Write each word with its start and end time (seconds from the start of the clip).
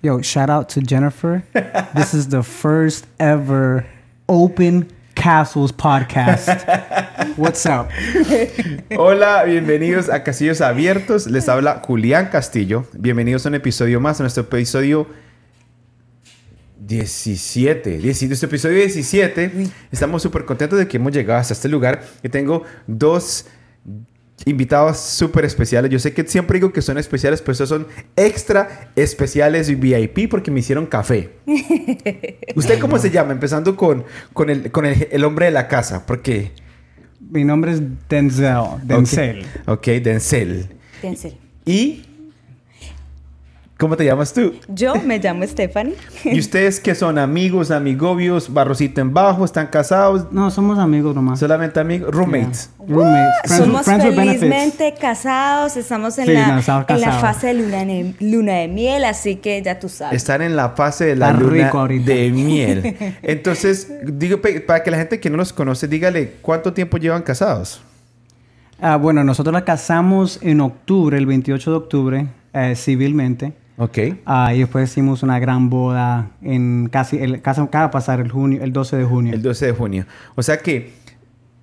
Yo, 0.00 0.22
shout 0.22 0.48
out 0.48 0.68
to 0.70 0.80
Jennifer. 0.80 1.42
this 1.94 2.14
is 2.14 2.28
the 2.28 2.42
first 2.42 3.06
ever 3.18 3.84
open 4.28 4.88
castles 5.16 5.72
podcast. 5.72 6.46
What's 7.36 7.66
up? 7.66 7.90
Hola, 8.96 9.44
bienvenidos 9.44 10.08
a 10.08 10.22
Castillos 10.22 10.60
Abiertos. 10.60 11.26
Les 11.26 11.48
habla 11.48 11.82
Julián 11.84 12.30
Castillo. 12.30 12.86
Bienvenidos 12.92 13.44
a 13.44 13.48
un 13.48 13.56
episodio 13.56 14.00
más, 14.00 14.20
a 14.20 14.22
nuestro 14.22 14.44
episodio 14.44 15.08
17. 16.78 17.98
17 17.98 18.34
este 18.34 18.46
episodio 18.46 18.76
17. 18.76 19.50
Estamos 19.90 20.22
súper 20.22 20.44
contentos 20.44 20.78
de 20.78 20.86
que 20.86 20.98
hemos 20.98 21.12
llegado 21.12 21.40
hasta 21.40 21.54
este 21.54 21.68
lugar. 21.68 22.04
Y 22.22 22.28
tengo 22.28 22.62
dos 22.86 23.46
invitados 24.44 24.98
súper 24.98 25.44
especiales. 25.44 25.90
Yo 25.90 25.98
sé 25.98 26.12
que 26.12 26.24
siempre 26.26 26.58
digo 26.58 26.72
que 26.72 26.82
son 26.82 26.98
especiales, 26.98 27.40
pero 27.40 27.52
estos 27.52 27.68
son 27.68 27.86
extra 28.16 28.90
especiales 28.96 29.68
y 29.68 29.74
VIP 29.74 30.30
porque 30.30 30.50
me 30.50 30.60
hicieron 30.60 30.86
café. 30.86 31.30
¿Usted 32.54 32.78
cómo 32.78 32.98
se 32.98 33.10
llama? 33.10 33.32
Empezando 33.32 33.76
con, 33.76 34.04
con, 34.32 34.50
el, 34.50 34.70
con 34.70 34.86
el, 34.86 35.08
el 35.10 35.24
hombre 35.24 35.46
de 35.46 35.52
la 35.52 35.68
casa, 35.68 36.06
porque... 36.06 36.52
Mi 37.30 37.44
nombre 37.44 37.72
es 37.72 37.82
Denzel. 38.08 38.56
Denzel. 38.84 39.40
Ok, 39.66 39.78
okay 39.78 40.00
Denzel. 40.00 40.68
Denzel. 41.02 41.36
¿Y 41.66 42.07
¿Cómo 43.78 43.96
te 43.96 44.04
llamas 44.04 44.32
tú? 44.32 44.54
Yo 44.66 44.96
me 44.96 45.20
llamo 45.20 45.46
Stephanie. 45.46 45.94
¿Y 46.24 46.36
ustedes 46.40 46.80
qué 46.80 46.96
son? 46.96 47.16
¿Amigos, 47.16 47.70
amigobios, 47.70 48.52
barrocito 48.52 49.00
en 49.00 49.14
bajo? 49.14 49.44
¿Están 49.44 49.68
casados? 49.68 50.32
No, 50.32 50.50
somos 50.50 50.80
amigos 50.80 51.14
nomás. 51.14 51.38
¿Solamente 51.38 51.78
amigos? 51.78 52.12
¿Roommates? 52.12 52.70
Roommates. 52.80 53.52
somos 53.56 53.86
felizmente 53.86 54.94
casados. 55.00 55.76
Estamos 55.76 56.18
en, 56.18 56.34
la, 56.34 56.60
en 56.88 57.00
la 57.00 57.12
fase 57.20 57.46
de 57.46 57.54
luna 57.54 57.84
de, 57.84 58.14
luna 58.18 58.52
de, 58.54 58.66
miel, 58.66 59.04
así 59.04 59.36
que 59.36 59.62
ya 59.62 59.78
tú 59.78 59.88
sabes. 59.88 60.16
Están 60.16 60.42
en 60.42 60.56
la 60.56 60.70
fase 60.70 61.04
de 61.04 61.14
la 61.14 61.32
luna 61.32 61.70
de 62.04 62.30
miel. 62.34 62.96
Entonces, 63.22 63.92
digo, 64.02 64.40
para 64.66 64.82
que 64.82 64.90
la 64.90 64.96
gente 64.96 65.20
que 65.20 65.30
no 65.30 65.36
los 65.36 65.52
conoce, 65.52 65.86
dígale, 65.86 66.32
¿cuánto 66.42 66.72
tiempo 66.72 66.96
llevan 66.96 67.22
casados? 67.22 67.80
Ah, 68.80 68.96
bueno, 68.96 69.22
nosotros 69.22 69.52
la 69.52 69.64
casamos 69.64 70.40
en 70.42 70.62
octubre, 70.62 71.16
el 71.16 71.26
28 71.26 71.70
de 71.70 71.76
octubre, 71.76 72.26
eh, 72.54 72.74
civilmente. 72.74 73.52
Ok. 73.78 73.98
Ah, 74.26 74.52
y 74.54 74.58
después 74.58 74.90
hicimos 74.90 75.22
una 75.22 75.38
gran 75.38 75.70
boda 75.70 76.30
en 76.42 76.88
casi, 76.90 77.18
el, 77.18 77.40
casi 77.40 77.60
acaba 77.60 77.90
pasar 77.92 78.20
el 78.20 78.30
junio, 78.30 78.62
el 78.62 78.72
12 78.72 78.96
de 78.96 79.04
junio. 79.04 79.32
El 79.32 79.42
12 79.42 79.66
de 79.66 79.72
junio. 79.72 80.06
O 80.34 80.42
sea 80.42 80.58
que 80.58 80.92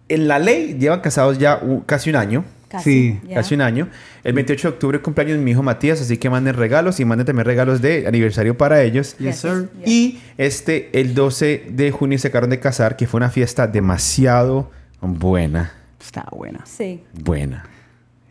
en 0.08 0.28
la 0.28 0.40
ley 0.40 0.78
llevan 0.80 1.02
casados 1.02 1.38
ya 1.38 1.62
casi 1.86 2.10
un 2.10 2.16
año. 2.16 2.46
Casi, 2.70 3.20
sí. 3.22 3.34
Casi 3.34 3.56
un 3.56 3.62
año. 3.62 3.90
El 4.24 4.34
28 4.34 4.70
de 4.70 4.74
octubre 4.74 5.02
cumpleaños 5.02 5.38
de 5.38 5.44
mi 5.44 5.52
hijo 5.52 5.62
Matías, 5.62 6.02
así 6.02 6.18
que 6.18 6.30
manden 6.30 6.56
regalos 6.56 7.00
y 7.00 7.06
manden 7.06 7.28
también 7.28 7.46
regalos 7.46 7.82
de 7.82 8.08
aniversario 8.08 8.58
para 8.58 8.82
ellos. 8.82 9.18
Yes, 9.18 9.38
sir. 9.38 9.70
Y 9.86 10.20
este, 10.38 10.90
el 11.00 11.14
12 11.14 11.68
de 11.70 11.92
junio 11.92 12.18
se 12.18 12.30
acabaron 12.30 12.50
de 12.50 12.60
casar, 12.60 12.96
que 12.96 13.08
fue 13.08 13.18
una 13.18 13.30
fiesta 13.30 13.68
demasiado 13.68 14.72
buena. 15.02 15.74
Está 16.00 16.28
buena. 16.32 16.62
Sí. 16.66 17.04
Buena. 17.14 17.66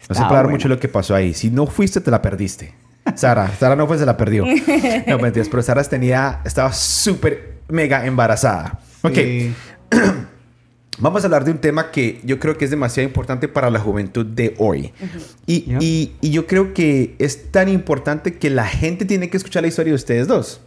no 0.08 0.14
se 0.14 0.22
puede 0.22 0.34
dar 0.34 0.48
mucho 0.48 0.68
lo 0.68 0.80
que 0.80 0.88
pasó 0.88 1.14
ahí. 1.14 1.34
Si 1.34 1.50
no 1.50 1.66
fuiste, 1.66 2.00
te 2.00 2.10
la 2.10 2.22
perdiste. 2.22 2.74
Sara. 3.14 3.50
Sara 3.58 3.76
no 3.76 3.86
fue, 3.86 3.98
se 3.98 4.06
la 4.06 4.16
perdió. 4.16 4.44
No, 5.06 5.18
mentiras, 5.18 5.48
pero 5.48 5.62
Sara 5.62 5.82
tenía, 5.84 6.40
estaba 6.44 6.72
súper 6.72 7.58
mega 7.68 8.06
embarazada. 8.06 8.80
Ok. 9.02 9.18
Vamos 10.98 11.24
a 11.24 11.26
hablar 11.26 11.44
de 11.44 11.50
un 11.50 11.58
tema 11.58 11.90
que 11.90 12.20
yo 12.22 12.38
creo 12.38 12.56
que 12.56 12.64
es 12.64 12.70
demasiado 12.70 13.08
importante 13.08 13.48
para 13.48 13.68
la 13.68 13.80
juventud 13.80 14.24
de 14.24 14.54
hoy. 14.58 14.92
y, 15.46 15.74
y, 15.80 16.12
y, 16.20 16.30
yo 16.30 16.46
creo 16.46 16.72
que 16.72 17.16
es 17.18 17.50
tan 17.50 17.68
importante 17.68 18.38
que 18.38 18.48
la 18.48 18.64
gente 18.64 19.04
tiene 19.04 19.28
que 19.28 19.36
escuchar 19.36 19.62
la 19.62 19.68
historia 19.68 19.90
de 19.90 19.96
ustedes 19.96 20.28
dos. 20.28 20.60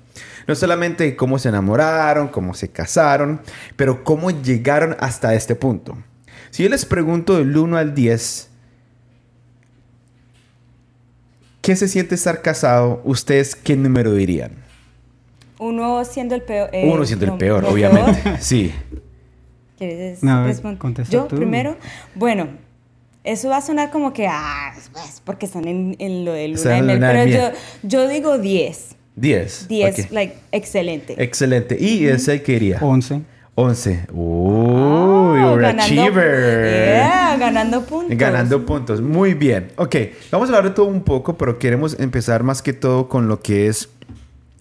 No 0.45 0.55
solamente 0.55 1.15
cómo 1.15 1.39
se 1.39 1.49
enamoraron, 1.49 2.27
cómo 2.27 2.53
se 2.53 2.69
casaron, 2.69 3.41
pero 3.75 4.03
cómo 4.03 4.31
llegaron 4.31 4.97
hasta 4.99 5.33
este 5.33 5.55
punto. 5.55 5.97
Si 6.49 6.63
yo 6.63 6.69
les 6.69 6.85
pregunto 6.85 7.37
del 7.37 7.55
1 7.55 7.77
al 7.77 7.93
10, 7.93 8.46
¿Qué 11.67 11.75
se 11.75 11.89
siente 11.89 12.15
estar 12.15 12.41
casado? 12.41 13.01
¿Ustedes 13.03 13.53
qué 13.53 13.75
número 13.75 14.13
dirían? 14.13 14.51
Uno 15.59 16.05
siendo 16.05 16.33
el 16.33 16.41
peor. 16.41 16.69
Eh, 16.71 16.89
Uno 16.89 17.05
siendo 17.05 17.25
el 17.25 17.33
peor, 17.33 17.65
obviamente. 17.65 18.21
Sí. 18.39 18.71
¿Quieres 19.77 20.21
responder? 20.21 20.77
Yo 21.09 21.27
primero. 21.27 21.75
Bueno, 22.15 22.47
eso 23.25 23.49
va 23.49 23.57
a 23.57 23.61
sonar 23.61 23.91
como 23.91 24.13
que, 24.13 24.27
ah, 24.27 24.71
pues, 24.93 25.21
porque 25.25 25.45
están 25.45 25.67
en, 25.67 25.97
en 25.99 26.23
lo 26.23 26.31
del 26.31 26.53
luna 26.53 26.71
de 26.71 26.81
miel. 26.83 26.99
Pero 27.01 27.25
yo, 27.25 27.57
yo 27.83 28.07
digo 28.07 28.37
10. 28.37 28.95
10. 29.17 29.67
10, 29.67 30.11
like, 30.11 30.35
excelente. 30.53 31.21
Excelente. 31.21 31.75
¿Y 31.77 32.07
ese 32.07 32.41
qué 32.43 32.53
iría? 32.53 32.79
11. 32.79 33.23
11. 33.55 34.05
¡Oh! 34.15 34.76
Achiever. 35.37 36.95
Yeah, 36.95 37.37
ganando 37.37 37.85
puntos. 37.85 38.17
Ganando 38.17 38.65
puntos. 38.65 39.01
Muy 39.01 39.33
bien. 39.33 39.71
Ok, 39.75 39.95
vamos 40.31 40.49
a 40.49 40.51
hablar 40.51 40.71
de 40.71 40.75
todo 40.75 40.87
un 40.87 41.03
poco, 41.03 41.37
pero 41.37 41.59
queremos 41.59 41.99
empezar 41.99 42.43
más 42.43 42.61
que 42.61 42.73
todo 42.73 43.09
con 43.09 43.27
lo 43.27 43.39
que 43.39 43.67
es 43.67 43.89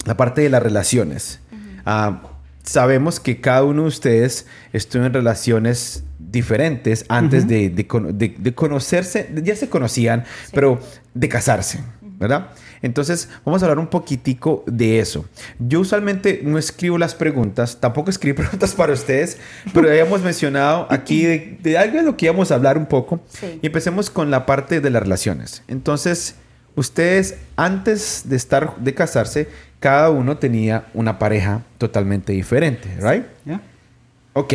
la 0.05 0.15
parte 0.15 0.41
de 0.41 0.49
las 0.49 0.63
relaciones. 0.63 1.39
Ah, 1.85 2.21
sabemos 2.63 3.19
que 3.19 3.39
cada 3.39 3.63
uno 3.63 3.83
de 3.83 3.87
ustedes 3.87 4.45
estuvo 4.73 5.05
en 5.05 5.13
relaciones 5.13 6.03
diferentes 6.19 7.05
antes 7.07 7.47
de, 7.47 7.69
de, 7.69 8.53
conocerse, 8.55 9.29
ya 9.43 9.55
se 9.55 9.69
conocían, 9.69 10.25
pero 10.53 10.79
de 11.13 11.29
casarse, 11.29 11.79
¿verdad? 12.01 12.49
Entonces, 12.81 13.29
vamos 13.45 13.61
a 13.61 13.65
hablar 13.65 13.79
un 13.79 13.87
poquitico 13.87 14.63
de 14.67 14.99
eso. 14.99 15.25
Yo 15.59 15.79
usualmente 15.79 16.41
no 16.43 16.57
escribo 16.57 16.97
las 16.97 17.15
preguntas, 17.15 17.79
tampoco 17.79 18.09
escribo 18.09 18.35
preguntas 18.43 18.73
para 18.73 18.93
ustedes, 18.93 19.37
pero 19.73 19.89
habíamos 19.89 20.21
mencionado 20.21 20.87
aquí 20.89 21.25
de, 21.25 21.77
algo 21.77 21.97
de 21.97 22.03
lo 22.03 22.17
que 22.17 22.25
íbamos 22.25 22.51
a 22.51 22.55
hablar 22.55 22.77
un 22.77 22.85
poco. 22.85 23.21
Y 23.61 23.67
empecemos 23.67 24.09
con 24.09 24.31
la 24.31 24.45
parte 24.45 24.81
de 24.81 24.89
las 24.89 25.01
relaciones. 25.01 25.63
Entonces, 25.67 26.35
ustedes 26.75 27.35
antes 27.55 28.23
de 28.25 28.35
estar 28.35 28.77
de 28.77 28.93
casarse, 28.93 29.47
cada 29.79 30.09
uno 30.09 30.37
tenía 30.37 30.87
una 30.93 31.19
pareja 31.19 31.63
totalmente 31.77 32.33
diferente, 32.33 32.89
¿right? 32.99 33.25
Yeah. 33.45 33.61
Ok. 34.33 34.53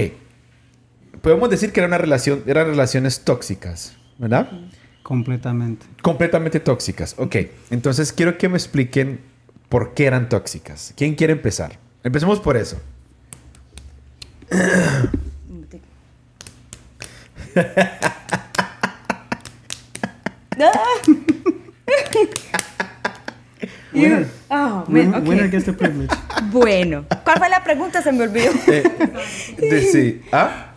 Podemos 1.21 1.51
decir 1.51 1.73
que 1.73 1.81
era 1.81 1.87
una 1.87 1.99
relación, 1.99 2.43
eran 2.47 2.67
relaciones 2.67 3.21
tóxicas, 3.21 3.97
¿verdad? 4.19 4.51
Completamente. 5.13 5.85
Completamente 6.01 6.59
tóxicas. 6.59 7.15
Ok, 7.19 7.37
entonces 7.69 8.15
quiero 8.15 8.39
que 8.39 8.49
me 8.49 8.57
expliquen 8.57 9.21
por 9.69 9.93
qué 9.93 10.07
eran 10.07 10.31
tóxicas. 10.31 10.95
¿Quién 10.97 11.17
quiere 11.17 11.35
empezar? 11.35 11.79
Empecemos 12.03 12.41
por 12.41 12.57
eso. 12.57 12.81
Oh, 24.55 24.85
Winner 24.87 25.49
gets 25.51 25.65
the 25.65 25.73
privilege. 25.73 26.15
Bueno, 26.51 27.05
¿cuál 27.25 27.39
fue 27.39 27.49
la 27.49 27.65
pregunta? 27.65 28.03
Se 28.03 28.13
me 28.13 28.25
olvidó. 28.25 28.51
Eh, 28.67 29.71
de, 29.71 29.83
sí. 29.83 30.23
¿Ah? 30.33 30.73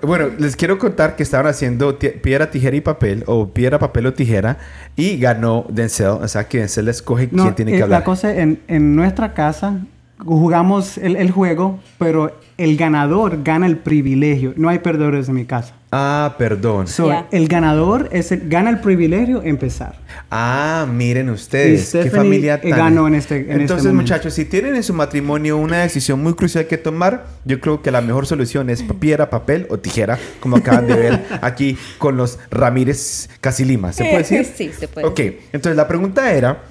Bueno, 0.00 0.30
les 0.38 0.56
quiero 0.56 0.78
contar 0.78 1.14
que 1.14 1.22
estaban 1.22 1.46
haciendo 1.46 1.96
piedra, 1.98 2.50
tijera 2.50 2.74
y 2.74 2.80
papel, 2.80 3.22
o 3.26 3.50
piedra, 3.50 3.78
papel 3.78 4.06
o 4.06 4.14
tijera, 4.14 4.58
y 4.96 5.18
ganó 5.18 5.64
Denzel. 5.68 6.08
O 6.08 6.26
sea, 6.26 6.48
que 6.48 6.58
Denzel 6.58 6.88
escoge 6.88 7.28
quién 7.28 7.54
tiene 7.54 7.72
que 7.72 7.78
eh, 7.78 7.82
hablar. 7.82 8.00
La 8.00 8.04
cosa, 8.04 8.34
en, 8.34 8.60
en 8.66 8.96
nuestra 8.96 9.34
casa, 9.34 9.78
jugamos 10.18 10.98
el, 10.98 11.14
el, 11.14 11.30
juego, 11.30 11.78
pero 11.98 12.36
el 12.58 12.76
ganador 12.76 13.44
gana 13.44 13.66
el 13.66 13.76
privilegio. 13.78 14.54
No 14.56 14.68
hay 14.68 14.80
perdedores 14.80 15.28
en 15.28 15.36
mi 15.36 15.44
casa. 15.44 15.74
Ah, 15.94 16.36
perdón. 16.38 16.86
El 17.32 17.48
ganador 17.48 18.08
es 18.12 18.32
el, 18.32 18.48
gana 18.48 18.70
el 18.70 18.80
privilegio 18.80 19.42
empezar. 19.42 19.94
Ah, 20.30 20.86
miren 20.90 21.28
ustedes, 21.28 21.90
qué 21.92 22.10
familia 22.10 22.58
tan... 22.62 22.70
ganó 22.70 23.06
en 23.06 23.14
este 23.14 23.36
en 23.36 23.42
este 23.42 23.60
Entonces, 23.60 23.92
muchachos, 23.92 24.32
si 24.32 24.46
tienen 24.46 24.74
en 24.74 24.82
su 24.82 24.94
matrimonio 24.94 25.58
una 25.58 25.82
decisión 25.82 26.22
muy 26.22 26.32
crucial 26.32 26.66
que 26.66 26.78
tomar, 26.78 27.26
yo 27.44 27.60
creo 27.60 27.82
que 27.82 27.90
la 27.90 28.00
mejor 28.00 28.26
solución 28.26 28.70
es 28.70 28.82
piedra, 29.00 29.28
papel 29.28 29.66
o 29.68 29.80
tijera, 29.80 30.18
como 30.40 30.56
acaban 30.56 30.86
de 30.86 30.94
ver 30.94 31.24
aquí 31.42 31.76
con 31.98 32.16
los 32.16 32.38
Ramírez 32.50 33.28
Casilima. 33.42 33.92
¿Se 33.92 34.04
puede 34.04 34.18
decir? 34.18 34.46
Sí, 34.46 34.70
se 34.72 34.88
puede. 34.88 35.06
Ok, 35.06 35.20
entonces 35.52 35.76
la 35.76 35.88
pregunta 35.88 36.32
era, 36.32 36.62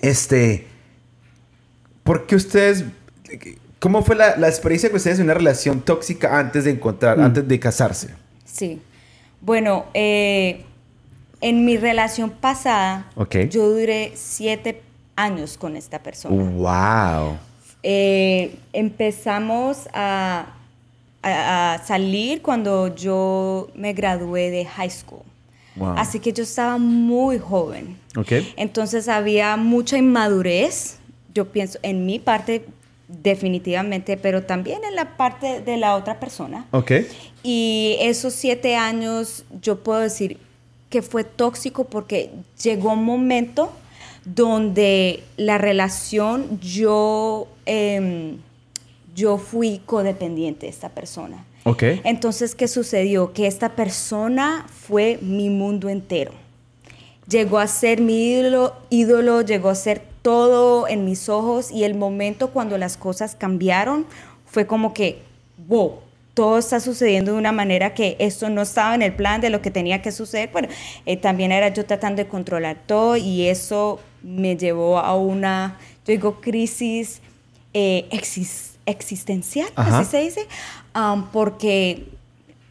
este, 0.00 0.66
¿por 2.02 2.24
qué 2.24 2.36
ustedes 2.36 2.86
¿Cómo 3.78 4.02
fue 4.02 4.16
la, 4.16 4.36
la, 4.38 4.48
experiencia 4.48 4.88
que 4.88 4.96
ustedes 4.96 5.18
en 5.18 5.26
una 5.26 5.34
relación 5.34 5.82
tóxica 5.82 6.38
antes 6.38 6.64
de 6.64 6.70
encontrar, 6.70 7.18
mm. 7.18 7.22
antes 7.22 7.46
de 7.46 7.60
casarse? 7.60 8.08
Sí. 8.58 8.80
Bueno, 9.40 9.84
eh, 9.94 10.64
en 11.40 11.64
mi 11.64 11.76
relación 11.76 12.30
pasada, 12.30 13.08
yo 13.50 13.70
duré 13.70 14.12
siete 14.16 14.82
años 15.14 15.56
con 15.56 15.76
esta 15.76 16.02
persona. 16.02 16.50
¡Wow! 16.50 17.38
Eh, 17.84 18.56
empezamos 18.72 19.88
a, 19.92 20.46
a, 21.22 21.80
salir 21.86 22.42
cuando 22.42 22.92
yo 22.94 23.68
me 23.76 23.92
gradué 23.92 24.50
de 24.50 24.64
high 24.64 24.90
school. 24.90 25.22
Wow. 25.76 25.94
Así 25.96 26.18
que 26.18 26.32
yo 26.32 26.42
estaba 26.42 26.78
muy 26.78 27.38
joven. 27.38 27.96
Okay. 28.16 28.52
Entonces 28.56 29.08
había 29.08 29.56
mucha 29.56 29.96
inmadurez, 29.96 30.98
yo 31.32 31.44
pienso, 31.52 31.78
en 31.82 32.04
mi 32.04 32.18
parte 32.18 32.66
definitivamente, 33.08 34.16
pero 34.18 34.44
también 34.44 34.84
en 34.84 34.94
la 34.94 35.16
parte 35.16 35.60
de 35.62 35.76
la 35.78 35.96
otra 35.96 36.20
persona. 36.20 36.66
Ok. 36.70 36.92
Y 37.42 37.96
esos 38.00 38.34
siete 38.34 38.76
años, 38.76 39.44
yo 39.62 39.82
puedo 39.82 40.00
decir 40.00 40.38
que 40.90 41.02
fue 41.02 41.24
tóxico 41.24 41.84
porque 41.84 42.30
llegó 42.62 42.92
un 42.92 43.04
momento 43.04 43.72
donde 44.24 45.22
la 45.36 45.58
relación, 45.58 46.60
yo, 46.60 47.48
em, 47.66 48.38
yo 49.14 49.38
fui 49.38 49.80
codependiente 49.86 50.66
de 50.66 50.70
esta 50.70 50.90
persona. 50.90 51.44
Ok. 51.64 51.82
Entonces, 52.04 52.54
¿qué 52.54 52.68
sucedió? 52.68 53.32
Que 53.32 53.46
esta 53.46 53.70
persona 53.70 54.66
fue 54.68 55.18
mi 55.22 55.50
mundo 55.50 55.88
entero. 55.88 56.32
Llegó 57.28 57.58
a 57.58 57.66
ser 57.66 58.00
mi 58.00 58.32
ídolo, 58.32 58.74
ídolo 58.88 59.42
llegó 59.42 59.68
a 59.68 59.74
ser 59.74 60.02
todo 60.28 60.86
en 60.88 61.06
mis 61.06 61.30
ojos 61.30 61.70
y 61.70 61.84
el 61.84 61.94
momento 61.94 62.50
cuando 62.50 62.76
las 62.76 62.98
cosas 62.98 63.34
cambiaron 63.34 64.04
fue 64.44 64.66
como 64.66 64.92
que, 64.92 65.22
wow, 65.66 66.00
todo 66.34 66.58
está 66.58 66.80
sucediendo 66.80 67.32
de 67.32 67.38
una 67.38 67.50
manera 67.50 67.94
que 67.94 68.14
esto 68.18 68.50
no 68.50 68.60
estaba 68.60 68.94
en 68.94 69.00
el 69.00 69.14
plan 69.14 69.40
de 69.40 69.48
lo 69.48 69.62
que 69.62 69.70
tenía 69.70 70.02
que 70.02 70.12
suceder. 70.12 70.50
Bueno, 70.52 70.68
eh, 71.06 71.16
también 71.16 71.50
era 71.50 71.68
yo 71.68 71.86
tratando 71.86 72.22
de 72.22 72.28
controlar 72.28 72.76
todo 72.84 73.16
y 73.16 73.46
eso 73.46 74.00
me 74.22 74.54
llevó 74.54 74.98
a 74.98 75.16
una, 75.16 75.78
yo 76.06 76.12
digo, 76.12 76.42
crisis 76.42 77.22
eh, 77.72 78.06
existencial, 78.84 79.70
así 79.76 80.10
se 80.10 80.20
dice, 80.20 80.46
um, 80.94 81.24
porque 81.32 82.06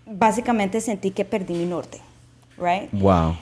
básicamente 0.05 0.79
sentí 0.79 1.09
que 1.09 1.25
perdí 1.25 1.55
mi 1.55 1.65
norte, 1.65 1.99
right? 2.59 2.87
Wow. 2.91 3.35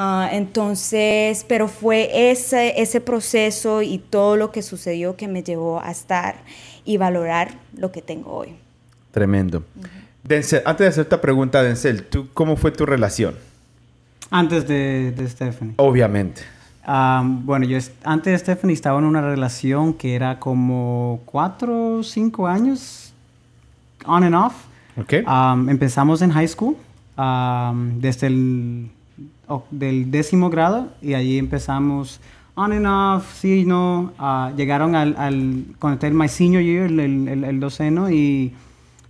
Ah, 0.00 0.28
entonces, 0.30 1.44
pero 1.48 1.66
fue 1.66 2.30
ese, 2.30 2.80
ese 2.80 3.00
proceso 3.00 3.82
y 3.82 3.98
todo 3.98 4.36
lo 4.36 4.52
que 4.52 4.62
sucedió 4.62 5.16
que 5.16 5.26
me 5.26 5.42
llevó 5.42 5.82
a 5.82 5.90
estar 5.90 6.36
y 6.84 6.98
valorar 6.98 7.58
lo 7.76 7.90
que 7.90 8.00
tengo 8.00 8.30
hoy. 8.32 8.54
Tremendo. 9.10 9.64
Denzel, 10.22 10.62
antes 10.64 10.84
de 10.84 10.88
hacer 10.88 11.02
esta 11.02 11.20
pregunta, 11.20 11.64
Denzel, 11.64 12.04
¿tú, 12.04 12.28
¿cómo 12.32 12.56
fue 12.56 12.70
tu 12.70 12.86
relación? 12.86 13.34
Antes 14.30 14.68
de, 14.68 15.10
de 15.10 15.28
Stephanie. 15.28 15.74
Obviamente. 15.78 16.42
Ah, 16.84 17.24
bueno, 17.26 17.66
yo 17.66 17.76
antes 18.04 18.32
de 18.32 18.38
Stephanie 18.38 18.74
estaba 18.74 19.00
en 19.00 19.04
una 19.04 19.20
relación 19.20 19.94
que 19.94 20.14
era 20.14 20.38
como 20.38 21.22
cuatro 21.24 21.96
o 21.96 22.02
cinco 22.04 22.46
años, 22.46 23.12
on 24.06 24.22
and 24.22 24.36
off. 24.36 24.54
Okay. 24.96 25.24
Ah, 25.26 25.56
empezamos 25.68 26.22
en 26.22 26.30
high 26.30 26.46
school, 26.46 26.76
desde 28.00 28.28
el 28.28 28.90
del 29.70 30.10
décimo 30.10 30.50
grado 30.50 30.88
y 31.02 31.14
allí 31.14 31.38
empezamos 31.38 32.20
on 32.58 32.72
and 32.72 32.86
off, 32.86 33.40
sí 33.40 33.64
no. 33.64 34.12
Uh, 34.18 34.54
llegaron 34.56 34.96
al, 34.96 35.14
al 35.16 35.64
el 36.02 36.14
my 36.14 36.28
senior 36.28 36.62
year, 36.62 36.86
el, 36.86 37.28
el, 37.28 37.44
el, 37.44 37.60
doceno, 37.60 38.10
y, 38.10 38.52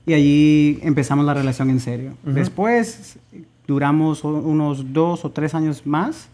y, 0.07 0.13
allí 0.13 0.79
empezamos 0.83 1.25
la 1.25 1.33
relación 1.33 1.71
en 1.71 1.81
serio. 1.81 2.13
Después 2.23 3.19
duramos 3.67 4.23
unos 4.23 4.93
dos 4.93 5.25
o 5.25 5.31
tres 5.31 5.55
años 5.55 5.87
más, 5.87 6.29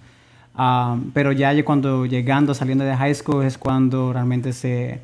uh, 0.58 0.98
pero 1.12 1.30
ya 1.30 1.64
cuando 1.64 2.04
llegando, 2.04 2.52
saliendo 2.52 2.84
de 2.84 2.96
high 2.96 3.14
school 3.14 3.44
es 3.44 3.56
cuando 3.58 4.12
realmente 4.12 4.52
se... 4.52 5.00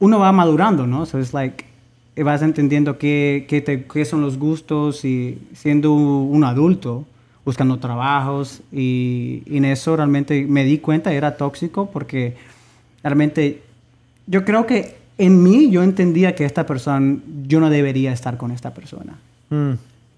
Uno 0.00 0.18
va 0.18 0.32
madurando, 0.32 0.86
¿no? 0.86 1.06
So 1.06 1.20
it's 1.20 1.32
like 1.32 1.64
vas 2.16 2.42
entendiendo 2.42 2.98
qué, 2.98 3.46
qué, 3.48 3.60
te, 3.60 3.84
qué 3.84 4.04
son 4.04 4.20
los 4.20 4.38
gustos 4.38 5.04
y 5.04 5.38
siendo 5.52 5.92
un 5.92 6.44
adulto, 6.44 7.04
buscando 7.44 7.78
trabajos 7.78 8.60
y, 8.72 9.42
en 9.46 9.64
eso 9.64 9.96
realmente 9.96 10.46
me 10.46 10.64
di 10.64 10.78
cuenta, 10.78 11.12
era 11.12 11.36
tóxico 11.36 11.90
porque 11.90 12.36
realmente 13.02 13.62
yo 14.26 14.44
creo 14.44 14.66
que 14.66 14.96
en 15.18 15.42
mí 15.42 15.70
yo 15.70 15.82
entendía 15.82 16.34
que 16.34 16.44
esta 16.44 16.66
persona, 16.66 17.18
yo 17.46 17.60
no 17.60 17.70
debería 17.70 18.12
estar 18.12 18.36
con 18.36 18.50
esta 18.50 18.72
persona. 18.72 19.18
Mm. 19.50 19.72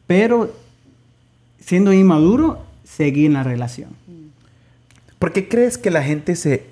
Pero 0.06 0.54
siendo 1.60 1.92
inmaduro, 1.92 2.64
seguí 2.84 3.26
en 3.26 3.34
la 3.34 3.42
relación. 3.42 3.90
¿Por 5.18 5.32
qué 5.32 5.48
crees 5.48 5.78
que 5.78 5.90
la 5.90 6.02
gente 6.02 6.36
se... 6.36 6.66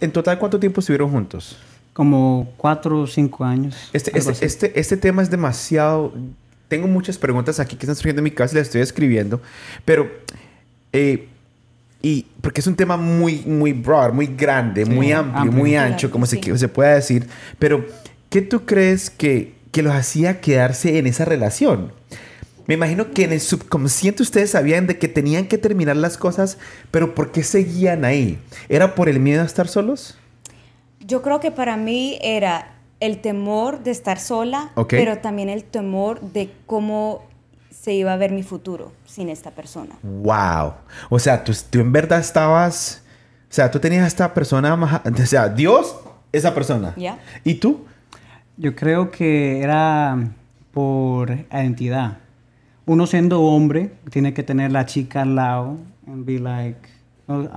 ¿En 0.00 0.10
total 0.10 0.38
cuánto 0.38 0.58
tiempo 0.58 0.80
estuvieron 0.80 1.10
juntos? 1.10 1.58
Como 1.92 2.48
cuatro 2.56 3.00
o 3.00 3.06
cinco 3.06 3.44
años. 3.44 3.90
Este, 3.92 4.16
este, 4.16 4.44
este, 4.44 4.80
este, 4.80 4.96
tema 4.96 5.22
es 5.22 5.30
demasiado 5.30 6.12
tengo 6.72 6.88
muchas 6.88 7.18
preguntas 7.18 7.60
aquí 7.60 7.76
que 7.76 7.84
están 7.84 7.96
surgiendo 7.96 8.20
en 8.20 8.24
mi 8.24 8.30
casa 8.30 8.54
y 8.54 8.56
las 8.56 8.68
estoy 8.68 8.80
escribiendo, 8.80 9.42
pero... 9.84 10.10
Eh, 10.90 11.28
y 12.00 12.24
porque 12.40 12.62
es 12.62 12.66
un 12.66 12.76
tema 12.76 12.96
muy, 12.96 13.42
muy 13.44 13.74
broad, 13.74 14.14
muy 14.14 14.26
grande, 14.26 14.86
muy 14.86 15.12
amplio, 15.12 15.52
muy 15.52 15.76
ancho, 15.76 16.10
como 16.10 16.24
se, 16.24 16.40
se 16.56 16.68
pueda 16.68 16.94
decir. 16.94 17.28
Pero, 17.58 17.84
¿qué 18.30 18.40
tú 18.40 18.64
crees 18.64 19.10
que, 19.10 19.52
que 19.70 19.82
los 19.82 19.94
hacía 19.94 20.40
quedarse 20.40 20.96
en 20.96 21.06
esa 21.06 21.26
relación? 21.26 21.92
Me 22.66 22.74
imagino 22.74 23.10
que 23.10 23.24
en 23.24 23.32
el 23.32 23.40
subconsciente 23.40 24.22
ustedes 24.22 24.50
sabían 24.50 24.86
de 24.86 24.96
que 24.96 25.08
tenían 25.08 25.46
que 25.46 25.58
terminar 25.58 25.96
las 25.96 26.16
cosas, 26.16 26.56
pero 26.90 27.14
¿por 27.14 27.32
qué 27.32 27.42
seguían 27.42 28.06
ahí? 28.06 28.38
¿Era 28.70 28.94
por 28.94 29.10
el 29.10 29.20
miedo 29.20 29.42
a 29.42 29.46
estar 29.46 29.68
solos? 29.68 30.16
Yo 31.00 31.20
creo 31.20 31.38
que 31.38 31.50
para 31.50 31.76
mí 31.76 32.18
era 32.22 32.71
el 33.02 33.20
temor 33.20 33.82
de 33.82 33.90
estar 33.90 34.20
sola, 34.20 34.70
pero 34.88 35.18
también 35.18 35.48
el 35.48 35.64
temor 35.64 36.20
de 36.20 36.52
cómo 36.66 37.24
se 37.68 37.94
iba 37.94 38.12
a 38.12 38.16
ver 38.16 38.30
mi 38.30 38.44
futuro 38.44 38.92
sin 39.04 39.28
esta 39.28 39.50
persona. 39.50 39.96
Wow. 40.04 40.74
O 41.10 41.18
sea, 41.18 41.42
tú, 41.42 41.52
tú 41.68 41.80
en 41.80 41.90
verdad 41.90 42.20
estabas, 42.20 43.02
o 43.50 43.52
sea, 43.52 43.72
tú 43.72 43.80
tenías 43.80 44.04
a 44.04 44.06
esta 44.06 44.32
persona, 44.32 45.02
o 45.04 45.26
sea, 45.26 45.48
Dios, 45.48 45.96
esa 46.30 46.54
persona. 46.54 46.94
¿Ya? 46.96 47.18
¿Y 47.42 47.54
tú? 47.54 47.84
Yo 48.56 48.76
creo 48.76 49.10
que 49.10 49.60
era 49.60 50.16
por 50.70 51.32
identidad. 51.52 52.18
Uno 52.86 53.08
siendo 53.08 53.42
hombre, 53.42 53.94
tiene 54.10 54.32
que 54.32 54.44
tener 54.44 54.70
la 54.70 54.86
chica 54.86 55.22
al 55.22 55.34
lado 55.34 55.76
and 56.06 56.24
be 56.24 56.38
like, 56.38 56.88
oh, 57.26 57.48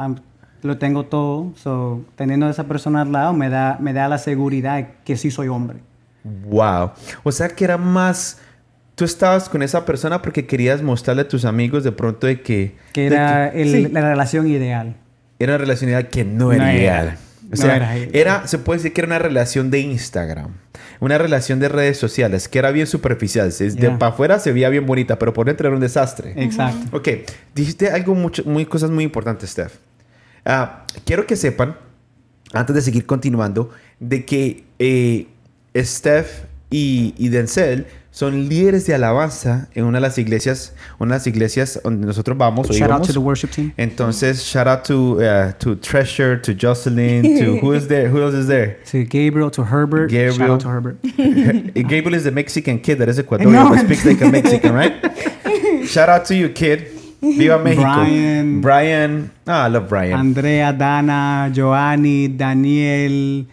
lo 0.65 0.77
tengo 0.77 1.05
todo. 1.05 1.53
So, 1.55 2.03
teniendo 2.15 2.47
a 2.47 2.49
esa 2.49 2.65
persona 2.65 3.01
al 3.01 3.11
lado 3.11 3.33
me 3.33 3.49
da, 3.49 3.77
me 3.79 3.93
da 3.93 4.07
la 4.07 4.17
seguridad 4.17 4.87
que 5.03 5.17
sí 5.17 5.31
soy 5.31 5.47
hombre. 5.47 5.79
Wow. 6.23 6.91
O 7.23 7.31
sea 7.31 7.49
que 7.49 7.63
era 7.63 7.77
más... 7.77 8.39
Tú 8.95 9.03
estabas 9.03 9.49
con 9.49 9.61
esa 9.61 9.85
persona 9.85 10.21
porque 10.21 10.45
querías 10.45 10.81
mostrarle 10.81 11.23
a 11.23 11.27
tus 11.27 11.43
amigos 11.43 11.83
de 11.83 11.91
pronto 11.91 12.27
de 12.27 12.41
que... 12.41 12.75
Que 12.93 13.07
era 13.07 13.51
la 13.53 14.09
relación 14.09 14.47
ideal. 14.47 14.95
Era 15.37 15.53
una 15.53 15.57
relación 15.57 15.89
ideal 15.89 16.07
que 16.07 16.23
no 16.23 16.53
era 16.53 16.73
ideal. 16.73 17.17
O 17.51 17.55
sea, 17.57 17.95
era, 18.13 18.47
se 18.47 18.57
puede 18.57 18.79
decir 18.79 18.93
que 18.93 19.01
era 19.01 19.07
una 19.07 19.19
relación 19.19 19.69
de 19.69 19.79
Instagram, 19.79 20.51
una 20.99 21.17
relación 21.17 21.59
de 21.59 21.69
redes 21.69 21.97
sociales, 21.97 22.47
que 22.47 22.57
era 22.57 22.71
bien 22.71 22.87
superficial. 22.87 23.51
De 23.51 23.91
para 23.91 24.13
afuera 24.13 24.39
se 24.39 24.51
veía 24.51 24.69
bien 24.69 24.85
bonita, 24.85 25.19
pero 25.19 25.33
por 25.33 25.45
dentro 25.45 25.67
era 25.67 25.75
un 25.75 25.81
desastre. 25.81 26.33
Exacto. 26.37 26.97
Ok, 26.97 27.09
dijiste 27.53 27.89
algo, 27.89 28.15
mucho, 28.15 28.43
muy, 28.45 28.65
cosas 28.65 28.89
muy 28.89 29.03
importantes, 29.03 29.51
Steph. 29.51 29.73
Ah, 30.45 30.85
quiero 31.05 31.25
que 31.25 31.35
sepan, 31.35 31.75
antes 32.53 32.75
de 32.75 32.81
seguir 32.81 33.05
continuando, 33.05 33.71
de 33.99 34.25
que 34.25 34.63
eh, 34.79 35.27
Steph 35.75 36.45
y, 36.69 37.13
y, 37.17 37.29
Denzel 37.29 37.87
son 38.11 38.47
líderes 38.47 38.85
de 38.85 38.93
alabanza 38.93 39.67
en 39.73 39.85
una 39.85 39.97
de 39.97 40.01
las 40.01 40.17
iglesias, 40.17 40.73
una 40.99 41.15
de 41.15 41.19
las 41.19 41.27
iglesias 41.27 41.81
donde 41.83 42.07
nosotros 42.07 42.37
vamos. 42.37 42.69
Shout 42.69 42.91
out 42.91 43.03
to 43.05 43.11
the 43.11 43.19
worship 43.19 43.49
team. 43.51 43.73
Entonces, 43.75 44.43
shout 44.43 44.67
out 44.67 44.83
to 44.83 45.19
uh, 45.19 45.51
to 45.59 45.75
Treasure, 45.75 46.39
to 46.41 46.53
Jocelyn, 46.53 47.23
to 47.39 47.57
who 47.59 47.73
is 47.73 47.87
there? 47.87 48.07
Who 48.09 48.21
else 48.21 48.35
is 48.35 48.47
there? 48.47 48.79
To 48.91 49.03
Gabriel, 49.03 49.51
to 49.51 49.63
Herbert. 49.63 50.09
Gabriel. 50.11 50.37
Shout 50.37 50.49
out 50.49 50.59
to 50.61 50.69
Herbert. 50.69 51.01
Gabriel 51.73 52.13
is 52.13 52.23
the 52.23 52.31
Mexican 52.31 52.79
kid 52.79 52.99
that 52.99 53.09
is 53.09 53.19
Ecuadorian, 53.21 53.51
no. 53.51 53.69
but 53.69 53.85
speaks 53.85 54.05
like 54.05 54.21
a 54.21 54.29
Mexican, 54.29 54.73
right? 54.73 54.93
shout 55.87 56.07
out 56.07 56.25
to 56.25 56.35
you, 56.35 56.49
kid. 56.49 56.94
Viva 57.37 57.57
México. 57.57 57.81
Brian. 57.81 58.61
Brian. 58.61 59.31
Ah, 59.47 59.67
I 59.67 59.69
love 59.71 59.87
Brian. 59.87 60.19
Andrea, 60.19 60.71
Dana, 60.71 61.51
Joanny, 61.53 62.27
Daniel. 62.29 63.45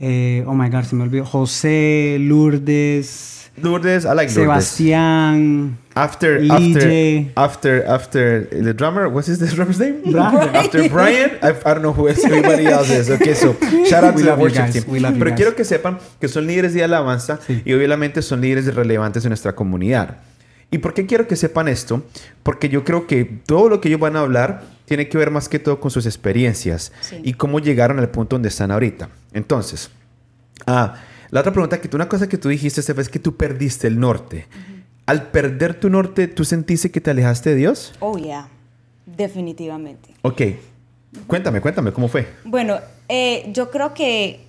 Eh, 0.00 0.44
oh 0.46 0.54
my 0.54 0.68
God, 0.68 0.84
se 0.84 0.96
me 0.96 1.04
olvidó. 1.04 1.24
José, 1.24 2.18
Lourdes. 2.18 3.50
Lourdes, 3.56 4.04
I 4.04 4.14
like 4.14 4.30
Sebastián. 4.30 5.76
After, 5.94 6.40
after, 6.50 7.32
after, 7.36 7.84
after 7.84 8.44
the 8.46 8.72
drummer, 8.72 9.10
what's 9.10 9.28
his 9.28 9.38
the 9.40 9.46
drummer's 9.46 9.78
name? 9.78 10.00
Brian. 10.10 10.56
After 10.56 10.88
Brian, 10.88 11.38
I, 11.42 11.50
I, 11.50 11.74
don't 11.74 11.82
know 11.82 11.92
who 11.92 12.08
else, 12.08 12.24
everybody 12.24 12.64
else 12.64 12.88
is. 12.90 13.10
Okay, 13.10 13.34
so 13.34 13.52
shout 13.84 14.02
out 14.02 14.16
to 14.16 14.22
the 14.22 14.34
worship 14.34 14.72
team. 14.72 14.84
Pero 15.18 15.36
quiero 15.36 15.54
que 15.54 15.64
sepan 15.64 15.98
que 16.18 16.28
son 16.28 16.46
líderes 16.46 16.72
de 16.72 16.82
alabanza 16.82 17.40
y 17.46 17.74
obviamente 17.74 18.22
son 18.22 18.40
líderes 18.40 18.74
relevantes 18.74 19.24
en 19.26 19.30
nuestra 19.30 19.52
comunidad. 19.54 20.16
¿Y 20.72 20.78
por 20.78 20.94
qué 20.94 21.04
quiero 21.04 21.28
que 21.28 21.36
sepan 21.36 21.68
esto? 21.68 22.02
Porque 22.42 22.70
yo 22.70 22.82
creo 22.82 23.06
que 23.06 23.26
todo 23.26 23.68
lo 23.68 23.80
que 23.80 23.88
ellos 23.88 24.00
van 24.00 24.16
a 24.16 24.20
hablar 24.20 24.64
tiene 24.86 25.06
que 25.06 25.18
ver 25.18 25.30
más 25.30 25.50
que 25.50 25.58
todo 25.58 25.78
con 25.78 25.90
sus 25.90 26.06
experiencias 26.06 26.92
y 27.22 27.34
cómo 27.34 27.60
llegaron 27.60 27.98
al 27.98 28.08
punto 28.08 28.36
donde 28.36 28.48
están 28.48 28.70
ahorita. 28.70 29.10
Entonces, 29.34 29.90
ah, 30.66 30.94
la 31.30 31.40
otra 31.40 31.52
pregunta 31.52 31.78
que 31.78 31.88
tú, 31.88 31.98
una 31.98 32.08
cosa 32.08 32.26
que 32.26 32.38
tú 32.38 32.48
dijiste, 32.48 32.80
Steph, 32.80 33.00
es 33.00 33.10
que 33.10 33.18
tú 33.18 33.36
perdiste 33.36 33.86
el 33.86 34.00
norte. 34.00 34.46
Al 35.04 35.30
perder 35.30 35.78
tu 35.78 35.90
norte, 35.90 36.26
¿tú 36.26 36.46
sentiste 36.46 36.90
que 36.90 37.02
te 37.02 37.10
alejaste 37.10 37.50
de 37.50 37.56
Dios? 37.56 37.92
Oh, 38.00 38.16
yeah. 38.16 38.48
definitivamente. 39.04 40.14
Ok. 40.22 40.40
Cuéntame, 41.26 41.60
cuéntame, 41.60 41.92
¿cómo 41.92 42.08
fue? 42.08 42.26
Bueno, 42.44 42.78
eh, 43.10 43.50
yo 43.52 43.70
creo 43.70 43.92
que 43.92 44.40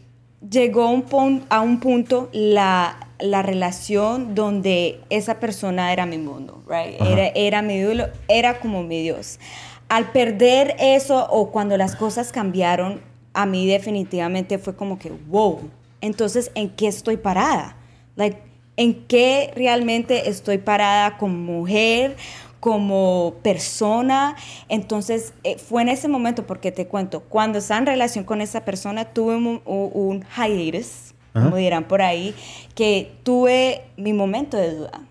llegó 0.50 0.90
un 0.90 1.46
a 1.50 1.60
un 1.60 1.82
punto 1.82 2.30
la, 2.32 3.10
la 3.24 3.42
relación 3.42 4.36
donde 4.36 5.00
esa 5.10 5.40
persona 5.40 5.94
era 5.94 6.06
mi 6.06 6.18
mundo, 6.18 6.62
right? 6.68 7.00
Era, 7.02 7.28
era 7.36 7.62
mi 7.62 7.76
ídolo, 7.76 8.08
era 8.28 8.60
como 8.60 8.84
mi 8.84 9.02
Dios. 9.02 9.40
Al 9.88 10.12
perder 10.12 10.76
eso 10.78 11.26
o 11.30 11.50
cuando 11.50 11.78
las 11.78 11.96
cosas 11.96 12.34
cambiaron, 12.34 13.02
a 13.34 13.46
mí 13.46 13.66
definitivamente 13.66 14.58
fue 14.58 14.76
como 14.76 15.00
que, 15.00 15.14
wow, 15.30 15.62
entonces, 16.02 16.52
¿en 16.54 16.70
qué 16.70 16.88
estoy 16.88 17.16
parada? 17.16 17.78
Like, 18.18 18.38
¿En 18.76 19.06
qué 19.06 19.54
realmente 19.56 20.30
estoy 20.30 20.58
parada 20.58 21.18
como 21.18 21.38
mujer, 21.38 22.18
como 22.60 23.36
persona? 23.42 24.36
Entonces, 24.68 25.34
eh, 25.46 25.58
fue 25.58 25.84
en 25.84 25.90
ese 25.90 26.10
momento, 26.10 26.46
porque 26.46 26.74
te 26.74 26.88
cuento, 26.88 27.22
cuando 27.22 27.60
estaba 27.60 27.80
en 27.80 27.86
relación 27.86 28.26
con 28.26 28.42
esa 28.42 28.66
persona, 28.66 29.06
tuve 29.06 29.36
un, 29.38 29.62
un, 29.64 29.92
un 29.94 30.26
hiatus, 30.36 31.14
Ajá. 31.34 31.46
como 31.46 31.58
dirán 31.58 31.86
por 31.88 32.02
ahí, 32.02 32.34
que 32.76 33.12
tuve 33.24 33.82
mi 33.98 34.14
momento 34.14 34.58
de 34.58 34.76
duda. 34.76 35.02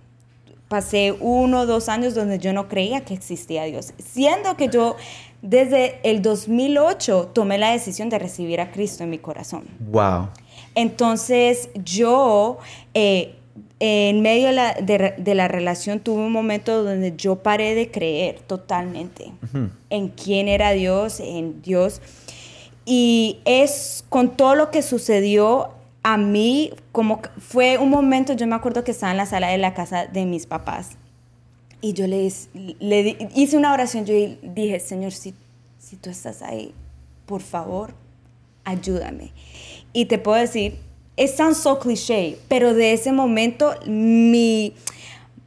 Pasé 0.69 1.15
uno 1.21 1.61
o 1.61 1.67
dos 1.67 1.89
años 1.89 2.15
donde 2.15 2.39
yo 2.39 2.53
no 2.53 2.69
creía 2.69 3.03
que 3.03 3.13
existía 3.15 3.65
Dios, 3.65 3.93
siendo 3.99 4.57
que 4.57 4.69
yo 4.69 4.97
desde 5.43 5.99
el 6.03 6.23
2008 6.23 7.31
tomé 7.35 7.59
la 7.59 7.73
decisión 7.73 8.09
de 8.09 8.19
recibir 8.19 8.61
a 8.61 8.71
Cristo 8.71 9.03
en 9.05 9.11
mi 9.11 9.19
corazón. 9.19 9.65
Wow. 9.91 10.29
Entonces 10.75 11.69
yo, 11.85 12.59
eh, 12.95 13.35
en 13.81 14.23
medio 14.23 14.47
de 14.47 14.53
la, 14.53 14.75
de, 14.75 15.15
de 15.19 15.35
la 15.35 15.49
relación, 15.49 16.01
tuve 16.01 16.23
un 16.23 16.33
momento 16.33 16.85
donde 16.85 17.15
yo 17.17 17.37
paré 17.43 17.75
de 17.75 17.91
creer 17.91 18.39
totalmente 18.41 19.33
Ujú. 19.43 19.69
en 19.91 20.09
quién 20.09 20.49
era 20.49 20.71
Dios, 20.71 21.21
en 21.21 21.61
Dios. 21.61 22.01
Y 22.87 23.41
es 23.45 24.05
con 24.09 24.37
todo 24.37 24.55
lo 24.55 24.71
que 24.71 24.83
sucedió 24.83 25.71
a 26.03 26.17
mí, 26.17 26.71
como 26.91 27.21
fue 27.39 27.79
un 27.79 27.91
momento, 27.91 28.33
yo 28.33 28.47
me 28.47 28.57
acuerdo 28.57 28.83
que 28.85 28.91
estaba 28.91 29.13
en 29.13 29.19
la 29.19 29.27
sala 29.27 29.49
de 29.49 29.59
la 29.59 29.73
casa 29.75 30.07
de 30.07 30.27
mis 30.27 30.47
papás 30.47 30.91
y 31.81 31.93
yo 31.93 32.07
le, 32.07 32.31
hice 33.35 33.57
una 33.57 33.73
oración, 33.73 34.05
yo 34.05 34.15
dije, 34.43 34.81
Señor, 34.81 35.13
si, 35.13 35.35
si 35.79 35.97
tú 35.97 36.11
estás 36.11 36.43
ahí, 36.43 36.73
por 37.27 37.41
favor, 37.41 37.95
ayúdame. 38.65 39.33
Y 39.93 40.07
te 40.07 40.19
puedo 40.19 40.39
decir, 40.39 40.79
es 41.17 41.37
tan 41.37 41.55
so 41.55 41.79
cliché, 41.79 42.39
pero 42.49 42.75
de 42.75 42.93
ese 42.93 43.13
momento 43.13 43.75
mi, 43.87 44.75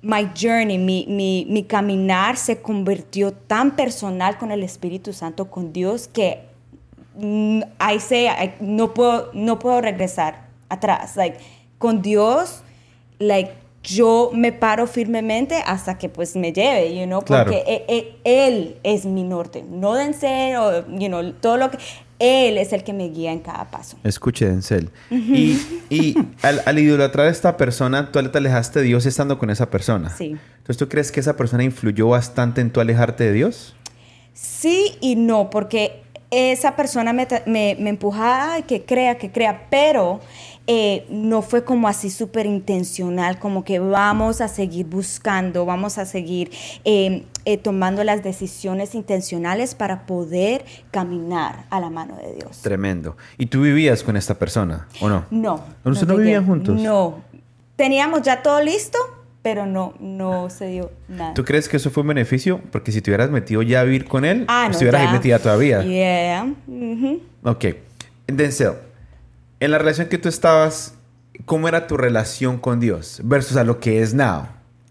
my 0.02 0.30
journey, 0.40 0.78
mi, 0.78 1.06
mi, 1.10 1.48
mi 1.50 1.64
caminar 1.64 2.38
se 2.38 2.62
convirtió 2.62 3.32
tan 3.34 3.76
personal 3.76 4.38
con 4.38 4.52
el 4.52 4.64
Espíritu 4.64 5.14
Santo, 5.14 5.50
con 5.50 5.74
Dios, 5.74 6.08
que 6.08 6.40
mm, 7.18 7.62
say, 8.00 8.28
I- 8.28 8.54
no, 8.62 8.94
puedo, 8.94 9.32
no 9.34 9.58
puedo 9.60 9.82
regresar 9.82 10.45
atrás. 10.70 11.16
Like, 11.16 11.38
con 11.78 12.02
Dios, 12.02 12.62
like, 13.20 13.52
yo 13.84 14.32
me 14.34 14.52
paro 14.52 14.88
firmemente 14.88 15.62
hasta 15.66 15.98
que 16.00 16.10
pues 16.10 16.36
me 16.36 16.52
lleve, 16.52 16.98
you 16.98 17.06
know, 17.06 17.22
Claro. 17.22 17.52
porque 17.52 17.64
e- 17.68 17.86
e- 17.88 18.48
Él 18.48 18.78
es 18.84 19.06
mi 19.06 19.24
norte, 19.24 19.64
no 19.70 19.94
Denzel 19.94 20.56
o, 20.56 20.88
you 20.88 21.08
know, 21.08 21.32
todo 21.34 21.58
lo 21.58 21.70
que... 21.72 21.78
Él 22.18 22.58
es 22.58 22.72
el 22.72 22.86
que 22.86 22.94
me 22.94 23.10
guía 23.10 23.34
en 23.34 23.40
cada 23.40 23.66
paso. 23.70 23.98
Escuche, 24.06 24.46
Denzel. 24.46 24.90
Y, 25.12 25.60
y 25.90 26.16
al, 26.44 26.62
al 26.66 26.80
idolatrar 26.80 27.28
a 27.28 27.30
esta 27.30 27.58
persona, 27.58 28.10
tú 28.10 28.24
te 28.32 28.38
alejaste 28.38 28.80
de 28.80 28.86
Dios 28.86 29.06
estando 29.06 29.38
con 29.38 29.50
esa 29.50 29.70
persona. 29.70 30.10
Sí. 30.10 30.38
Entonces, 30.58 30.78
¿tú 30.78 30.88
crees 30.88 31.12
que 31.12 31.20
esa 31.20 31.36
persona 31.36 31.66
influyó 31.66 32.08
bastante 32.08 32.62
en 32.62 32.72
tu 32.72 32.80
alejarte 32.80 33.26
de 33.26 33.34
Dios? 33.34 33.76
Sí 34.32 34.94
y 35.02 35.18
no, 35.18 35.50
porque 35.50 36.04
esa 36.32 36.78
persona 36.78 37.12
me, 37.12 37.28
me, 37.46 37.76
me 37.80 37.90
empujaba 37.90 38.54
"Ay, 38.54 38.64
que 38.64 38.84
crea, 38.86 39.18
que 39.18 39.30
crea, 39.32 39.68
pero 39.70 40.22
eh, 40.68 41.06
no 41.10 41.42
fue 41.44 41.64
como 41.64 41.88
así 41.88 42.10
súper 42.10 42.46
intencional, 42.46 43.38
como 43.40 43.64
que 43.64 43.80
vamos 43.80 44.42
a 44.42 44.48
seguir 44.48 44.88
buscando, 44.88 45.66
vamos 45.66 45.98
a 45.98 46.06
seguir 46.06 46.50
eh, 46.86 47.24
eh, 47.46 47.58
tomando 47.58 48.04
las 48.04 48.24
decisiones 48.24 48.96
intencionales 48.96 49.76
para 49.76 50.06
poder 50.08 50.66
caminar 50.92 51.66
a 51.70 51.80
la 51.80 51.90
mano 51.90 52.16
de 52.18 52.34
Dios. 52.34 52.62
Tremendo. 52.62 53.16
¿Y 53.38 53.46
tú 53.46 53.62
vivías 53.62 54.02
con 54.04 54.18
esta 54.18 54.36
persona 54.40 54.88
o 55.02 55.10
no? 55.10 55.26
No. 55.30 55.64
¿Ustedes 55.84 56.08
no 56.08 56.14
llegué. 56.14 56.24
vivían 56.24 56.46
juntos? 56.46 56.82
No. 56.82 57.20
Teníamos 57.76 58.22
ya 58.24 58.42
todo 58.42 58.62
listo, 58.62 58.98
pero 59.44 59.68
no, 59.68 59.94
no 60.00 60.50
se 60.50 60.68
dio 60.70 60.92
nada. 61.08 61.36
¿Tú 61.36 61.44
crees 61.46 61.70
que 61.70 61.78
eso 61.78 61.92
fue 61.92 62.02
un 62.02 62.08
beneficio? 62.08 62.60
Porque 62.72 62.92
si 62.92 63.02
te 63.02 63.12
hubieras 63.12 63.30
metido 63.30 63.62
ya 63.62 63.82
a 63.82 63.84
vivir 63.84 64.06
con 64.06 64.26
él, 64.26 64.46
Ah, 64.48 64.64
no, 64.66 64.72
estuvieras 64.72 65.02
ahí 65.06 65.14
metida 65.14 65.38
todavía. 65.38 65.84
Yeah. 65.84 66.48
ujú. 66.68 67.22
Ok. 67.44 67.66
Denzel, 68.28 68.72
en 69.60 69.72
la 69.72 69.78
relación 69.78 70.08
que 70.08 70.18
tú 70.18 70.30
estabas, 70.30 70.96
¿cómo 71.46 71.68
era 71.68 71.88
tu 71.88 71.98
relación 71.98 72.58
con 72.58 72.80
Dios 72.80 73.22
versus 73.24 73.58
a 73.58 73.64
lo 73.64 73.80
que 73.80 74.02
es 74.02 74.14
now? 74.14 74.48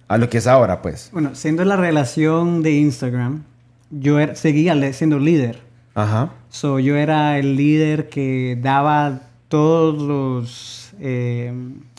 A 0.09 0.19
lo 0.19 0.29
que 0.29 0.39
es 0.39 0.47
ahora, 0.47 0.83
pues. 0.83 1.11
Bueno, 1.13 1.35
siendo 1.35 1.65
la 1.65 1.77
relación 1.77 2.63
de 2.63 2.73
Instagram, 2.73 3.43
yo 3.91 4.19
era- 4.21 4.35
seguía 4.35 4.93
siendo 4.93 5.19
líder. 5.19 5.61
Ajá. 5.95 6.31
So, 6.51 6.79
yo 6.79 6.97
era 6.97 7.39
el 7.39 7.57
líder 7.57 8.09
que 8.09 8.59
daba 8.61 9.21
todos 9.49 10.01
los... 10.03 10.93
Eh, 11.01 11.53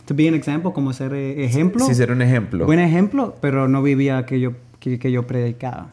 to 0.06 0.14
be 0.14 0.28
an 0.28 0.36
example, 0.36 0.72
como 0.74 0.94
ser 0.94 1.14
eh, 1.14 1.44
ejemplo. 1.46 1.86
Sí, 1.86 1.96
ser 1.96 2.12
un 2.12 2.22
ejemplo. 2.22 2.66
Buen 2.66 2.80
ejemplo, 2.80 3.36
pero 3.42 3.68
no 3.68 3.82
vivía 3.82 4.26
que 4.26 4.40
yo, 4.40 4.52
que, 4.80 5.00
que 5.00 5.12
yo 5.12 5.26
predicaba. 5.26 5.88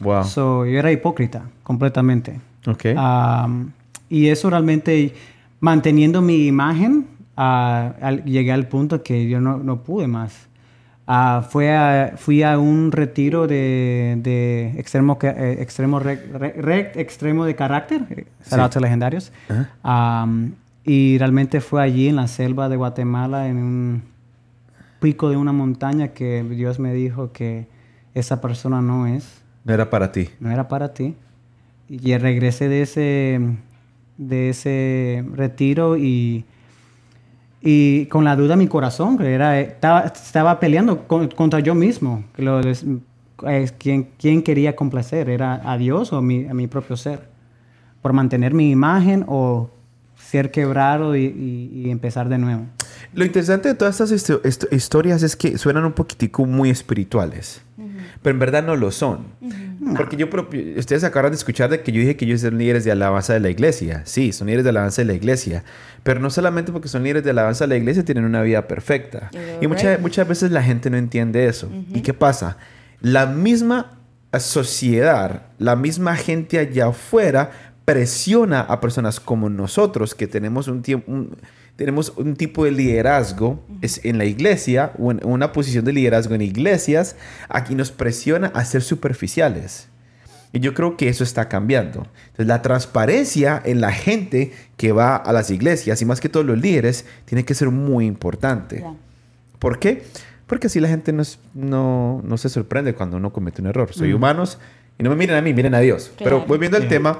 Wow. 0.00 0.24
So, 0.24 0.64
yo 0.66 0.78
era 0.78 0.92
hipócrita, 0.92 1.42
completamente. 1.64 2.38
ok. 2.66 2.86
Am, 2.96 3.72
y 4.08 4.28
eso 4.28 4.48
realmente, 4.48 5.14
manteniendo 5.60 6.22
mi 6.22 6.46
imagen, 6.46 7.06
ah, 7.36 7.94
al- 8.00 8.24
llegué 8.24 8.52
al 8.52 8.66
punto 8.68 9.02
que 9.02 9.28
yo 9.28 9.40
no, 9.40 9.58
no 9.58 9.82
pude 9.82 10.06
más. 10.06 10.46
Ah, 11.10 11.46
fue 11.48 11.74
a- 11.74 12.12
fui 12.16 12.42
a 12.42 12.58
un 12.58 12.92
retiro 12.92 13.46
de, 13.46 14.18
de 14.22 14.74
extremo, 14.78 15.18
eh, 15.22 15.56
extremo, 15.60 16.00
rec- 16.00 16.30
re- 16.32 16.54
rec- 16.60 16.96
extremo 16.96 17.44
de 17.46 17.54
carácter, 17.54 18.02
eh, 18.10 18.26
to 18.70 18.80
legendarios. 18.80 19.32
Y 20.84 21.18
realmente 21.18 21.60
fue 21.60 21.82
allí 21.82 22.08
en 22.08 22.16
la 22.16 22.28
selva 22.28 22.68
de 22.68 22.76
Guatemala, 22.76 23.48
en 23.48 23.56
un 23.58 24.02
pico 25.00 25.28
de 25.28 25.36
una 25.36 25.52
montaña, 25.52 26.08
que 26.08 26.42
Dios 26.44 26.78
me 26.78 26.94
dijo 26.94 27.30
que 27.32 27.66
esa 28.14 28.40
persona 28.40 28.80
no 28.80 29.06
es 29.06 29.42
no 29.64 29.74
era 29.74 29.90
para 29.90 30.12
ti. 30.12 30.28
no 30.40 30.50
era 30.50 30.68
para 30.68 30.94
ti. 30.94 31.14
Y 31.90 32.16
regresé 32.16 32.68
de 32.68 32.82
ese, 32.82 33.40
de 34.18 34.50
ese 34.50 35.24
retiro 35.34 35.96
y, 35.96 36.44
y 37.60 38.06
con 38.06 38.24
la 38.24 38.36
duda 38.36 38.54
en 38.54 38.60
mi 38.60 38.68
corazón, 38.68 39.16
que 39.18 39.32
era, 39.32 39.58
estaba, 39.60 40.00
estaba 40.00 40.60
peleando 40.60 41.06
con- 41.08 41.28
contra 41.28 41.60
yo 41.60 41.74
mismo. 41.74 42.24
Que 42.34 42.42
lo, 42.42 42.60
des- 42.60 42.84
eh, 43.46 43.70
¿quién, 43.78 44.08
quién 44.18 44.42
quería 44.42 44.76
complacer? 44.76 45.28
¿Era 45.30 45.60
a 45.64 45.76
Dios 45.78 46.12
o 46.12 46.16
a 46.18 46.22
mi, 46.22 46.46
a 46.46 46.54
mi 46.54 46.66
propio 46.66 46.96
ser? 46.96 47.28
¿Por 48.02 48.12
mantener 48.12 48.54
mi 48.54 48.70
imagen 48.70 49.24
o 49.26 49.70
ser 50.16 50.50
quebrado 50.50 51.16
y, 51.16 51.24
y- 51.24 51.70
y 51.86 51.90
empezar 51.90 52.28
de 52.28 52.38
nuevo? 52.38 52.62
Lo 53.14 53.24
interesante 53.24 53.68
de 53.68 53.74
todas 53.74 54.00
estas 54.00 54.12
histo- 54.12 54.42
histo- 54.42 54.68
historias 54.70 55.22
es 55.22 55.34
que 55.36 55.56
suenan 55.58 55.84
un 55.84 55.92
poquitico 55.92 56.44
muy 56.44 56.70
espirituales, 56.70 57.62
pero 58.22 58.34
en 58.34 58.38
verdad 58.38 58.62
no 58.64 58.76
lo 58.76 58.90
son. 58.90 59.20
Porque 59.96 60.16
yo, 60.16 60.26
ustedes 60.76 61.04
acaban 61.04 61.30
de 61.30 61.36
escuchar 61.36 61.70
de 61.70 61.82
que 61.82 61.92
yo 61.92 62.00
dije 62.00 62.16
que 62.16 62.24
ellos 62.24 62.40
son 62.40 62.58
líderes 62.58 62.84
de 62.84 62.92
alabanza 62.92 63.32
de 63.32 63.40
la 63.40 63.50
iglesia. 63.50 64.02
Sí, 64.04 64.32
son 64.32 64.46
líderes 64.46 64.64
de 64.64 64.70
alabanza 64.70 65.02
de 65.02 65.06
la 65.06 65.14
iglesia, 65.14 65.64
pero 66.02 66.20
no 66.20 66.30
solamente 66.30 66.72
porque 66.72 66.88
son 66.88 67.02
líderes 67.02 67.24
de 67.24 67.30
alabanza 67.30 67.64
de 67.64 67.68
la 67.68 67.76
iglesia 67.76 68.04
tienen 68.04 68.24
una 68.24 68.42
vida 68.42 68.66
perfecta. 68.68 69.30
You're 69.32 69.58
Y 69.60 69.66
muchas, 69.66 69.92
right. 69.92 70.00
muchas 70.00 70.28
veces 70.28 70.50
la 70.50 70.62
gente 70.62 70.90
no 70.90 70.96
entiende 70.96 71.46
eso. 71.46 71.70
¿Y 71.92 72.02
qué 72.02 72.14
pasa? 72.14 72.56
La 73.00 73.26
misma 73.26 73.98
sociedad, 74.38 75.42
la 75.58 75.76
misma 75.76 76.16
gente 76.16 76.58
allá 76.58 76.88
afuera 76.88 77.50
presiona 77.84 78.60
a 78.60 78.80
personas 78.80 79.18
como 79.18 79.48
nosotros 79.48 80.14
que 80.14 80.26
tenemos 80.26 80.68
un 80.68 80.82
tiempo 80.82 81.26
tenemos 81.78 82.12
un 82.16 82.34
tipo 82.36 82.64
de 82.64 82.72
liderazgo 82.72 83.62
es 83.80 84.04
en 84.04 84.18
la 84.18 84.24
iglesia 84.26 84.90
o 84.98 85.12
en 85.12 85.20
una 85.24 85.52
posición 85.52 85.84
de 85.84 85.92
liderazgo 85.92 86.34
en 86.34 86.42
iglesias 86.42 87.14
aquí 87.48 87.74
nos 87.74 87.92
presiona 87.92 88.48
a 88.48 88.64
ser 88.64 88.82
superficiales 88.82 89.88
y 90.52 90.58
yo 90.60 90.74
creo 90.74 90.96
que 90.96 91.08
eso 91.08 91.22
está 91.22 91.48
cambiando 91.48 92.06
entonces 92.24 92.46
la 92.48 92.62
transparencia 92.62 93.62
en 93.64 93.80
la 93.80 93.92
gente 93.92 94.52
que 94.76 94.90
va 94.92 95.14
a 95.16 95.32
las 95.32 95.50
iglesias 95.50 96.02
y 96.02 96.04
más 96.04 96.20
que 96.20 96.28
todos 96.28 96.44
los 96.44 96.58
líderes 96.58 97.04
tiene 97.26 97.44
que 97.44 97.54
ser 97.54 97.70
muy 97.70 98.06
importante 98.06 98.80
Ya. 98.80 98.94
¿Por 99.60 99.78
qué? 99.78 100.02
Porque 100.48 100.66
así 100.68 100.80
la 100.80 100.88
gente 100.88 101.12
no, 101.12 101.22
es- 101.22 101.38
no, 101.54 102.22
no 102.24 102.38
se 102.38 102.48
sorprende 102.48 102.94
cuando 102.94 103.16
uno 103.18 103.32
comete 103.32 103.60
un 103.60 103.68
error. 103.68 103.92
Soy 103.92 104.12
humanos 104.14 104.58
y 104.98 105.02
no 105.02 105.10
me 105.10 105.16
miren 105.16 105.36
a 105.36 105.42
mí, 105.42 105.52
miren 105.52 105.74
a 105.74 105.80
Dios. 105.80 106.10
Pero 106.16 106.30
Claro. 106.38 106.44
volviendo 106.46 106.76
al 106.78 106.84
Sí. 106.84 106.88
tema, 106.88 107.18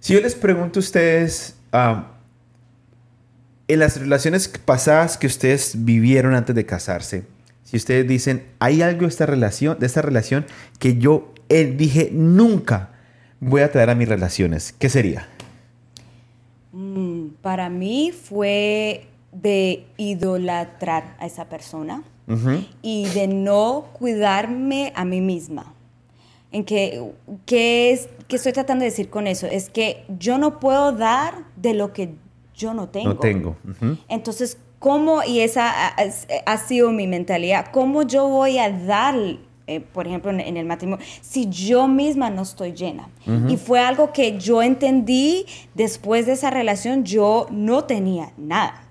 si 0.00 0.14
yo 0.14 0.20
les 0.20 0.34
pregunto 0.34 0.78
a 0.78 0.80
ustedes, 0.80 1.56
ah, 1.72 2.12
en 3.68 3.78
las 3.78 3.98
relaciones 3.98 4.48
pasadas 4.48 5.16
que 5.18 5.26
ustedes 5.26 5.84
vivieron 5.84 6.34
antes 6.34 6.54
de 6.54 6.66
casarse, 6.66 7.24
si 7.64 7.76
ustedes 7.76 8.06
dicen, 8.06 8.44
hay 8.60 8.82
algo 8.82 9.02
de 9.02 9.08
esta 9.08 9.26
relación, 9.26 9.78
de 9.78 9.86
esta 9.86 10.02
relación 10.02 10.46
que 10.78 10.98
yo 10.98 11.32
eh, 11.48 11.74
dije, 11.76 12.10
nunca 12.12 12.90
voy 13.40 13.62
a 13.62 13.70
traer 13.70 13.90
a 13.90 13.94
mis 13.94 14.08
relaciones? 14.08 14.72
¿Qué 14.72 14.88
sería? 14.88 15.28
Mm, 16.72 17.28
para 17.42 17.68
mí 17.68 18.12
fue 18.12 19.06
de 19.32 19.86
idolatrar 19.96 21.16
a 21.18 21.26
esa 21.26 21.48
persona 21.48 22.02
y 22.82 23.06
de 23.10 23.28
no 23.28 23.86
cuidarme 23.92 24.92
a 24.96 25.04
mí 25.04 25.20
misma. 25.20 25.72
¿En 26.50 26.64
qué, 26.64 27.12
qué, 27.44 27.92
es, 27.92 28.08
qué 28.26 28.36
estoy 28.36 28.52
tratando 28.52 28.82
de 28.82 28.90
decir 28.90 29.10
con 29.10 29.28
eso? 29.28 29.46
Es 29.46 29.70
que 29.70 30.04
yo 30.18 30.36
no 30.36 30.58
puedo 30.58 30.90
dar 30.90 31.44
de 31.54 31.74
lo 31.74 31.92
que 31.92 32.14
yo 32.56 32.74
no 32.74 32.88
tengo. 32.88 33.08
No 33.10 33.16
tengo. 33.16 33.56
Entonces, 34.08 34.58
¿cómo, 34.78 35.22
y 35.22 35.40
esa 35.40 35.88
ha, 35.88 36.58
sido 36.58 36.90
mi 36.90 37.06
mentalidad, 37.06 37.66
cómo 37.70 38.02
yo 38.02 38.28
voy 38.28 38.58
a 38.58 38.70
dar, 38.70 39.14
eh, 39.66 39.80
por 39.80 40.06
ejemplo, 40.06 40.30
en, 40.30 40.56
el 40.56 40.66
matrimonio, 40.66 41.04
si 41.20 41.48
yo 41.48 41.86
misma 41.86 42.30
no 42.30 42.42
estoy 42.42 42.72
llena? 42.72 43.08
Y 43.48 43.56
fue 43.56 43.80
algo 43.80 44.12
que 44.12 44.38
yo 44.38 44.62
entendí 44.62 45.46
después 45.74 46.26
de 46.26 46.32
esa 46.32 46.50
relación, 46.50 47.04
yo 47.04 47.46
no 47.50 47.84
tenía 47.84 48.32
nada. 48.36 48.82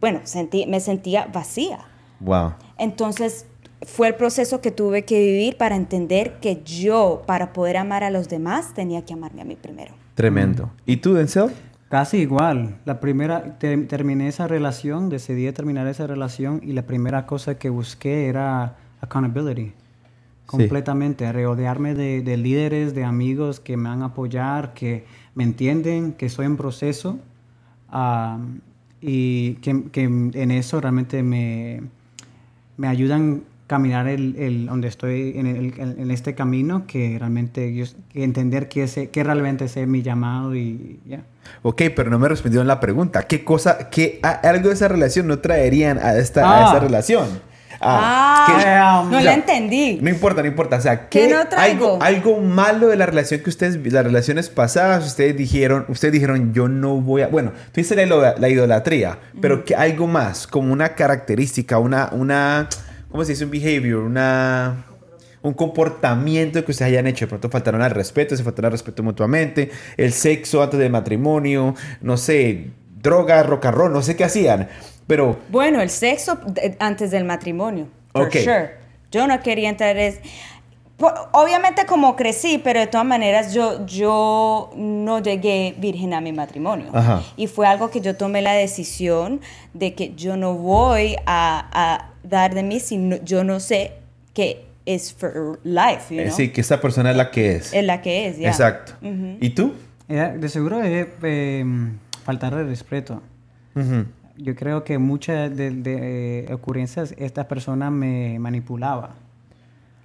Bueno, 0.00 0.20
sentí, 0.24 0.66
me 0.66 0.80
sentía 0.80 1.26
vacía. 1.26 1.80
Wow. 2.20 2.54
Entonces, 2.78 3.46
fue 3.84 4.08
el 4.08 4.14
proceso 4.14 4.60
que 4.60 4.70
tuve 4.70 5.04
que 5.04 5.18
vivir 5.18 5.56
para 5.56 5.76
entender 5.76 6.38
que 6.40 6.62
yo, 6.64 7.22
para 7.26 7.52
poder 7.52 7.76
amar 7.76 8.04
a 8.04 8.10
los 8.10 8.28
demás, 8.28 8.74
tenía 8.74 9.04
que 9.04 9.12
amarme 9.12 9.42
a 9.42 9.44
mí 9.44 9.56
primero. 9.56 9.92
Tremendo. 10.14 10.70
¿Y 10.86 10.98
tú, 10.98 11.14
Denzel? 11.14 11.52
Casi 11.92 12.16
igual. 12.16 12.78
La 12.86 13.00
primera, 13.00 13.58
terminé 13.58 14.26
esa 14.26 14.48
relación, 14.48 15.10
decidí 15.10 15.52
terminar 15.52 15.86
esa 15.88 16.06
relación 16.06 16.62
y 16.64 16.72
la 16.72 16.86
primera 16.86 17.26
cosa 17.26 17.58
que 17.58 17.68
busqué 17.68 18.28
era 18.28 18.78
accountability. 19.02 19.74
Completamente, 20.46 21.30
rodearme 21.30 21.94
de, 21.94 22.36
líderes, 22.38 22.94
de 22.94 23.04
amigos 23.04 23.60
que 23.60 23.76
me 23.76 23.90
van 23.90 24.00
a 24.00 24.06
apoyar, 24.06 24.72
que 24.72 25.04
me 25.34 25.44
entienden, 25.44 26.14
que 26.14 26.24
estoy 26.24 26.46
en 26.46 26.56
proceso 26.56 27.18
y 29.02 29.56
que, 29.56 29.84
que, 29.92 30.04
en 30.04 30.50
eso 30.50 30.80
realmente 30.80 31.22
me, 31.22 31.82
me 32.78 32.88
ayudan 32.88 33.42
caminar 33.72 34.06
el, 34.06 34.36
el, 34.36 34.66
donde 34.66 34.86
estoy 34.88 35.32
en, 35.34 35.46
el, 35.46 35.72
en, 35.78 36.10
este 36.10 36.34
camino 36.34 36.86
que 36.86 37.16
realmente 37.18 37.74
yo, 37.74 37.86
entender 38.12 38.68
que, 38.68 38.82
ese, 38.82 39.08
que 39.08 39.24
realmente 39.24 39.64
es 39.64 39.76
mi 39.86 40.02
llamado 40.02 40.54
y 40.54 41.00
ya. 41.06 41.22
Ok, 41.62 41.84
pero 41.96 42.10
no 42.10 42.18
me 42.18 42.28
respondieron 42.28 42.66
la 42.66 42.80
pregunta. 42.80 43.22
¿Qué 43.22 43.44
cosa, 43.44 43.88
qué 43.88 44.20
algo 44.42 44.68
de 44.68 44.74
esa 44.74 44.88
relación 44.88 45.26
no 45.26 45.38
traerían 45.38 45.96
a 45.96 46.18
esta 46.18 46.42
a 46.42 46.64
esa 46.66 46.76
ah. 46.76 46.80
relación? 46.80 47.28
Ah, 47.80 49.08
no 49.10 49.18
la 49.20 49.32
entendí. 49.32 49.98
No 50.02 50.10
importa, 50.10 50.42
no 50.42 50.48
importa. 50.48 50.76
O 50.76 50.80
sea, 50.82 51.08
¿qué, 51.08 51.34
algo, 51.56 51.98
algo 52.02 52.40
malo 52.42 52.88
de 52.88 52.96
la 52.96 53.06
relación 53.06 53.40
que 53.40 53.48
ustedes, 53.48 53.78
las 53.90 54.04
relaciones 54.04 54.50
pasadas, 54.50 55.06
ustedes 55.06 55.34
dijeron, 55.34 55.86
ustedes 55.88 56.12
dijeron, 56.12 56.52
yo 56.52 56.68
no 56.68 57.00
voy 57.00 57.22
a. 57.22 57.28
Bueno, 57.28 57.52
tú 57.72 57.80
dices 57.80 57.96
la, 57.96 58.34
la 58.38 58.48
idolatría, 58.50 59.18
pero 59.40 59.64
que 59.64 59.74
algo 59.74 60.06
más, 60.06 60.46
como 60.46 60.74
una 60.74 60.90
característica, 60.90 61.78
una, 61.78 62.10
una 62.12 62.68
¿cómo 63.12 63.24
se 63.24 63.32
dice? 63.32 63.44
Un 63.44 63.50
behavior, 63.50 64.02
una, 64.02 64.84
un 65.42 65.52
comportamiento 65.52 66.64
que 66.64 66.72
ustedes 66.72 66.90
hayan 66.90 67.06
hecho. 67.06 67.26
De 67.26 67.28
pronto 67.28 67.50
faltaron 67.50 67.82
al 67.82 67.90
respeto, 67.90 68.34
se 68.34 68.42
faltaron 68.42 68.66
al 68.66 68.72
respeto 68.72 69.02
mutuamente, 69.02 69.70
el 69.96 70.12
sexo 70.12 70.62
antes 70.62 70.80
del 70.80 70.90
matrimonio, 70.90 71.74
no 72.00 72.16
sé, 72.16 72.70
droga, 73.00 73.42
rock 73.42 73.66
and 73.66 73.76
roll, 73.76 73.92
no 73.92 74.02
sé 74.02 74.16
qué 74.16 74.24
hacían. 74.24 74.68
Pero... 75.06 75.38
Bueno, 75.50 75.80
el 75.80 75.90
sexo 75.90 76.40
antes 76.78 77.10
del 77.10 77.24
matrimonio. 77.24 77.86
For 78.12 78.32
sure. 78.32 78.70
Yo 79.12 79.26
no 79.26 79.40
quería 79.40 79.68
entrar 79.68 79.96
en... 79.96 80.18
Obviamente 81.32 81.84
como 81.84 82.14
crecí, 82.14 82.60
pero 82.62 82.78
de 82.78 82.86
todas 82.86 83.04
maneras 83.04 83.52
yo, 83.52 83.84
yo 83.86 84.70
no 84.76 85.18
llegué 85.18 85.74
virgen 85.76 86.14
a 86.14 86.20
mi 86.20 86.32
matrimonio. 86.32 86.92
Y 87.36 87.48
fue 87.48 87.66
algo 87.66 87.90
que 87.90 88.00
yo 88.00 88.16
tomé 88.16 88.40
la 88.40 88.52
decisión 88.52 89.40
de 89.74 89.94
que 89.94 90.14
yo 90.14 90.36
no 90.36 90.54
voy 90.54 91.16
a 91.26 92.11
dar 92.22 92.54
de 92.54 92.62
mí 92.62 92.80
si 92.80 92.98
yo 93.24 93.44
no 93.44 93.60
sé 93.60 93.92
que 94.34 94.64
es 94.86 95.12
for 95.12 95.60
life. 95.64 96.14
You 96.14 96.22
eh, 96.22 96.30
Sí, 96.30 96.48
que 96.48 96.60
esta 96.60 96.80
persona 96.80 97.10
es 97.10 97.16
la 97.16 97.30
que 97.30 97.56
es. 97.56 97.72
Es 97.72 97.84
la 97.84 98.02
que 98.02 98.28
es, 98.28 98.38
ya. 98.38 98.48
Exacto. 98.48 98.92
¿Y 99.02 99.50
tú? 99.50 99.74
de 100.08 100.48
seguro 100.50 100.82
es 100.82 101.06
eh, 101.22 101.64
faltar 102.24 102.54
de 102.54 102.64
respeto. 102.64 103.22
Yo 104.36 104.54
creo 104.54 104.84
que 104.84 104.98
muchas 104.98 105.56
de, 105.56 105.70
de 105.70 106.52
ocurrencias 106.52 107.14
esta 107.16 107.48
persona 107.48 107.90
me 107.90 108.38
manipulaba. 108.38 109.14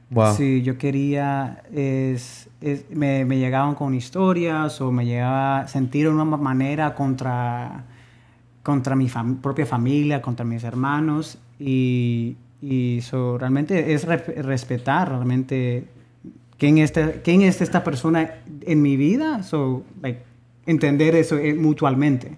Wow. 0.10 0.36
Si 0.36 0.62
yo 0.62 0.77
quería, 0.77 1.63
es, 1.73 2.49
me, 2.89 3.25
me, 3.25 3.38
llegaban 3.38 3.75
con 3.75 3.93
historias 3.93 4.80
o 4.80 4.91
me 4.91 5.06
llegaba 5.06 5.60
a 5.60 5.67
sentir 5.67 6.06
de 6.06 6.13
una 6.13 6.23
manera 6.23 6.95
contra, 6.95 7.84
contra 8.67 8.97
mi 8.97 9.10
propia 9.41 9.65
familia, 9.65 10.21
contra 10.21 10.43
mis 10.43 10.62
hermanos 10.65 11.38
y, 11.58 12.36
y 12.62 12.99
realmente 13.39 13.93
es 13.93 14.03
respetar 14.03 15.08
realmente 15.08 15.86
quién 16.58 16.77
es, 16.77 16.91
quién 17.23 17.43
es 17.43 17.62
esta 17.62 17.82
persona 17.86 18.30
en 18.60 18.82
mi 18.82 18.97
vida, 18.97 19.41
so, 19.43 19.86
entender 20.65 21.15
eso 21.15 21.38
eh, 21.38 21.53
mutuamente. 21.53 22.38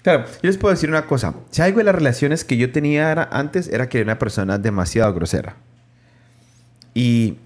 Claro, 0.00 0.24
yo 0.24 0.48
les 0.48 0.56
puedo 0.56 0.72
decir 0.72 0.88
una 0.88 1.04
cosa. 1.04 1.34
Si 1.50 1.60
algo 1.60 1.76
de 1.76 1.84
las 1.84 1.94
relaciones 1.94 2.42
que 2.42 2.56
yo 2.56 2.72
tenía 2.72 3.12
antes 3.30 3.68
era 3.68 3.90
que 3.90 3.98
era 3.98 4.06
una 4.06 4.18
persona 4.18 4.56
demasiado 4.56 5.12
grosera. 5.12 5.56
Y 6.94 7.36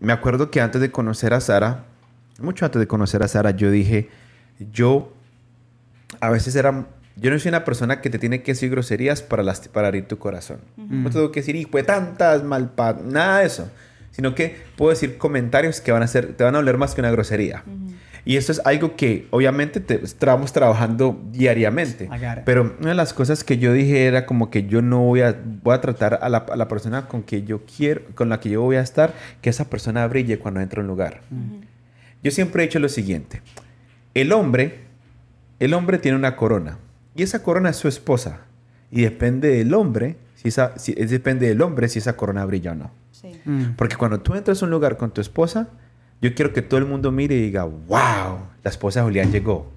me 0.00 0.14
acuerdo 0.14 0.50
que 0.50 0.62
antes 0.62 0.80
de 0.80 0.90
conocer 0.90 1.34
a 1.34 1.42
Sara, 1.42 1.84
mucho 2.40 2.64
antes 2.64 2.80
de 2.80 2.86
conocer 2.86 3.22
a 3.22 3.28
Sara, 3.28 3.50
yo 3.50 3.70
dije, 3.70 4.08
yo 4.72 5.12
a 6.20 6.30
veces 6.30 6.56
era 6.56 6.86
yo 7.16 7.30
no 7.30 7.38
soy 7.38 7.50
una 7.50 7.64
persona 7.64 8.00
que 8.00 8.10
te 8.10 8.18
tiene 8.18 8.42
que 8.42 8.52
decir 8.52 8.70
groserías 8.70 9.22
para, 9.22 9.44
para 9.72 9.88
abrir 9.88 10.06
tu 10.06 10.18
corazón. 10.18 10.58
No 10.76 11.10
tengo 11.10 11.30
que 11.30 11.40
decir, 11.40 11.54
hijo 11.54 11.76
de 11.76 11.84
tantas, 11.84 12.42
mal 12.42 12.72
nada 13.04 13.40
de 13.40 13.46
eso. 13.46 13.70
Sino 14.10 14.34
que 14.34 14.56
puedo 14.76 14.90
decir 14.90 15.18
comentarios 15.18 15.80
que 15.80 15.92
van 15.92 16.02
a 16.02 16.06
ser, 16.06 16.34
te 16.34 16.44
van 16.44 16.54
a 16.56 16.58
oler 16.58 16.76
más 16.76 16.94
que 16.94 17.00
una 17.00 17.10
grosería. 17.10 17.64
Y 18.24 18.36
esto 18.36 18.52
es 18.52 18.62
algo 18.64 18.96
que 18.96 19.26
obviamente 19.30 19.80
te, 19.80 20.02
estamos 20.02 20.52
trabajando 20.52 21.20
diariamente. 21.30 22.08
Pero 22.44 22.74
una 22.80 22.90
de 22.90 22.94
las 22.94 23.12
cosas 23.12 23.44
que 23.44 23.58
yo 23.58 23.72
dije 23.72 24.06
era 24.06 24.24
como 24.24 24.50
que 24.50 24.66
yo 24.66 24.82
no 24.82 25.00
voy 25.02 25.20
a, 25.20 25.36
voy 25.62 25.74
a 25.74 25.80
tratar 25.80 26.18
a 26.22 26.28
la, 26.28 26.38
a 26.38 26.56
la, 26.56 26.68
persona 26.68 27.06
con, 27.06 27.22
que 27.22 27.42
yo 27.42 27.62
quiero, 27.64 28.02
con 28.14 28.28
la 28.28 28.40
que 28.40 28.48
yo 28.48 28.62
voy 28.62 28.76
a 28.76 28.80
estar, 28.80 29.12
que 29.40 29.50
esa 29.50 29.68
persona 29.68 30.06
brille 30.06 30.38
cuando 30.38 30.60
entra 30.60 30.80
a 30.80 30.82
un 30.82 30.88
lugar. 30.88 31.20
Yo 32.22 32.30
siempre 32.30 32.62
he 32.62 32.66
dicho 32.66 32.78
lo 32.78 32.88
siguiente. 32.88 33.42
El 34.14 34.32
hombre, 34.32 34.80
el 35.58 35.74
hombre 35.74 35.98
tiene 35.98 36.16
una 36.16 36.34
corona. 36.34 36.78
Y 37.14 37.22
esa 37.22 37.42
corona 37.42 37.70
es 37.70 37.76
su 37.76 37.88
esposa. 37.88 38.40
Y 38.90 39.02
depende 39.02 39.48
del 39.48 39.74
hombre, 39.74 40.16
si 40.34 40.48
esa, 40.48 40.78
si, 40.78 40.92
depende 40.94 41.48
del 41.48 41.62
hombre 41.62 41.88
si 41.88 41.98
esa 41.98 42.16
corona 42.16 42.44
brilla 42.44 42.72
o 42.72 42.74
no. 42.74 42.90
Mm. 43.44 43.74
Porque 43.76 43.96
cuando 43.96 44.20
tú 44.20 44.34
entras 44.34 44.62
a 44.62 44.64
un 44.64 44.70
lugar 44.70 44.96
con 44.96 45.10
tu 45.12 45.20
esposa, 45.20 45.68
yo 46.20 46.34
quiero 46.34 46.52
que 46.52 46.62
todo 46.62 46.78
el 46.78 46.86
mundo 46.86 47.10
mire 47.10 47.34
y 47.34 47.40
diga, 47.40 47.64
wow, 47.64 48.38
la 48.62 48.70
esposa 48.70 49.00
de 49.00 49.06
Julián 49.06 49.32
llegó. 49.32 49.72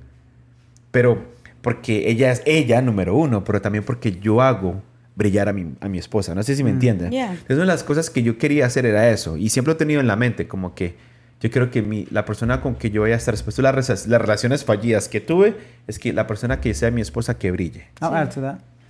Pero 0.92 1.26
porque 1.62 2.10
ella 2.10 2.32
es 2.32 2.42
ella, 2.46 2.82
número 2.82 3.16
uno, 3.16 3.44
pero 3.44 3.62
también 3.62 3.84
porque 3.84 4.12
yo 4.20 4.42
hago 4.42 4.82
brillar 5.16 5.50
a 5.50 5.54
mi, 5.54 5.74
a 5.82 5.90
mi 5.90 5.98
esposa. 5.98 6.36
No 6.36 6.44
sé 6.44 6.56
si 6.56 6.64
me 6.64 6.72
mm. 6.72 6.74
entienden. 6.74 7.14
Entonces, 7.14 7.56
una 7.56 7.62
de 7.62 7.66
las 7.68 7.84
cosas 7.84 8.10
que 8.10 8.24
yo 8.24 8.38
quería 8.38 8.66
hacer 8.66 8.86
era 8.86 9.10
eso. 9.10 9.36
Y 9.38 9.50
siempre 9.50 9.72
lo 9.72 9.76
he 9.76 9.80
tenido 9.80 10.00
en 10.00 10.08
la 10.08 10.16
mente, 10.16 10.48
como 10.48 10.76
que 10.76 10.96
yo 11.40 11.52
creo 11.52 11.70
que 11.70 11.82
mi, 11.82 12.08
la 12.10 12.26
persona 12.26 12.62
con 12.62 12.76
que 12.76 12.90
yo 12.90 13.02
voy 13.02 13.12
a 13.12 13.16
estar 13.16 13.34
después 13.34 13.56
de 13.56 13.64
las, 13.64 14.08
las 14.08 14.22
relaciones 14.22 14.66
fallidas 14.66 15.08
que 15.08 15.22
tuve 15.22 15.56
es 15.86 16.00
que 16.00 16.12
la 16.12 16.26
persona 16.26 16.60
que 16.60 16.74
sea 16.74 16.90
mi 16.90 17.02
esposa 17.02 17.38
que 17.38 17.52
brille. 17.52 17.86
Ah, 18.02 18.28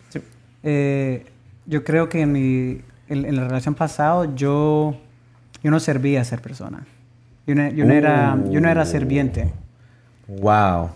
sí. 0.09 0.21
Eh, 0.63 1.25
yo 1.65 1.83
creo 1.83 2.07
que 2.07 2.21
en, 2.21 2.31
mi, 2.31 2.81
en, 3.09 3.35
la 3.35 3.43
relación 3.43 3.75
pasada 3.75 4.33
yo, 4.33 4.97
yo 5.61 5.71
no 5.71 5.79
servía 5.81 6.21
a 6.21 6.23
ser 6.23 6.41
persona. 6.41 6.85
Yo 7.45 7.55
no, 7.55 7.69
yo 7.69 7.85
no 7.85 7.93
era, 7.93 8.37
yo 8.49 8.61
no 8.61 8.69
era 8.69 8.85
serviente. 8.85 9.51
Wow. 10.27 10.91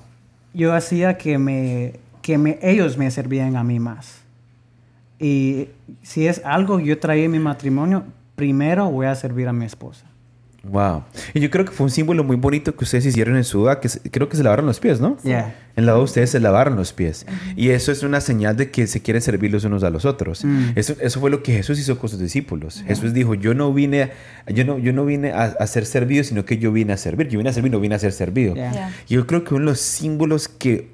Yo 0.53 0.73
hacía 0.73 1.17
que, 1.17 1.37
me, 1.37 1.99
que 2.21 2.37
me, 2.37 2.59
ellos 2.61 2.97
me 2.97 3.11
servían 3.11 3.57
a 3.57 3.63
mí 3.63 3.79
más. 3.79 4.21
Y 5.19 5.67
si 6.01 6.27
es 6.27 6.41
algo 6.45 6.77
que 6.77 6.85
yo 6.85 6.99
traía 6.99 7.25
en 7.25 7.31
mi 7.31 7.39
matrimonio, 7.39 8.03
primero 8.35 8.89
voy 8.89 9.05
a 9.05 9.15
servir 9.15 9.47
a 9.47 9.53
mi 9.53 9.65
esposa. 9.65 10.10
Wow. 10.63 11.03
Y 11.33 11.39
yo 11.39 11.49
creo 11.49 11.65
que 11.65 11.71
fue 11.71 11.85
un 11.85 11.89
símbolo 11.89 12.23
muy 12.23 12.35
bonito 12.35 12.75
que 12.75 12.83
ustedes 12.83 13.05
hicieron 13.07 13.35
en 13.35 13.43
su 13.43 13.61
boda, 13.61 13.79
que 13.79 13.89
creo 14.11 14.29
que 14.29 14.37
se 14.37 14.43
lavaron 14.43 14.67
los 14.67 14.79
pies, 14.79 15.01
¿no? 15.01 15.17
Yeah. 15.23 15.55
En 15.75 15.87
la 15.87 15.93
boda 15.93 16.03
ustedes 16.03 16.29
se 16.29 16.39
lavaron 16.39 16.75
los 16.75 16.93
pies. 16.93 17.25
Y 17.55 17.69
eso 17.69 17.91
es 17.91 18.03
una 18.03 18.21
señal 18.21 18.57
de 18.57 18.69
que 18.69 18.85
se 18.85 19.01
quieren 19.01 19.23
servir 19.23 19.51
los 19.51 19.63
unos 19.63 19.83
a 19.83 19.89
los 19.89 20.05
otros. 20.05 20.45
Mm. 20.45 20.73
Eso, 20.75 20.95
eso 21.01 21.19
fue 21.19 21.31
lo 21.31 21.41
que 21.41 21.53
Jesús 21.53 21.79
hizo 21.79 21.97
con 21.97 22.09
sus 22.09 22.19
discípulos. 22.19 22.83
Jesús 22.85 23.13
dijo, 23.13 23.33
yo 23.33 23.55
no 23.55 23.73
vine, 23.73 24.11
yo 24.47 24.63
no, 24.63 24.77
yo 24.77 24.93
no 24.93 25.03
vine 25.05 25.31
a, 25.31 25.65
ser 25.65 25.85
servido, 25.85 26.23
sino 26.23 26.45
que 26.45 26.59
yo 26.59 26.71
vine 26.71 26.93
a 26.93 26.97
servir. 26.97 27.27
Yo 27.27 27.39
vine 27.39 27.49
a 27.49 27.53
servir, 27.53 27.71
no 27.71 27.79
vine 27.79 27.95
a 27.95 27.99
ser 27.99 28.11
servido. 28.11 28.53
Y 29.07 29.15
yo 29.15 29.25
creo 29.25 29.43
que 29.43 29.55
uno 29.55 29.65
de 29.65 29.71
los 29.71 29.79
símbolos 29.79 30.47
que 30.47 30.91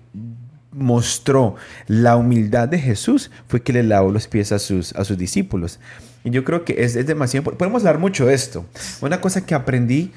mostró 0.72 1.56
la 1.88 2.16
humildad 2.16 2.70
de 2.70 2.80
Jesús 2.80 3.32
fue 3.48 3.62
que 3.64 3.74
le 3.74 3.84
lavó 3.84 4.12
los 4.12 4.28
pies 4.28 4.52
a 4.52 4.60
sus, 4.60 4.94
a 4.94 5.04
sus 5.04 5.18
discípulos. 5.18 5.80
Y 6.28 6.30
yo 6.30 6.44
creo 6.44 6.66
que 6.66 6.84
es, 6.84 6.98
es 6.98 7.08
demasiado... 7.08 7.52
Podemos 7.58 7.84
hablar 7.84 8.00
mucho 8.00 8.26
de 8.26 8.34
esto. 8.34 8.66
Una 9.00 9.22
cosa 9.22 9.46
que 9.46 9.56
aprendí 9.56 10.12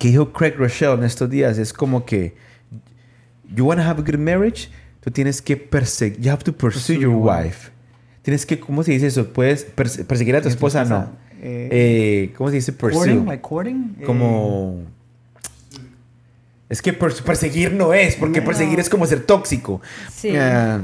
que 0.00 0.08
dijo 0.08 0.32
Craig 0.32 0.54
Rochelle 0.58 0.94
en 0.94 1.04
estos 1.04 1.30
días 1.30 1.58
es 1.58 1.72
como 1.72 2.04
que 2.04 2.34
you 3.54 3.64
want 3.66 3.80
to 3.80 3.86
have 3.86 4.00
a 4.00 4.04
good 4.04 4.18
marriage, 4.18 4.68
tú 5.00 5.12
tienes 5.12 5.40
que 5.40 5.56
perseguir, 5.56 6.18
you 6.20 6.32
have 6.32 6.42
to 6.42 6.52
pursue, 6.52 6.98
your 6.98 7.14
wife. 7.14 7.70
Tienes 8.22 8.44
que, 8.44 8.58
¿cómo 8.58 8.82
se 8.82 8.90
dice 8.90 9.06
eso? 9.06 9.32
Puedes 9.32 9.64
perse- 9.76 10.04
perseguir 10.04 10.34
a 10.34 10.42
tu 10.42 10.48
esposa, 10.48 10.84
no. 10.84 11.08
Eh, 11.40 11.68
Eh, 11.70 12.34
¿Cómo 12.36 12.50
se 12.50 12.56
dice 12.56 12.72
pursue? 12.72 12.98
Courting, 12.98 13.26
like 13.26 13.42
courting. 13.42 13.96
como 14.04 14.80
es 16.68 16.82
que 16.82 16.98
pers- 16.98 17.22
perseguir 17.22 17.72
no 17.74 17.94
es, 17.94 18.16
porque 18.16 18.40
No. 18.40 18.46
perseguir 18.46 18.80
es 18.80 18.88
como 18.90 19.06
ser 19.06 19.20
tóxico. 19.22 19.80
Sí. 20.12 20.30
Eh, 20.32 20.40
a- 20.40 20.80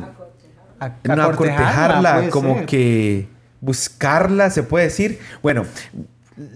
a- 0.79 1.17
no, 1.17 1.23
acortejarla, 1.25 2.29
como 2.31 2.55
ser. 2.59 2.67
que 2.67 3.32
buscarla, 3.63 4.51
se 4.51 4.63
puede 4.63 4.85
decir. 4.87 5.19
Bueno, 5.43 5.65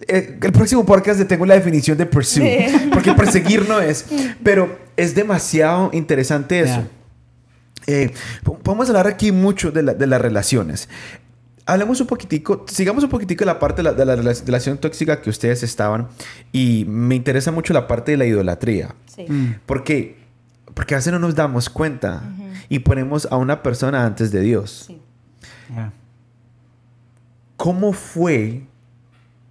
eh, 0.08 0.38
el 0.42 0.52
próximo 0.52 0.84
podcast 0.84 1.18
le 1.18 1.24
tengo 1.24 1.46
la 1.46 1.54
definición 1.54 1.96
de 1.96 2.04
pursue, 2.04 2.66
Sí. 2.68 2.88
porque 2.92 3.14
perseguir 3.14 3.66
no 3.66 3.80
es, 3.80 4.04
pero 4.42 4.78
es 4.98 5.14
demasiado 5.14 5.88
interesante 5.94 6.60
eso. 6.60 6.72
Yeah. 6.74 6.88
Eh, 7.86 8.14
po- 8.42 8.58
podemos 8.58 8.88
hablar 8.88 9.06
aquí 9.06 9.30
mucho 9.32 9.70
de, 9.70 9.82
la- 9.82 9.94
de 9.94 10.06
las 10.06 10.20
relaciones. 10.20 10.88
Hablemos 11.66 12.00
un 12.00 12.06
poquitico, 12.06 12.64
sigamos 12.68 13.02
un 13.04 13.10
poquitico 13.10 13.44
la 13.44 13.58
parte 13.58 13.78
de 13.78 13.82
la, 13.84 13.92
de 13.92 14.04
la 14.04 14.16
rela- 14.16 14.44
relación 14.44 14.78
tóxica 14.78 15.20
que 15.20 15.30
ustedes 15.30 15.62
estaban 15.62 16.08
y 16.52 16.84
me 16.88 17.14
interesa 17.16 17.50
mucho 17.52 17.72
la 17.72 17.86
parte 17.88 18.12
de 18.12 18.18
la 18.18 18.24
idolatría. 18.24 18.94
Sí. 19.14 19.26
Mm, 19.28 19.54
Porque, 19.66 20.16
porque 20.74 20.94
a 20.94 20.98
veces 20.98 21.12
no 21.12 21.18
nos 21.18 21.34
damos 21.34 21.68
cuenta 21.70 22.22
y 22.68 22.80
ponemos 22.80 23.26
a 23.30 23.36
una 23.36 23.62
persona 23.62 24.04
antes 24.06 24.30
de 24.32 24.40
Dios. 24.40 24.84
Sí. 24.88 25.00
yeah. 25.72 25.92
¿Cómo 27.56 27.92
fue, 27.92 28.62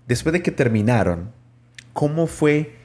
después 0.08 0.34
de 0.34 0.42
que 0.42 0.52
terminaron, 0.52 1.32
cómo 1.94 2.28
fue 2.28 2.76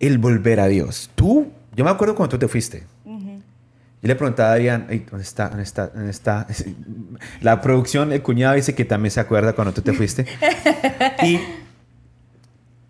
el 0.00 0.18
volver 0.18 0.60
a 0.60 0.66
Dios? 0.66 1.10
Tú, 1.14 1.50
yo 1.74 1.84
me 1.84 1.90
acuerdo 1.90 2.14
cuando 2.14 2.36
tú 2.36 2.38
te 2.38 2.48
fuiste. 2.48 2.84
Yo 3.04 4.08
le 4.08 4.16
preguntaba 4.16 4.50
a 4.50 4.52
Adrián, 4.52 4.86
"Ey, 4.90 5.06
¿dónde 5.10 5.24
está? 5.24 5.48
¿Dónde 5.48 5.62
está? 5.62 5.86
¿Dónde 5.86 6.10
está? 6.10 6.46
La 7.40 7.62
producción, 7.62 8.12
el 8.12 8.20
cuñado 8.20 8.54
dice 8.54 8.74
que 8.74 8.84
también 8.84 9.10
se 9.10 9.20
acuerda 9.20 9.54
cuando 9.54 9.72
tú 9.72 9.80
te 9.80 9.94
fuiste. 9.94 10.26
y 11.22 11.40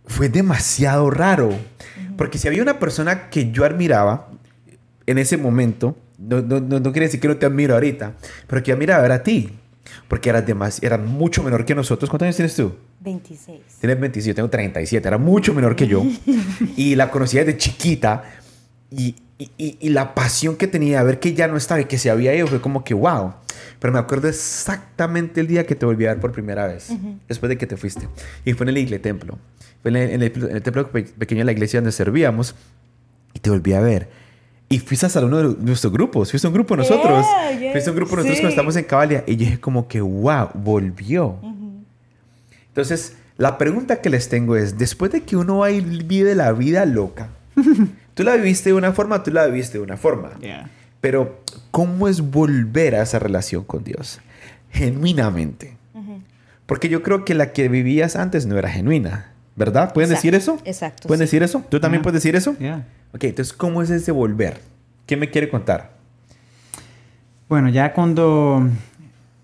fue 0.07 0.28
demasiado 0.28 1.11
raro. 1.11 1.50
Porque 2.16 2.38
si 2.38 2.48
había 2.48 2.62
una 2.62 2.80
persona 2.80 3.30
que 3.30 3.52
yo 3.52 3.64
admiraba 3.64 4.28
en 5.07 5.18
ese 5.18 5.37
momento, 5.37 5.96
no, 6.18 6.40
no, 6.40 6.61
no, 6.61 6.80
no 6.80 6.92
quiere 6.92 7.07
decir 7.07 7.20
que 7.20 7.28
no 7.28 7.37
te 7.37 7.46
admiro 7.46 7.74
ahorita, 7.74 8.14
pero 8.48 8.62
que 8.62 8.72
admiraba 8.72 9.04
era 9.04 9.16
a 9.16 9.22
ti. 9.22 9.57
Porque 10.09 10.30
eras, 10.30 10.46
demas, 10.46 10.83
eras 10.83 11.00
mucho 11.00 11.42
menor 11.42 11.64
que 11.64 11.74
nosotros. 11.74 12.09
¿Cuántos 12.11 12.26
años 12.26 12.37
tienes 12.37 12.54
tú? 12.57 12.74
26. 13.00 13.61
Tienes 13.80 14.00
27, 14.00 14.28
yo 14.28 14.35
tengo 14.35 14.50
37, 14.50 15.07
era 15.09 15.18
mucho 15.18 15.52
menor 15.54 15.76
que 15.76 15.87
yo. 15.87 16.04
y 16.76 16.94
la 16.94 17.11
conocía 17.11 17.44
desde 17.44 17.59
chiquita. 17.59 18.24
Y, 18.90 19.16
y- 19.38 19.50
y- 19.59 19.76
y 19.80 19.88
la 19.90 20.14
pasión 20.14 20.57
que 20.57 20.66
tenía 20.68 21.00
de 21.00 21.04
ver 21.04 21.20
que 21.20 21.35
ya 21.35 21.48
no 21.48 21.57
estaba 21.57 21.80
y 21.80 21.85
que 21.87 21.98
se 21.98 22.11
había 22.11 22.35
ido 22.35 22.46
fue 22.46 22.61
como 22.61 22.85
que 22.85 22.94
wow. 22.94 23.35
Pero 23.80 23.92
me 23.92 23.98
acuerdo 23.98 24.28
exactamente 24.28 25.40
el 25.40 25.46
día 25.46 25.66
que 25.66 25.74
te 25.74 25.85
volví 25.85 26.07
a 26.07 26.11
ver 26.11 26.20
por 26.20 26.33
primera 26.33 26.66
vez, 26.66 26.90
después 27.28 27.48
de 27.50 27.59
que 27.59 27.66
te 27.66 27.76
fuiste. 27.76 28.09
Y 28.44 28.52
fue 28.54 28.64
en 28.64 28.68
el 28.70 28.78
iglesia 28.78 29.02
templo. 29.02 29.38
Fue 29.83 29.90
en 29.90 29.96
el, 29.96 30.11
en 30.11 30.22
el- 30.22 30.33
en 30.50 30.57
el 30.57 30.62
templo 30.62 30.90
pe- 30.90 31.02
pequeño 31.02 31.40
de 31.40 31.44
la 31.44 31.52
iglesia 31.52 31.80
donde 31.80 31.92
servíamos. 31.92 32.54
Y 33.35 33.40
te 33.40 33.50
volví 33.50 33.72
a 33.74 33.80
ver. 33.80 34.09
Y 34.68 34.79
fuiste 34.81 35.07
hasta 35.07 35.24
uno 35.24 35.37
de 35.50 35.57
nuestros 35.64 35.92
grupos. 35.92 36.31
Fuiste 36.31 36.46
a 36.46 36.50
un 36.50 36.55
grupo 36.55 36.77
nosotros. 36.77 37.24
Yeah, 37.27 37.59
yeah. 37.61 37.72
Fuiste 37.72 37.90
a 37.90 37.92
un 37.92 37.96
grupo 37.96 38.16
nosotros 38.16 38.37
Sí. 38.37 38.42
cuando 38.42 38.50
estamos 38.55 38.77
en 38.77 38.85
Cabalia. 38.85 39.24
Y 39.27 39.33
yo 39.37 39.44
dije 39.46 39.61
como 39.61 39.87
que 39.88 40.00
wow, 40.00 40.48
volvió. 40.55 41.37
Entonces, 42.68 43.16
la 43.37 43.59
pregunta 43.59 44.00
que 44.00 44.11
les 44.11 44.29
tengo 44.29 44.57
es, 44.57 44.79
después 44.79 45.12
de 45.12 45.22
que 45.22 45.37
uno 45.37 45.59
va 45.59 45.70
y 45.70 45.81
vive 45.81 46.35
la 46.35 46.53
vida 46.53 46.87
loca, 46.87 47.29
tú 48.14 48.22
la 48.24 48.37
viviste 48.37 48.70
de 48.70 48.74
una 48.74 48.92
forma, 48.92 49.22
tú 49.22 49.31
la 49.31 49.46
viviste 49.46 49.79
de 49.79 49.85
una 49.85 49.96
forma, 49.96 50.33
Yeah. 50.40 50.70
pero 51.00 51.40
¿cómo 51.70 52.09
es 52.09 52.20
volver 52.31 52.94
a 52.96 53.03
esa 53.03 53.18
relación 53.18 53.64
con 53.64 53.85
Dios? 53.85 54.20
Genuinamente. 54.70 55.77
Porque 56.66 56.88
yo 56.88 57.03
creo 57.03 57.24
que 57.27 57.35
la 57.35 57.53
que 57.53 57.68
vivías 57.68 58.16
antes 58.16 58.46
no 58.46 58.57
era 58.59 58.70
genuina, 58.70 59.27
¿verdad? 59.57 59.93
¿Pueden 59.93 60.11
Exacto, 60.11 60.27
decir 60.27 60.35
eso? 60.35 60.59
exacto, 60.64 61.09
¿Pueden 61.09 61.21
sí. 61.21 61.25
decir 61.37 61.43
eso? 61.43 61.64
¿Tú 61.69 61.81
también 61.81 62.01
Yeah. 62.01 62.03
puedes 62.05 62.23
decir 62.23 62.37
eso? 62.37 62.57
Yeah. 62.59 62.87
Ok, 63.14 63.25
entonces, 63.25 63.53
¿cómo 63.53 63.83
es 63.83 63.90
ese 63.90 64.11
volver? 64.12 64.61
¿Qué 65.07 65.17
me 65.17 65.31
quiere 65.31 65.49
contar? 65.49 65.93
Bueno, 67.49 67.69
ya 67.69 67.93
cuando 67.93 68.67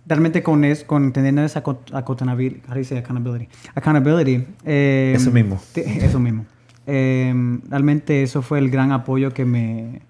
realmente 0.06 0.42
con, 0.42 0.64
es, 0.64 0.84
con 0.84 1.04
entendiendo 1.04 1.42
esa 1.44 1.60
accountability, 1.92 2.62
how 2.66 2.74
do 2.74 2.78
you 2.80 2.84
say 2.84 2.98
accountability? 2.98 3.48
Accountability. 3.74 4.46
eh, 4.64 5.12
Eso 5.14 5.30
mismo. 5.30 5.60
te- 5.72 6.04
Eso 6.04 6.18
mismo. 6.18 6.46
Eh, 6.86 7.32
realmente 7.68 8.22
eso 8.22 8.42
fue 8.42 8.58
el 8.58 8.70
gran 8.70 8.90
apoyo 8.90 9.32
que 9.32 9.44
me, 9.44 10.00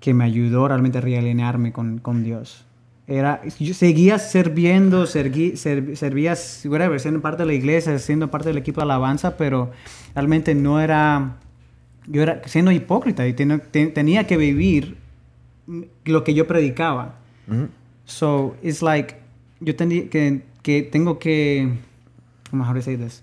que 0.00 0.12
me 0.12 0.24
ayudó 0.24 0.68
realmente 0.68 0.98
a 0.98 1.00
realinearme 1.00 1.72
con, 1.72 1.98
con 1.98 2.24
Dios. 2.24 2.66
Era, 3.06 3.42
yo 3.58 3.74
seguía 3.74 4.18
sirviendo, 4.18 5.06
serví, 5.06 5.56
ser- 5.56 5.94
servía, 5.96 6.34
whatever, 6.64 6.98
siendo 6.98 7.20
parte 7.20 7.42
de 7.42 7.46
la 7.46 7.52
iglesia, 7.52 7.98
siendo 7.98 8.30
parte 8.30 8.48
del 8.48 8.56
equipo 8.58 8.80
de 8.80 8.84
alabanza, 8.84 9.36
pero 9.36 9.72
realmente 10.14 10.54
no 10.54 10.80
era, 10.80 11.36
yo 12.06 12.22
era 12.22 12.40
siendo 12.46 12.70
hipócrita 12.72 13.26
y 13.26 13.34
ten- 13.34 13.60
ten- 13.70 13.92
tenía 13.92 14.26
que 14.26 14.38
vivir 14.38 14.96
lo 16.06 16.24
que 16.24 16.32
yo 16.32 16.46
predicaba. 16.46 17.16
Ujú. 17.46 17.68
So, 18.06 18.56
it's 18.62 18.80
like, 18.82 19.16
yo 19.60 19.76
tenía 19.76 20.08
que, 20.08 20.42
que 20.62 20.82
tengo 20.82 21.18
que, 21.18 21.74
¿cómo 22.50 22.64
how 22.66 22.72
to 22.74 22.80
say 22.80 22.96
this? 22.96 23.22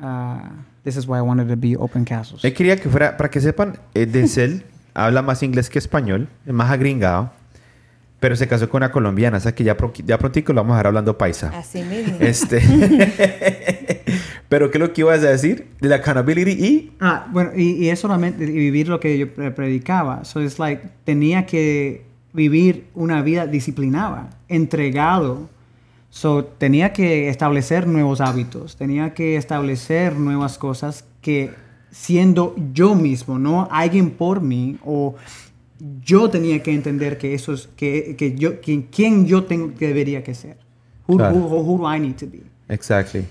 Uh, 0.00 0.38
this 0.84 0.96
is 0.96 1.06
why 1.06 1.18
I 1.18 1.22
wanted 1.22 1.48
to 1.48 1.56
be 1.56 1.76
open 1.76 2.04
castles. 2.04 2.44
Él 2.44 2.54
quería 2.54 2.76
que 2.76 2.88
fuera, 2.88 3.16
para 3.16 3.28
que 3.30 3.40
sepan, 3.40 3.78
eh, 3.94 4.06
Denzel 4.06 4.64
habla 4.94 5.20
más 5.22 5.42
inglés 5.42 5.68
que 5.68 5.78
español, 5.78 6.28
es 6.46 6.52
más 6.54 6.70
agringado, 6.70 7.32
pero 8.20 8.34
se 8.36 8.48
casó 8.48 8.68
con 8.68 8.80
una 8.82 8.90
colombiana, 8.90 9.36
o 9.36 9.40
sea 9.40 9.54
que 9.54 9.62
ya, 9.64 9.76
pro- 9.76 9.92
ya 10.04 10.18
prontico 10.18 10.52
lo 10.52 10.60
vamos 10.62 10.74
a 10.74 10.76
dejar 10.76 10.86
hablando 10.88 11.16
paisa. 11.16 11.52
Así 11.56 11.82
mismo. 11.82 12.16
Este. 12.20 12.60
pero 14.48 14.70
¿qué 14.70 14.78
es 14.78 14.80
lo 14.80 14.92
que 14.92 15.02
ibas 15.02 15.20
a 15.20 15.28
decir? 15.30 15.68
De 15.80 15.88
la 15.88 15.96
accountability 15.96 16.50
y. 16.52 16.92
Ah, 17.00 17.26
bueno, 17.30 17.50
y, 17.56 17.72
y 17.84 17.88
es 17.90 17.98
solamente 17.98 18.44
y 18.44 18.46
vivir 18.52 18.88
lo 18.88 19.00
que 19.00 19.18
yo 19.18 19.32
pre- 19.32 19.50
predicaba. 19.50 20.24
So, 20.24 20.42
it's 20.42 20.58
like, 20.58 20.88
tenía 21.04 21.46
que 21.46 22.04
vivir 22.32 22.86
una 22.94 23.22
vida 23.22 23.46
disciplinada, 23.46 24.30
entregado. 24.48 25.48
So, 26.10 26.44
tenía 26.44 26.92
que 26.92 27.28
establecer 27.28 27.86
nuevos 27.86 28.20
hábitos, 28.20 28.76
tenía 28.76 29.12
que 29.12 29.36
establecer 29.36 30.16
nuevas 30.16 30.56
cosas 30.56 31.04
que 31.20 31.50
siendo 31.90 32.54
yo 32.72 32.94
mismo, 32.94 33.38
no 33.38 33.68
alguien 33.70 34.10
por 34.10 34.40
mí, 34.40 34.78
o 34.84 35.16
yo 36.04 36.28
tenía 36.30 36.62
que 36.62 36.72
entender 36.72 37.18
que 37.18 37.34
eso 37.34 37.52
es, 37.52 37.68
que, 37.76 38.16
que 38.16 38.34
yo, 38.34 38.60
que, 38.60 38.86
quién 38.90 39.26
yo 39.26 39.44
tengo 39.44 39.74
que 39.74 39.86
debería 39.88 40.22
que 40.24 40.34
ser. 40.34 40.56
Who, 41.06 41.16
Claro. 41.16 41.36
who- 41.36 41.60
who 41.62 41.78
do 41.78 41.94
I 41.94 41.98
need 42.00 42.16
to 42.16 42.26
be? 42.26 42.42
Exactly. 42.68 43.24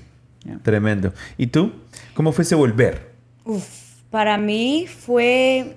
Yeah. 0.46 0.60
Tremendo. 0.64 1.14
¿Y 1.38 1.48
tú? 1.48 1.72
¿Cómo 2.14 2.32
fue 2.32 2.44
ese 2.44 2.56
volver? 2.56 3.12
Uf, 3.46 3.66
para 4.10 4.38
mí 4.38 4.86
fue 4.88 5.76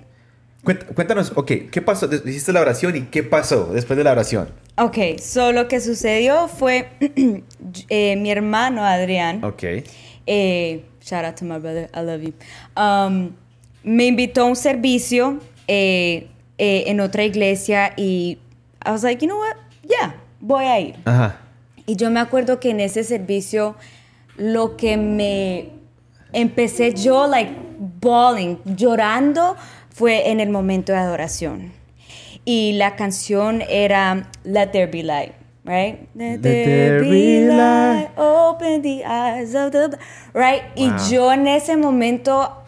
Cuént- 0.64 0.85
Cuéntanos, 0.94 1.33
ok, 1.37 1.52
¿qué 1.70 1.80
pasó? 1.83 2.09
Hiciste 2.12 2.52
la 2.52 2.61
oración 2.61 2.94
y 2.94 3.00
¿qué 3.02 3.22
pasó 3.22 3.70
después 3.72 3.96
de 3.96 4.04
la 4.04 4.12
oración? 4.12 4.48
Ok, 4.76 5.18
so 5.18 5.52
lo 5.52 5.68
que 5.68 5.80
sucedió 5.80 6.48
fue 6.48 6.88
eh, 7.88 8.16
mi 8.16 8.30
hermano 8.30 8.85
Adrián, 8.85 9.42
Ok. 9.42 9.62
eh, 10.26 10.85
shout 11.02 11.24
out 11.24 11.35
to 11.37 11.44
my 11.46 11.59
brother, 11.59 11.90
I 11.94 12.00
love 12.04 12.20
you, 12.22 12.35
um, 12.76 13.30
me 13.83 14.06
invitó 14.06 14.42
a 14.42 14.44
un 14.44 14.56
servicio 14.56 15.38
eh, 15.66 16.28
eh, 16.62 16.90
en 16.90 17.01
otra 17.01 17.25
iglesia 17.25 17.94
y 17.96 18.37
I 18.85 18.90
was 18.90 19.03
like, 19.03 19.25
you 19.25 19.27
know 19.27 19.38
what, 19.38 19.57
yeah, 19.83 20.14
voy 20.40 20.66
a 20.66 20.79
ir. 20.79 20.96
Ajá. 21.07 21.38
Y 21.87 21.96
yo 21.96 22.11
me 22.11 22.20
acuerdo 22.20 22.61
que 22.61 22.68
en 22.68 22.81
ese 22.81 23.03
servicio 23.03 23.77
lo 24.37 24.77
que 24.77 24.99
me 24.99 25.70
empecé 26.35 26.92
yo 26.92 27.27
like 27.27 27.51
bawling, 28.03 28.59
llorando 28.77 29.57
fue 29.88 30.29
en 30.29 30.38
el 30.38 30.51
momento 30.51 30.92
de 30.92 30.99
adoración. 30.99 31.73
Y 32.44 32.75
la 32.75 32.94
canción 32.94 33.62
era 33.66 34.29
Let 34.44 34.66
There 34.73 34.87
Be 34.87 35.03
Light, 35.03 35.33
right? 35.64 36.09
Let, 36.14 36.42
there, 36.42 37.01
be 37.01 37.46
light, 37.46 38.11
open 38.18 38.83
the 38.83 39.03
eyes 39.07 39.55
of 39.55 39.73
the 39.73 39.99
right? 40.35 40.64
Wow. 40.77 40.85
Y 40.85 41.11
yo 41.11 41.33
en 41.33 41.49
ese 41.49 41.79
momento 41.79 42.60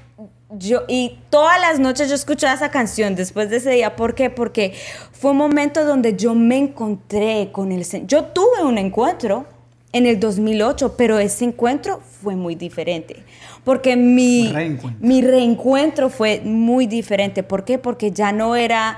yo 0.59 0.83
y 0.89 1.19
todas 1.31 1.61
las 1.61 1.79
noches 1.79 2.09
yo 2.09 2.15
escuchaba 2.15 2.55
esa 2.55 2.71
canción 2.71 3.15
después 3.15 3.51
de 3.51 3.57
ese 3.57 3.71
día. 3.71 3.97
¿Por 3.97 4.15
qué? 4.15 4.31
Porque 4.31 4.75
fue 5.13 5.31
un 5.33 5.37
momento 5.39 5.85
donde 5.85 6.17
yo 6.17 6.35
me 6.35 6.59
encontré 6.59 7.51
con 7.53 7.73
el 7.73 7.85
Señor. 7.85 8.07
Yo 8.09 8.25
tuve 8.27 8.63
un 8.65 8.79
encuentro 8.79 9.47
en 9.93 10.07
el 10.07 10.19
2008, 10.21 10.95
pero 10.97 11.19
ese 11.19 11.45
encuentro 11.45 12.01
fue 12.23 12.35
muy 12.37 12.55
diferente. 12.55 13.23
Porque 13.65 13.95
mi 13.97 14.51
Reencuentro. 14.53 15.07
mi 15.07 15.23
reencuentro 15.23 16.11
fue 16.11 16.41
muy 16.45 16.87
diferente. 16.87 17.43
¿Por 17.43 17.65
qué? 17.65 17.79
Porque 17.79 18.11
ya 18.11 18.33
no 18.33 18.57
era 18.57 18.97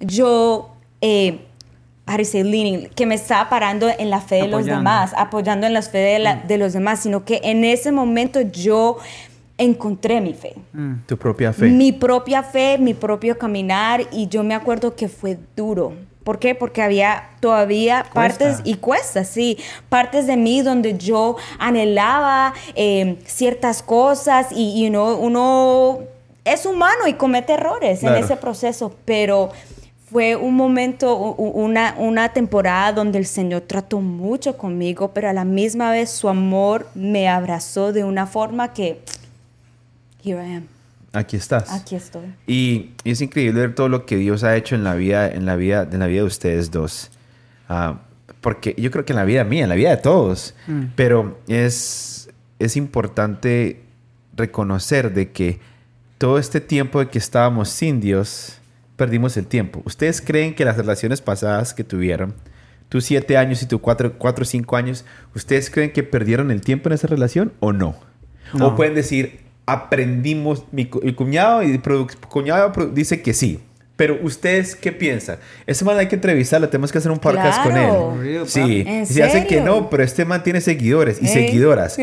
yo, 0.00 0.70
eh, 1.00 1.40
how 2.08 2.24
say, 2.24 2.42
leaning, 2.44 2.88
que 2.90 3.04
me 3.06 3.16
estaba 3.16 3.48
parando 3.48 3.88
en 3.98 4.08
la 4.10 4.20
fe 4.20 4.36
de 4.36 4.48
los 4.48 4.64
demás, 4.76 5.12
apoyando 5.16 5.66
en 5.66 5.74
la 5.74 5.82
fe 5.82 5.98
de, 5.98 6.18
la- 6.20 6.36
de 6.36 6.56
los 6.58 6.72
demás, 6.72 7.00
sino 7.00 7.24
que 7.24 7.40
en 7.42 7.64
ese 7.64 7.90
momento 7.92 8.40
yo 8.40 8.98
encontré 9.58 10.20
mi 10.20 10.34
fe. 10.34 10.54
Tu 11.06 11.16
propia 11.16 11.52
fe. 11.52 11.66
Mi 11.68 11.92
propia 11.92 12.42
fe, 12.42 12.76
mi 12.78 12.94
propio 12.94 13.38
caminar 13.38 14.02
y 14.12 14.28
yo 14.28 14.42
me 14.42 14.54
acuerdo 14.54 14.94
que 14.94 15.08
fue 15.08 15.38
duro. 15.56 15.94
¿Por 16.24 16.38
qué? 16.40 16.54
Porque 16.56 16.82
había 16.82 17.30
todavía 17.40 18.04
partes 18.12 18.58
y 18.64 18.74
cuesta, 18.74 19.22
sí, 19.24 19.58
partes 19.88 20.26
de 20.26 20.36
mí 20.36 20.60
donde 20.60 20.98
yo 20.98 21.36
anhelaba 21.58 22.52
eh, 22.74 23.16
ciertas 23.26 23.80
cosas 23.82 24.48
y, 24.50 24.72
y 24.82 24.88
uno, 24.88 25.16
uno 25.16 26.00
es 26.44 26.66
humano 26.66 27.06
y 27.06 27.12
comete 27.14 27.52
errores 27.52 28.02
en 28.02 28.08
Claro. 28.10 28.24
ese 28.24 28.36
proceso, 28.36 28.92
pero 29.04 29.50
fue 30.10 30.34
un 30.36 30.54
momento, 30.54 31.16
una, 31.16 31.94
una 31.98 32.28
temporada 32.32 32.92
donde 32.92 33.18
el 33.18 33.26
Señor 33.26 33.60
trató 33.62 34.00
mucho 34.00 34.56
conmigo, 34.58 35.12
pero 35.14 35.28
a 35.28 35.32
la 35.32 35.44
misma 35.44 35.92
vez 35.92 36.10
su 36.10 36.28
amor 36.28 36.88
me 36.96 37.28
abrazó 37.28 37.92
de 37.92 38.02
una 38.04 38.26
forma 38.26 38.72
que, 38.72 39.00
here 40.26 40.44
I 40.44 40.56
am, 40.56 40.66
Aquí 41.12 41.36
estás. 41.36 41.72
aquí 41.72 41.94
estoy. 41.94 42.34
Y, 42.46 42.90
y 43.04 43.12
es 43.12 43.20
increíble 43.20 43.60
ver 43.60 43.74
todo 43.74 43.88
lo 43.88 44.04
que 44.04 44.16
Dios 44.16 44.44
ha 44.44 44.56
hecho 44.56 44.74
en 44.74 44.84
la 44.84 44.94
vida, 44.94 45.28
en 45.30 45.46
la 45.46 45.56
vida, 45.56 45.88
en 45.90 45.98
la 46.00 46.06
vida 46.06 46.20
de 46.20 46.26
ustedes 46.26 46.70
dos. 46.70 47.10
Ah, 47.68 48.00
porque 48.40 48.74
yo 48.76 48.90
creo 48.90 49.04
que 49.04 49.12
en 49.12 49.16
la 49.16 49.24
vida 49.24 49.44
mía, 49.44 49.62
en 49.62 49.68
la 49.68 49.74
vida 49.76 49.90
de 49.90 49.96
todos. 49.96 50.54
Pero 50.94 51.40
es, 51.48 52.28
es 52.58 52.76
importante 52.76 53.82
reconocer 54.36 55.14
de 55.14 55.32
que 55.32 55.58
todo 56.18 56.38
este 56.38 56.60
tiempo 56.60 57.00
de 57.00 57.08
que 57.08 57.18
estábamos 57.18 57.70
sin 57.70 58.00
Dios, 58.00 58.58
perdimos 58.96 59.36
el 59.36 59.46
tiempo. 59.46 59.82
¿Ustedes 59.84 60.20
creen 60.20 60.54
que 60.54 60.64
las 60.64 60.76
relaciones 60.76 61.22
pasadas 61.22 61.72
que 61.72 61.82
tuvieron, 61.82 62.34
tú 62.88 63.00
siete 63.00 63.36
años 63.36 63.62
y 63.62 63.66
tú 63.66 63.80
cuatro, 63.80 64.18
cuatro 64.18 64.42
o 64.42 64.46
cinco 64.46 64.76
años, 64.76 65.04
¿ustedes 65.34 65.70
creen 65.70 65.92
que 65.92 66.02
perdieron 66.02 66.50
el 66.50 66.60
tiempo 66.60 66.88
en 66.88 66.94
esa 66.94 67.06
relación 67.06 67.52
o 67.60 67.72
no? 67.72 67.96
No. 68.54 68.68
O 68.68 68.76
pueden 68.76 68.94
decir, 68.94 69.45
aprendimos, 69.66 70.64
mi 70.72 70.88
el 71.02 71.14
cuñado 71.16 71.62
y 71.62 71.70
el 71.72 71.82
produ- 71.82 72.14
cuñado 72.28 72.72
produ- 72.72 72.92
dice 72.92 73.22
que 73.22 73.34
sí. 73.34 73.60
Pero 73.96 74.18
ustedes, 74.22 74.76
¿qué 74.76 74.92
piensan? 74.92 75.38
Este 75.66 75.82
man 75.82 75.96
hay 75.98 76.06
que 76.06 76.16
entrevistarlo, 76.16 76.68
tenemos 76.68 76.92
que 76.92 76.98
hacer 76.98 77.10
un 77.10 77.18
podcast 77.18 77.62
Claro. 77.62 78.10
con 78.10 78.20
él. 78.26 78.34
Real, 78.34 78.48
Sí, 78.48 78.84
¿En 78.86 79.06
se 79.06 79.22
hace 79.24 79.46
que 79.46 79.62
no, 79.62 79.88
pero 79.88 80.02
este 80.02 80.26
man 80.26 80.42
tiene 80.42 80.60
seguidores 80.60 81.18
y 81.22 81.26
seguidoras. 81.28 81.96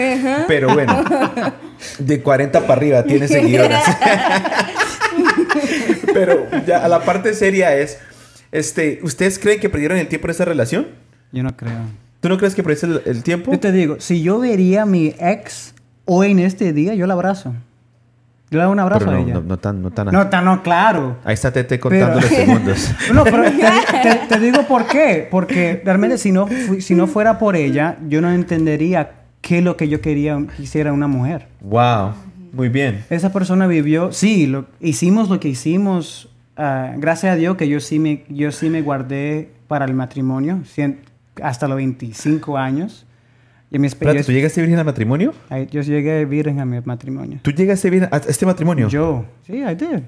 Pero 0.47 0.73
bueno, 0.73 1.03
de 1.99 2.19
40 2.21 2.61
para 2.61 2.73
arriba 2.73 3.03
tiene 3.03 3.27
seguidoras. 3.27 3.83
pero 6.13 6.45
ya 6.65 6.83
a 6.83 6.87
la 6.87 7.03
parte 7.03 7.33
seria 7.33 7.75
es, 7.77 7.97
este, 8.51 8.99
¿ustedes 9.03 9.39
creen 9.39 9.59
que 9.59 9.69
perdieron 9.69 9.97
el 9.97 10.07
tiempo 10.07 10.27
en 10.27 10.31
esa 10.31 10.45
relación? 10.45 10.87
Yo 11.31 11.43
no 11.43 11.55
creo. 11.55 11.73
¿Tú 12.21 12.29
no 12.29 12.37
crees 12.37 12.55
que 12.55 12.63
perdiste 12.63 12.87
el, 12.87 13.01
el 13.05 13.23
tiempo? 13.23 13.51
Yo 13.51 13.59
te 13.59 13.71
digo, 13.71 13.97
si 13.99 14.21
yo 14.23 14.39
vería 14.39 14.83
a 14.83 14.85
mi 14.85 15.13
ex 15.19 15.72
hoy 16.05 16.31
en 16.31 16.39
este 16.39 16.73
día, 16.73 16.93
yo 16.95 17.07
la 17.07 17.13
abrazo. 17.13 17.53
Yo 18.51 18.57
le 18.59 18.63
hago 18.63 18.71
un 18.71 18.79
abrazo 18.79 19.05
Pero 19.05 19.11
a 19.11 19.19
no, 19.19 19.25
ella. 19.25 19.33
no, 19.35 19.41
no 19.41 19.57
tan, 19.57 19.81
no 19.81 19.89
tan. 19.89 20.07
No, 20.07 20.27
ta- 20.27 20.41
no, 20.41 20.61
claro. 20.61 21.17
Ahí 21.23 21.33
está 21.33 21.51
Tete 21.51 21.79
contando 21.79 22.19
Pero- 22.19 22.21
los 22.21 22.29
segundos. 22.29 22.91
No, 23.13 23.23
pero 23.23 23.43
te, 23.43 23.51
te- 24.03 24.27
te 24.29 24.39
digo 24.39 24.61
por 24.67 24.85
qué. 24.85 25.27
Porque 25.31 25.81
realmente 25.83 26.17
si 26.19 26.31
no, 26.31 26.47
si 26.79 26.93
no 26.93 27.07
fuera 27.07 27.39
por 27.39 27.55
ella, 27.55 27.97
yo 28.07 28.21
no 28.21 28.31
entendería 28.31 29.11
qué 29.41 29.57
es 29.57 29.63
lo 29.63 29.75
que 29.75 29.89
yo 29.89 30.01
quería, 30.01 30.37
quisiera 30.55 30.93
una 30.93 31.07
mujer. 31.07 31.47
Wow, 31.61 32.11
muy 32.53 32.69
bien. 32.69 33.03
Esa 33.09 33.33
persona 33.33 33.65
vivió, 33.65 34.11
sí, 34.11 34.45
lo, 34.45 34.65
hicimos 34.79 35.29
lo 35.29 35.39
que 35.39 35.47
hicimos. 35.49 36.29
ah, 36.55 36.91
gracias 36.97 37.33
a 37.33 37.35
Dios 37.35 37.57
que 37.57 37.67
yo 37.67 37.79
sí, 37.79 37.97
me, 37.97 38.23
yo 38.29 38.51
sí 38.51 38.69
me 38.69 38.83
guardé 38.83 39.49
para 39.67 39.85
el 39.85 39.95
matrimonio 39.95 40.59
cien- 40.75 40.97
hasta 41.41 41.67
los 41.67 41.77
25 41.77 42.55
años. 42.57 43.07
Y 43.75 43.79
mi 43.79 43.87
Espérate, 43.87 44.19
experiencia, 44.19 44.25
¿tú 44.25 44.31
llegaste 44.33 44.61
virgen 44.61 44.79
al 44.79 44.85
matrimonio? 44.85 45.33
Ay, 45.49 45.67
yo 45.71 45.81
llegué 45.81 46.25
virgen 46.25 46.59
a 46.59 46.65
mi 46.65 46.79
matrimonio. 46.85 47.39
¿Tú 47.41 47.51
llegaste 47.51 47.89
virgen 47.89 48.07
a 48.11 48.17
este 48.17 48.45
matrimonio? 48.45 48.87
Yo, 48.87 49.25
sí, 49.47 49.53
I 49.53 49.73
did. 49.75 50.03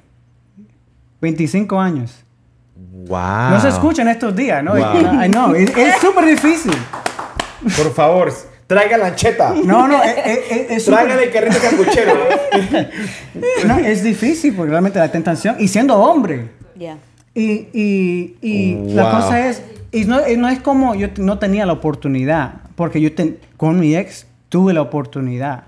25 1.22 1.80
años. 1.80 2.24
Wow. 3.08 3.50
No 3.52 3.60
se 3.62 3.70
escucha 3.70 4.02
en 4.04 4.10
estos 4.10 4.36
días, 4.36 4.64
¿no? 4.64 4.72
Wow. 4.76 5.24
I 5.24 5.30
know, 5.30 5.54
es 5.56 5.72
súper 6.00 6.26
difícil. 6.26 6.74
Por 7.76 7.92
favor, 7.94 8.32
traiga 8.68 8.98
lancheta. 8.98 9.56
No, 9.64 9.88
no, 9.88 10.04
es, 10.04 10.16
es- 10.52 10.72
es 10.72 10.86
súper- 10.86 11.00
Tráigale 11.00 11.24
el 11.24 11.32
carrito 11.32 11.56
sanguchero. 11.60 12.14
no, 13.68 13.78
es 13.80 14.04
difícil 14.04 14.54
porque 14.56 14.70
realmente 14.72 15.00
la 15.00 15.12
tentación, 15.12 15.56
y 15.60 15.68
siendo 15.68 15.96
hombre, 15.98 16.50
Ya. 16.78 16.98
y, 17.34 17.68
y, 17.74 18.36
y 18.42 18.76
la 18.94 19.04
Wow. 19.10 19.12
cosa 19.22 19.48
es, 19.48 19.64
y 19.92 20.06
no, 20.06 20.28
y 20.28 20.38
no 20.38 20.50
es 20.50 20.60
como 20.60 20.94
yo 20.96 21.08
no 21.18 21.40
tenía 21.40 21.66
la 21.66 21.74
oportunidad, 21.74 22.62
porque 22.76 23.02
yo 23.02 23.14
ten- 23.14 23.38
con 23.58 23.80
mi 23.80 23.96
ex 23.96 24.28
tuve 24.50 24.74
la 24.74 24.82
oportunidad. 24.82 25.66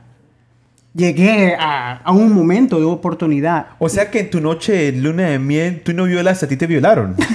Llegué 0.94 1.56
a, 1.60 1.98
a 1.98 2.12
un 2.12 2.34
momento 2.34 2.80
de 2.80 2.86
oportunidad. 2.86 3.68
O 3.78 3.88
sea 3.88 4.10
que 4.10 4.22
en 4.22 4.30
tu 4.32 4.42
noche 4.42 4.74
de 4.74 4.92
luna 4.94 5.30
de 5.30 5.38
miel, 5.40 5.82
tú 5.84 5.94
no 5.94 6.06
violas, 6.06 6.42
a 6.42 6.48
ti 6.48 6.58
te 6.58 6.66
violaron. 6.66 7.16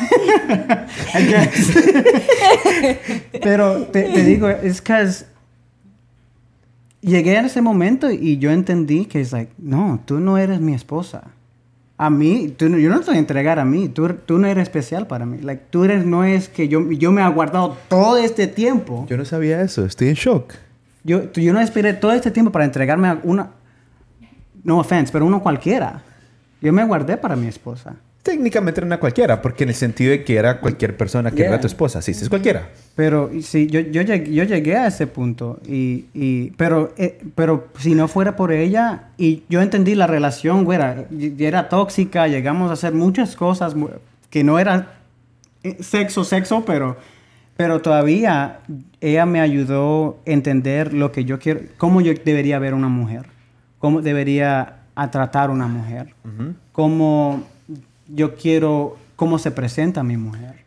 Pero 3.42 3.82
te, 3.84 4.02
te 4.04 4.24
digo, 4.24 4.48
es 4.48 4.80
que 4.82 5.06
llegué 7.00 7.38
a 7.38 7.46
ese 7.46 7.62
momento 7.62 8.10
y 8.10 8.38
yo 8.38 8.50
entendí 8.50 9.06
que 9.06 9.20
es 9.20 9.32
like, 9.32 9.52
no, 9.58 10.00
tú 10.04 10.20
no 10.20 10.38
eres 10.38 10.60
mi 10.60 10.74
esposa. 10.74 11.24
A 11.98 12.10
mí, 12.10 12.52
tú 12.56 12.68
no- 12.68 12.78
yo 12.78 12.88
no 12.90 12.98
te 13.00 13.06
voy 13.06 13.16
a 13.16 13.18
entregar 13.18 13.58
a 13.58 13.64
mí, 13.64 13.88
tú, 13.88 14.08
tú 14.26 14.38
no 14.38 14.46
eres 14.48 14.62
especial 14.64 15.06
para 15.06 15.24
mí. 15.26 15.38
Like, 15.42 15.64
tú 15.70 15.84
eres, 15.84 16.04
no 16.04 16.24
es 16.24 16.48
que 16.48 16.66
yo, 16.68 16.90
yo 16.90 17.12
me 17.12 17.20
he 17.20 17.24
aguardado 17.24 17.76
todo 17.88 18.16
este 18.16 18.46
tiempo. 18.48 19.06
Yo 19.08 19.16
no 19.16 19.24
sabía 19.24 19.60
eso, 19.62 19.84
estoy 19.84 20.08
en 20.08 20.14
shock. 20.14 20.54
Yo, 21.04 21.22
tú- 21.28 21.40
yo 21.40 21.52
no 21.52 21.60
esperé 21.60 21.92
todo 21.92 22.12
este 22.12 22.30
tiempo 22.30 22.50
para 22.50 22.64
entregarme 22.64 23.08
a 23.08 23.20
una, 23.22 23.50
no 24.64 24.78
offense, 24.78 25.12
pero 25.12 25.26
uno 25.26 25.42
cualquiera. 25.42 26.02
Yo 26.60 26.72
me 26.72 26.82
aguardé 26.82 27.16
para 27.16 27.36
mi 27.36 27.46
esposa. 27.48 27.94
Técnicamente 28.22 28.78
era 28.80 28.86
una 28.86 29.00
cualquiera, 29.00 29.42
porque 29.42 29.64
en 29.64 29.70
el 29.70 29.74
sentido 29.74 30.12
de 30.12 30.22
que 30.22 30.36
era 30.36 30.60
cualquier 30.60 30.96
persona 30.96 31.30
que 31.32 31.38
Yeah. 31.38 31.48
era 31.48 31.60
tu 31.60 31.66
esposa. 31.66 32.00
Sí, 32.00 32.14
sí, 32.14 32.22
es 32.22 32.28
cualquiera. 32.28 32.68
Pero 32.94 33.30
sí, 33.42 33.66
yo, 33.66 33.80
yo, 33.80 34.02
llegué, 34.02 34.32
yo 34.32 34.44
llegué 34.44 34.76
a 34.76 34.86
ese 34.86 35.08
punto. 35.08 35.58
Y, 35.66 36.04
y- 36.14 36.52
pero, 36.56 36.92
eh, 36.98 37.18
pero 37.34 37.66
si 37.80 37.96
no 37.96 38.06
fuera 38.06 38.36
por 38.36 38.52
ella, 38.52 39.08
y 39.18 39.42
yo 39.48 39.60
entendí 39.60 39.96
la 39.96 40.06
relación, 40.06 40.64
güera, 40.64 41.06
era 41.38 41.68
tóxica, 41.68 42.28
llegamos 42.28 42.70
a 42.70 42.74
hacer 42.74 42.92
muchas 42.94 43.34
cosas 43.34 43.74
que 44.30 44.44
no 44.44 44.58
era 44.60 44.98
eh, 45.64 45.78
sexo, 45.82 46.22
sexo, 46.22 46.64
pero, 46.64 46.96
pero 47.56 47.82
todavía 47.82 48.60
ella 49.00 49.26
me 49.26 49.40
ayudó 49.40 50.20
a 50.26 50.30
entender 50.30 50.94
lo 50.94 51.10
que 51.10 51.24
yo 51.24 51.40
quiero, 51.40 51.60
cómo 51.76 52.00
yo 52.00 52.12
debería 52.24 52.60
ver 52.60 52.74
una 52.74 52.88
mujer, 52.88 53.26
cómo 53.80 54.00
debería 54.00 54.76
a 54.94 55.10
tratar 55.10 55.50
una 55.50 55.66
mujer, 55.66 56.14
cómo 56.72 57.42
yo 58.14 58.34
quiero, 58.36 58.96
cómo 59.16 59.38
se 59.38 59.50
presenta 59.50 60.02
mi 60.02 60.16
mujer 60.16 60.62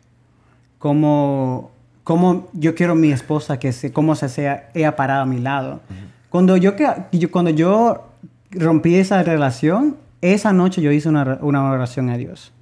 cómo, 0.78 1.70
cómo 2.04 2.48
yo 2.52 2.74
quiero 2.74 2.94
mi 2.94 3.10
esposa 3.10 3.58
que 3.58 3.72
se, 3.72 3.92
cómo 3.92 4.14
se 4.14 4.28
sea 4.28 4.70
ella 4.74 4.96
parada 4.96 5.22
a 5.22 5.26
mi 5.26 5.40
lado. 5.40 5.80
Cuando 6.30 6.56
yo, 6.56 6.74
cuando 7.30 7.50
yo 7.50 8.06
rompí 8.50 8.96
esa 8.96 9.22
relación, 9.22 9.96
esa 10.20 10.52
noche 10.52 10.82
yo 10.82 10.92
hice 10.92 11.08
una, 11.08 11.38
una 11.40 11.70
oración 11.70 12.08
a 12.10 12.16
Dios. 12.16 12.52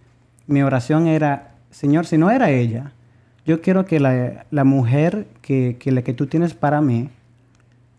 Mi 0.47 0.63
oración 0.63 1.07
era, 1.07 1.55
Señor, 1.71 2.07
si 2.07 2.19
no 2.19 2.31
era 2.31 2.51
ella, 2.51 2.93
yo 3.47 3.61
quiero 3.61 3.85
que 3.85 4.01
la, 4.01 4.47
la 4.51 4.65
mujer 4.65 5.27
que, 5.43 5.77
que 5.79 5.93
la 5.93 6.03
que 6.03 6.15
tú 6.15 6.27
tienes 6.27 6.55
para 6.55 6.81
mí 6.81 7.11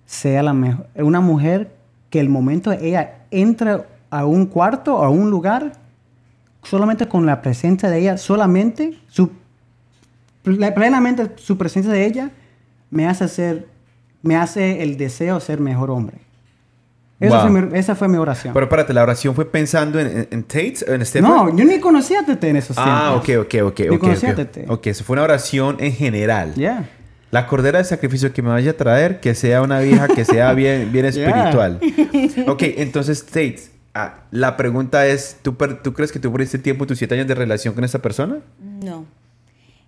sea 0.05 0.41
la 0.41 0.53
mejor, 0.53 0.87
una 0.95 1.19
mujer 1.19 1.71
que 2.09 2.19
el 2.19 2.29
momento 2.29 2.71
ella 2.71 3.25
entra 3.29 3.85
a 4.09 4.25
un 4.25 4.45
cuarto 4.45 4.95
o 4.95 5.03
a 5.03 5.09
un 5.09 5.29
lugar, 5.29 5.73
solamente 6.65 7.07
con 7.07 7.25
la 7.25 7.41
presencia 7.41 7.89
de 7.89 7.99
ella, 7.99 8.17
solamente 8.17 8.97
su 9.07 9.29
ple- 10.43 10.73
plenamente 10.73 11.31
su 11.37 11.57
presencia 11.57 11.91
de 11.91 12.05
ella 12.05 12.31
me 12.91 13.07
hace 13.07 13.27
ser, 13.27 13.67
me 14.21 14.35
hace 14.35 14.81
el 14.83 14.97
deseo 14.97 15.35
de 15.35 15.41
ser 15.41 15.59
mejor 15.59 15.89
hombre. 15.91 16.17
Esa, 17.19 17.43
Wow. 17.43 17.51
fue, 17.51 17.61
mi, 17.61 17.77
esa 17.79 17.95
fue 17.95 18.07
mi 18.09 18.17
oración. 18.17 18.53
Pero 18.53 18.65
espérate, 18.65 18.93
¿la 18.93 19.01
oración 19.03 19.33
fue 19.35 19.49
pensando 19.49 19.99
en, 19.99 20.07
en, 20.07 20.27
en 20.31 20.43
Tate 20.43 20.75
en 20.87 21.05
Stephen? 21.05 21.29
no, 21.29 21.55
yo 21.55 21.63
ni 21.63 21.79
conocía 21.79 22.19
a 22.19 22.25
Tete 22.25 22.49
en 22.49 22.57
esos 22.57 22.77
Ah, 22.77 23.13
ok, 23.17 23.23
tiempos. 23.25 23.45
ok, 23.45 23.55
ok. 23.67 23.79
Ni 23.79 23.87
ok, 23.95 23.99
conocía 24.01 24.29
a 24.29 24.31
ok. 24.33 24.37
Tete. 24.37 24.65
Ok, 24.67 24.87
eso 24.87 25.03
fue 25.05 25.13
una 25.13 25.23
oración 25.23 25.77
en 25.79 25.93
general. 25.93 26.53
Yeah. 26.55 26.89
La 27.31 27.47
cordera 27.47 27.79
de 27.79 27.85
sacrificio 27.85 28.33
que 28.33 28.41
me 28.41 28.49
vaya 28.49 28.71
a 28.71 28.73
traer, 28.77 29.21
que 29.21 29.33
sea 29.33 29.61
una 29.61 29.79
vieja 29.79 30.07
que 30.09 30.25
sea 30.25 30.51
bien, 30.53 30.91
bien 30.91 31.05
Yeah. 31.11 31.29
espiritual. 31.29 31.79
Ok, 32.49 32.63
entonces, 32.77 33.25
Tate, 33.25 33.59
ah, 33.95 34.19
la 34.29 34.55
pregunta 34.57 35.07
es, 35.07 35.37
¿tú, 35.41 35.53
¿tú 35.81 35.93
crees 35.93 36.11
que 36.11 36.19
tú 36.19 36.31
perdiste 36.31 36.59
tiempo, 36.59 36.85
tus 36.85 36.99
siete 36.99 37.15
años 37.15 37.27
de 37.27 37.33
relación 37.35 37.73
con 37.73 37.83
esa 37.83 37.99
persona? 37.99 38.41
No. 38.59 39.05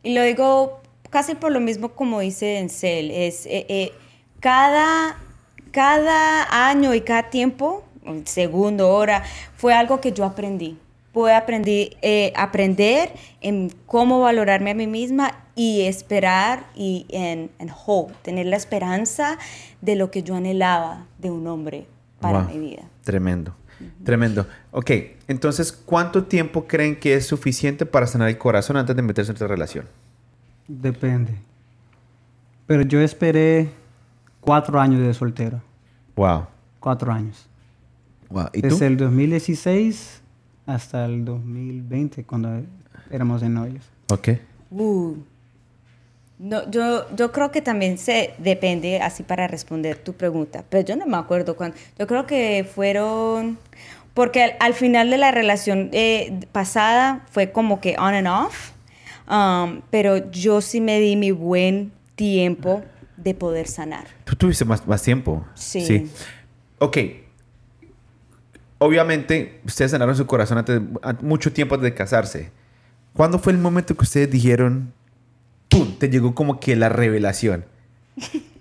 Y 0.02 0.16
lo 0.16 0.24
digo 0.24 0.82
casi 1.10 1.36
por 1.36 1.52
lo 1.52 1.60
mismo 1.60 1.90
como 1.90 2.20
dice 2.20 2.60
Encel, 2.60 3.12
es 3.12 3.46
eh, 3.46 3.66
eh, 3.70 3.92
cada, 4.40 5.18
cada 5.72 6.70
año 6.70 6.94
y 6.94 7.02
cada 7.02 7.30
tiempo, 7.30 7.84
segundo, 8.26 8.90
hora, 8.90 9.24
fue 9.56 9.74
algo 9.74 10.02
que 10.02 10.12
yo 10.12 10.26
aprendí. 10.26 10.78
Pude 11.14 11.34
aprendí, 11.34 11.98
eh, 12.02 12.32
aprender 12.36 13.12
en 13.42 13.72
cómo 13.88 14.20
valorarme 14.20 14.72
a 14.72 14.74
mí 14.76 14.86
misma 14.86 15.34
y 15.56 15.82
esperar 15.82 16.68
y 16.76 17.08
en, 17.10 17.50
en 17.58 17.72
hope, 17.86 18.14
tener 18.22 18.46
la 18.46 18.56
esperanza 18.56 19.40
de 19.82 19.96
lo 19.96 20.12
que 20.12 20.22
yo 20.22 20.36
anhelaba 20.36 21.08
de 21.18 21.32
un 21.32 21.48
hombre. 21.48 21.88
para 22.20 22.42
Wow. 22.42 22.50
mi 22.50 22.60
vida. 22.60 22.84
Tremendo. 23.04 23.56
Tremendo. 24.04 24.48
Ok, 24.72 24.92
entonces, 25.28 25.72
¿cuánto 25.72 26.24
tiempo 26.24 26.68
creen 26.68 27.00
que 27.00 27.14
es 27.14 27.28
suficiente 27.28 27.86
para 27.86 28.08
sanar 28.08 28.30
el 28.30 28.38
corazón 28.38 28.78
antes 28.78 28.96
de 28.96 29.02
meterse 29.02 29.32
en 29.32 29.36
otra 29.36 29.48
relación? 29.48 29.86
Depende. 30.68 31.36
Pero 32.66 32.82
yo 32.84 33.00
esperé 33.00 33.70
cuatro 34.42 34.80
años 34.80 35.02
de 35.02 35.14
soltero. 35.14 35.62
Wow. 36.16 36.48
Cuatro 36.80 37.12
años. 37.12 37.48
wow. 38.30 38.48
¿Y 38.54 38.62
tú? 38.62 38.70
Desde 38.70 38.88
el 38.88 38.98
2016 38.98 40.22
hasta 40.66 41.06
el 41.06 41.24
2020, 41.24 42.26
cuando 42.26 42.62
éramos 43.10 43.42
en 43.44 43.54
novios. 43.54 43.86
Ok. 44.12 44.30
Uh. 44.72 45.16
No, 46.40 46.70
yo, 46.70 47.08
yo 47.16 47.32
creo 47.32 47.52
que 47.52 47.62
también 47.64 47.98
se 47.98 48.34
depende, 48.38 49.00
así 49.02 49.24
para 49.24 49.48
responder 49.48 49.98
tu 49.98 50.14
pregunta, 50.14 50.64
pero 50.70 50.86
yo 50.88 50.96
no 50.96 51.06
me 51.08 51.18
acuerdo 51.18 51.56
cuándo. 51.56 51.76
Yo 51.98 52.06
creo 52.06 52.28
que 52.28 52.64
fueron, 52.76 53.58
porque 54.14 54.44
al, 54.44 54.54
al 54.60 54.74
final 54.76 55.10
de 55.10 55.18
la 55.18 55.32
relación 55.32 55.90
eh, 55.94 56.40
pasada 56.52 57.26
fue 57.32 57.52
como 57.52 57.82
que 57.82 57.96
on 57.98 58.14
and 58.14 58.28
off, 58.28 58.70
um, 59.28 59.82
pero 59.90 60.30
yo 60.30 60.62
sí 60.62 60.80
me 60.80 61.00
di 61.00 61.16
mi 61.16 61.32
buen 61.32 61.92
tiempo 62.16 62.84
de 63.18 63.34
poder 63.34 63.68
sanar. 63.68 64.06
Tú 64.24 64.36
tuviste 64.36 64.64
más, 64.64 64.86
más 64.86 65.02
tiempo. 65.02 65.44
Sí. 65.56 66.08
Ok. 66.78 66.98
Obviamente, 68.80 69.60
ustedes 69.66 69.90
sanaron 69.92 70.16
su 70.16 70.28
corazón 70.28 70.60
antes, 70.60 70.80
an- 71.02 71.18
mucho 71.22 71.52
tiempo 71.52 71.74
antes 71.76 71.90
de 71.90 71.96
casarse. 71.96 72.52
¿Cuándo 73.14 73.40
fue 73.40 73.54
el 73.54 73.58
momento 73.58 73.96
que 73.98 74.04
ustedes 74.04 74.30
dijeron, 74.30 74.94
¡pum! 75.70 75.98
Te 75.98 76.10
llegó 76.10 76.34
como 76.36 76.60
que 76.60 76.76
la 76.76 76.90
revelación. 76.90 77.66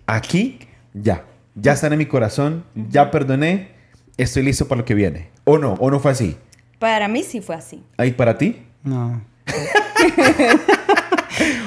Aquí, 0.06 0.58
ya. 0.94 1.24
Ya 1.54 1.74
sané 1.76 1.96
mi 1.96 2.06
corazón, 2.06 2.64
ya 2.74 3.10
perdoné, 3.10 3.68
estoy 4.18 4.42
listo 4.42 4.68
para 4.68 4.80
lo 4.80 4.84
que 4.84 4.94
viene. 4.94 5.30
¿O 5.44 5.56
no? 5.58 5.72
¿O 5.74 5.90
no 5.90 6.00
fue 6.00 6.10
así? 6.12 6.36
Para 6.78 7.08
mí 7.08 7.22
sí 7.22 7.40
fue 7.40 7.54
así. 7.54 7.82
¿Ahí 7.96 8.12
para 8.12 8.36
ti? 8.38 8.62
No. 8.82 9.22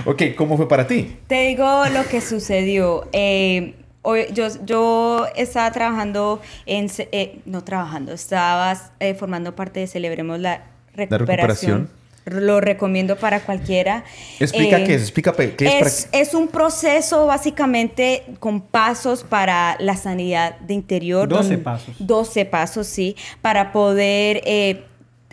Ok, 0.06 0.24
¿cómo 0.36 0.58
fue 0.58 0.68
para 0.68 0.88
ti? 0.88 1.18
Te 1.28 1.48
digo 1.48 1.86
lo 1.94 2.04
que 2.08 2.22
sucedió. 2.22 3.08
Eh, 3.14 3.76
hoy- 4.02 4.26
yo, 4.34 4.48
yo 4.66 5.28
estaba 5.36 5.72
trabajando 5.72 6.42
en... 6.66 6.88
eh, 7.12 7.40
no 7.46 7.64
trabajando, 7.64 8.14
estaba 8.14 8.76
eh, 9.00 9.14
formando 9.14 9.56
parte 9.56 9.82
de 9.82 9.88
Celebremos 9.88 10.40
la 10.40 10.64
Recuperación. 10.96 11.28
recuperación. 11.28 11.90
Lo 12.30 12.62
recomiendo 12.62 13.16
para 13.18 13.42
cualquiera. 13.42 14.04
Explica 14.40 14.80
Eh, 14.80 14.84
qué 14.86 14.96
es, 14.96 15.02
explica 15.02 15.34
qué 15.36 15.54
es, 15.60 15.74
es, 15.74 16.06
para- 16.08 16.22
es 16.22 16.34
un 16.34 16.48
proceso 16.48 17.26
básicamente 17.26 18.24
con 18.40 18.62
pasos 18.62 19.24
para 19.24 19.76
la 19.80 19.96
sanidad 19.96 20.58
de 20.60 20.74
interior. 20.74 21.28
12 21.28 21.42
donde- 21.44 21.58
pasos. 21.64 21.96
12 22.00 22.46
pasos, 22.46 22.88
sí, 22.88 23.16
para 23.42 23.72
poder... 23.72 24.42
eh, 24.46 24.84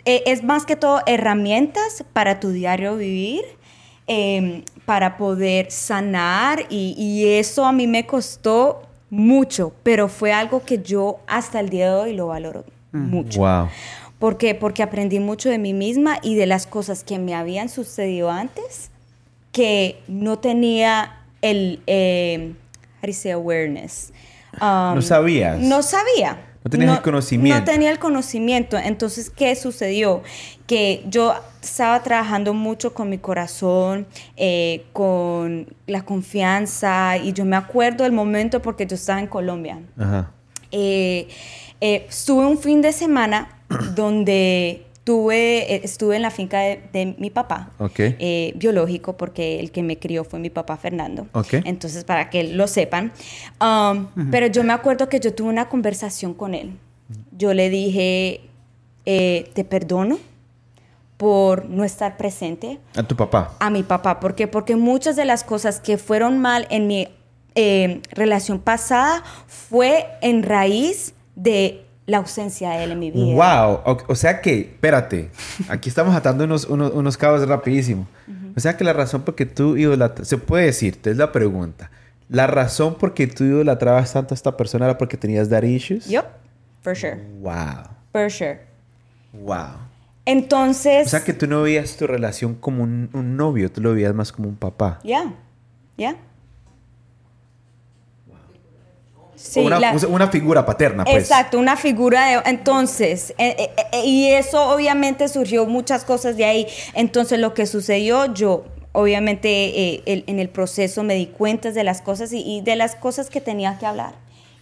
eh, 0.05 0.23
es 0.25 0.41
más 0.43 0.65
que 0.65 0.77
todo 0.77 1.01
herramientas 1.05 2.05
para 2.13 2.39
tu 2.39 2.51
diario 2.51 2.95
vivir, 2.95 3.41
eh, 4.07 4.63
para 4.85 5.17
poder 5.17 5.69
sanar 5.69 6.65
y, 6.69 6.95
y 6.97 7.27
eso 7.37 7.65
a 7.65 7.73
mí 7.73 7.87
me 7.87 8.05
costó 8.05 8.83
mucho, 9.09 9.73
pero 9.83 10.07
fue 10.07 10.31
algo 10.31 10.63
que 10.63 10.81
yo 10.81 11.19
hasta 11.27 11.59
el 11.59 11.69
día 11.69 11.89
de 11.91 11.95
hoy 11.97 12.13
lo 12.13 12.27
valoro 12.27 12.63
mucho. 12.93 13.39
Wow. 13.41 13.67
¿Por 14.19 14.37
qué? 14.37 14.55
Porque 14.55 14.83
aprendí 14.83 15.19
mucho 15.19 15.49
de 15.49 15.57
mí 15.57 15.73
misma 15.73 16.17
y 16.21 16.35
de 16.35 16.45
las 16.45 16.65
cosas 16.65 17.03
que 17.03 17.19
me 17.19 17.35
habían 17.35 17.69
sucedido 17.69 18.31
antes 18.31 18.89
que 19.51 19.99
no 20.07 20.39
tenía 20.39 21.17
el, 21.41 21.81
eh, 21.87 22.53
how 22.97 23.01
do 23.01 23.07
you 23.07 23.13
say 23.13 23.31
awareness? 23.31 24.11
Um, 24.61 24.95
No 24.95 25.01
sabías. 25.01 25.59
No 25.59 25.83
sabía. 25.83 26.43
No 26.63 26.71
tenías 26.71 26.97
el 26.97 27.01
conocimiento. 27.01 27.59
No 27.59 27.65
tenía 27.65 27.91
el 27.91 27.99
conocimiento. 27.99 28.77
Entonces, 28.77 29.29
¿qué 29.29 29.55
sucedió? 29.55 30.21
Que 30.65 31.03
yo 31.07 31.33
estaba 31.61 32.03
trabajando 32.03 32.53
mucho 32.53 32.93
con 32.93 33.09
mi 33.09 33.19
corazón, 33.19 34.05
eh, 34.35 34.85
con 34.93 35.67
la 35.85 36.03
confianza, 36.03 37.17
y 37.17 37.31
yo 37.33 37.45
me 37.45 37.55
acuerdo 37.55 38.03
del 38.03 38.13
momento 38.13 38.61
porque 38.61 38.85
yo 38.85 38.95
estaba 38.95 39.19
en 39.19 39.27
Colombia. 39.27 39.79
Ajá. 39.97 40.31
Eh, 40.71 41.29
eh, 41.79 42.05
estuve 42.09 42.45
un 42.45 42.57
fin 42.57 42.81
de 42.81 42.91
semana 42.91 43.56
donde 43.95 44.85
tuve, 45.03 45.73
eh, 45.73 45.81
estuve 45.83 46.17
en 46.17 46.21
la 46.21 46.31
finca 46.31 46.59
de, 46.59 46.81
de 46.91 47.15
mi 47.17 47.29
papá, 47.29 47.71
eh, 47.97 48.51
biológico, 48.57 49.15
porque 49.15 49.59
el 49.59 49.71
que 49.71 49.81
me 49.81 49.97
crió 49.97 50.25
fue 50.25 50.39
mi 50.39 50.49
papá 50.49 50.75
Fernando. 50.75 51.27
Ok. 51.31 51.53
Entonces, 51.63 52.03
para 52.03 52.29
que 52.29 52.43
lo 52.43 52.67
sepan. 52.67 53.13
Um, 53.61 54.07
Pero 54.31 54.47
yo 54.47 54.63
me 54.65 54.73
acuerdo 54.73 55.07
que 55.07 55.19
yo 55.19 55.33
tuve 55.33 55.49
una 55.49 55.69
conversación 55.69 56.33
con 56.33 56.53
él. 56.53 56.73
Yo 57.31 57.53
le 57.53 57.69
dije, 57.69 58.41
eh, 59.05 59.49
te 59.53 59.63
perdono 59.63 60.19
por 61.15 61.65
no 61.69 61.83
estar 61.85 62.17
presente 62.17 62.79
A 62.95 63.03
tu 63.03 63.15
papá. 63.15 63.55
a 63.59 63.69
mi 63.69 63.83
papá. 63.83 64.19
¿Por 64.19 64.35
qué? 64.35 64.47
Porque 64.47 64.75
muchas 64.75 65.15
de 65.15 65.23
las 65.23 65.43
cosas 65.45 65.79
que 65.79 65.97
fueron 65.97 66.37
mal 66.39 66.67
en 66.69 66.85
mi 66.85 67.07
eh, 67.55 68.01
relación 68.11 68.59
pasada 68.59 69.23
fue 69.47 70.05
en 70.21 70.43
raíz 70.43 71.13
de 71.35 71.86
la 72.07 72.17
ausencia 72.17 72.71
de 72.71 72.85
él 72.85 72.91
en 72.93 72.99
mi 72.99 73.11
vida. 73.11 73.35
Wow, 73.35 73.81
o, 73.85 73.97
o 74.07 74.15
sea 74.15 74.41
que, 74.41 74.59
espérate, 74.61 75.29
aquí 75.69 75.89
estamos 75.89 76.15
atando 76.15 76.43
unos, 76.45 76.65
unos, 76.65 76.91
unos 76.93 77.15
cabos 77.17 77.47
rapidísimo. 77.47 78.07
O 78.55 78.59
sea 78.59 78.75
que 78.75 78.83
la 78.83 78.93
razón 78.93 79.21
por 79.21 79.35
que 79.35 79.45
tú 79.45 79.77
idolatras, 79.77 80.27
se 80.27 80.37
puede 80.39 80.65
decirte, 80.65 81.11
es 81.11 81.17
la 81.17 81.31
pregunta. 81.31 81.91
La 82.29 82.47
razón 82.47 82.95
por 82.95 83.13
que 83.13 83.27
tú 83.27 83.43
idolatrabas 83.43 84.11
tanto 84.13 84.33
a 84.33 84.35
esta 84.35 84.57
persona 84.57 84.85
era 84.85 84.97
porque 84.97 85.15
tenías 85.17 85.47
daddy 85.49 85.75
issues. 85.75 86.07
Yup, 86.09 86.25
for 86.81 86.95
sure, 86.95 87.19
Wow, 87.41 87.83
for 88.11 88.31
sure. 88.31 88.59
wow. 89.33 89.77
Entonces, 90.25 91.07
O 91.07 91.09
sea 91.09 91.23
que 91.23 91.33
tú 91.33 91.47
no 91.47 91.61
veías 91.61 91.95
tu 91.95 92.05
relación 92.07 92.55
como 92.55 92.83
un, 92.83 93.09
un 93.13 93.37
novio, 93.37 93.71
tú 93.71 93.79
lo 93.81 93.93
veías 93.93 94.13
más 94.13 94.31
como 94.31 94.49
un 94.49 94.55
papá. 94.57 94.99
ya, 95.03 95.33
ya. 95.97 96.15
Sí, 99.37 99.59
una, 99.59 99.79
la- 99.79 99.93
una 100.09 100.27
figura 100.29 100.65
paterna, 100.65 101.05
pues. 101.05 101.15
Exacto, 101.17 101.59
una 101.59 101.77
figura 101.77 102.25
de... 102.25 102.49
Entonces, 102.49 103.35
eh, 103.37 103.55
eh, 103.59 103.69
eh, 103.93 104.05
y 104.05 104.29
eso 104.31 104.69
obviamente 104.73 105.27
surgió 105.29 105.65
muchas 105.67 106.03
cosas 106.03 106.35
de 106.37 106.45
ahí. 106.45 106.67
Entonces, 106.95 107.37
lo 107.39 107.53
que 107.53 107.67
sucedió, 107.67 108.33
yo 108.33 108.65
obviamente 108.93 109.47
eh, 109.93 110.01
el- 110.07 110.23
en 110.25 110.39
el 110.39 110.49
proceso 110.49 111.03
me 111.03 111.13
di 111.13 111.27
cuenta 111.27 111.71
de 111.71 111.83
las 111.83 112.01
cosas 112.01 112.33
y, 112.33 112.39
y 112.41 112.61
de 112.61 112.75
las 112.75 112.95
cosas 112.95 113.29
que 113.29 113.39
tenía 113.39 113.77
que 113.77 113.85
hablar. 113.85 114.15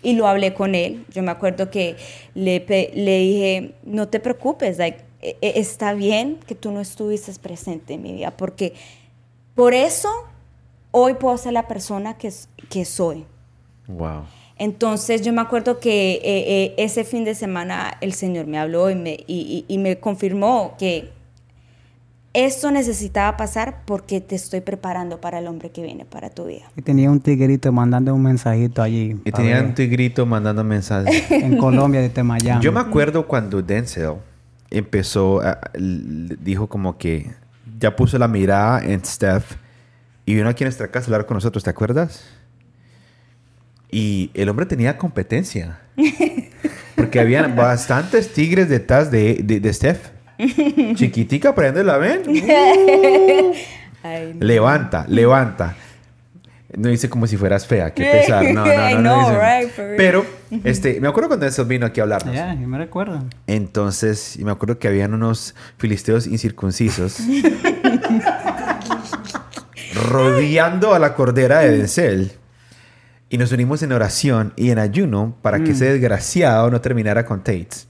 Y 0.03 0.13
lo 0.13 0.27
hablé 0.27 0.53
con 0.53 0.75
él. 0.75 1.05
Yo 1.09 1.23
me 1.23 1.31
acuerdo 1.31 1.71
que 1.71 1.95
le, 2.33 2.59
le 2.93 3.17
dije, 3.19 3.75
no 3.85 4.09
te 4.09 4.19
preocupes, 4.19 4.77
like, 4.77 4.99
eh, 5.21 5.37
eh, 5.41 5.53
está 5.55 5.93
bien 5.93 6.37
que 6.45 6.53
tú 6.53 6.71
no 6.71 6.81
estuviste 6.81 7.31
presente 7.41 7.93
en 7.93 8.01
mi 8.03 8.11
vida, 8.11 8.31
porque 8.31 8.73
por 9.55 9.73
eso 9.73 10.09
hoy 10.91 11.13
puedo 11.13 11.37
ser 11.37 11.53
la 11.53 11.65
persona 11.67 12.17
que, 12.17 12.31
que 12.69 12.83
soy. 12.83 13.25
Wow. 13.87 14.25
Entonces 14.57 15.21
yo 15.21 15.33
me 15.33 15.41
acuerdo 15.41 15.79
que 15.79 16.13
eh, 16.13 16.21
eh, 16.23 16.73
ese 16.77 17.03
fin 17.03 17.25
de 17.25 17.35
semana 17.35 17.97
el 18.01 18.13
Señor 18.13 18.47
me 18.47 18.57
habló 18.57 18.89
y 18.89 18.95
me, 18.95 19.11
y, 19.27 19.65
y- 19.67 19.73
y 19.73 19.77
me 19.77 19.97
confirmó 19.99 20.75
que 20.77 21.11
esto 22.33 22.69
necesitaba 22.69 23.37
pasar 23.37 23.83
porque 23.85 24.19
te 24.19 24.35
estoy 24.35 24.59
preparando 24.59 25.21
para 25.21 25.39
el 25.39 25.47
hombre 25.47 25.69
que 25.71 25.81
viene 25.81 26.03
para 26.03 26.29
tu 26.29 26.45
vida. 26.45 26.63
Y 26.75 26.81
tenía 26.81 27.09
un 27.09 27.21
tiguerito 27.21 27.71
mandando 27.71 28.13
un 28.13 28.21
mensajito 28.21 28.81
allí. 28.81 29.15
Y 29.23 29.31
ver, 29.31 29.63
un 29.65 29.73
tigrito 29.73 30.25
mandando 30.25 30.63
mensajes. 30.63 31.23
En 31.31 31.57
Colombia, 31.57 32.01
desde 32.01 32.23
Miami. 32.23 32.63
Yo 32.63 32.73
me 32.73 32.81
acuerdo 32.81 33.25
cuando 33.25 33.61
Denzel 33.61 34.15
empezó, 34.69 35.39
a- 35.41 35.59
dijo 35.77 36.67
como 36.67 36.97
que 36.97 37.31
ya 37.79 37.95
puso 37.95 38.17
la 38.17 38.27
mirada 38.27 38.83
en 38.83 39.03
Steph 39.05 39.53
y 40.25 40.35
vino 40.35 40.49
aquí 40.49 40.65
a 40.65 40.67
nuestra 40.67 40.89
casa 40.89 41.05
a 41.05 41.15
hablar 41.15 41.25
con 41.27 41.35
nosotros, 41.35 41.63
¿te 41.63 41.69
acuerdas? 41.69 42.25
Y 43.91 44.31
el 44.33 44.49
hombre 44.49 44.65
tenía 44.65 44.97
competencia. 44.97 45.79
Porque 46.95 47.19
habían 47.19 47.55
bastantes 47.55 48.33
tigres 48.33 48.69
detrás 48.69 49.11
de, 49.11 49.39
de, 49.43 49.59
de 49.59 49.73
Steph. 49.73 50.09
Chiquitica, 50.95 51.55
prende 51.55 51.83
la 51.83 51.97
ven. 51.97 52.21
Ay, 54.03 54.33
no. 54.35 54.45
Levanta, 54.45 55.05
levanta. 55.07 55.75
No 56.77 56.89
dice 56.89 57.09
como 57.09 57.25
si 57.25 57.37
fueras 57.37 57.65
fea, 57.65 57.93
qué 57.93 58.03
pesar. 58.03 58.43
No, 58.53 58.65
no, 58.65 58.65
no. 58.75 58.89
I 58.89 58.93
no 58.95 58.99
know, 58.99 59.29
dice. 59.29 59.39
right. 59.87 59.97
Pero, 59.97 60.25
este, 60.65 60.99
me 60.99 61.07
acuerdo 61.07 61.29
cuando 61.29 61.45
Denzel 61.45 61.65
vino 61.65 61.85
aquí 61.85 62.01
a 62.01 62.03
hablarnos. 62.03 62.35
Ya, 62.35 62.53
yo 62.53 62.67
me 62.67 62.77
recuerdo. 62.77 63.23
Entonces, 63.47 64.35
y 64.37 64.43
me 64.43 64.51
acuerdo 64.51 64.77
que 64.77 64.89
habían 64.89 65.13
unos 65.13 65.55
filisteos 65.77 66.27
incircuncisos 66.27 67.19
rodeando 69.93 70.93
a 70.93 70.99
la 70.99 71.13
cordera 71.13 71.59
de 71.59 71.77
Denzel. 71.77 72.31
Y 73.35 73.37
nos 73.37 73.51
unimos 73.51 73.83
en 73.83 73.91
oración 73.91 74.53
y 74.55 74.71
en 74.71 74.79
ayuno 74.79 75.35
para 75.41 75.61
que 75.61 75.71
ese 75.71 75.91
desgraciado 75.91 76.71
no 76.71 76.79
terminara 76.79 77.25
con 77.25 77.43
Tates. 77.43 77.85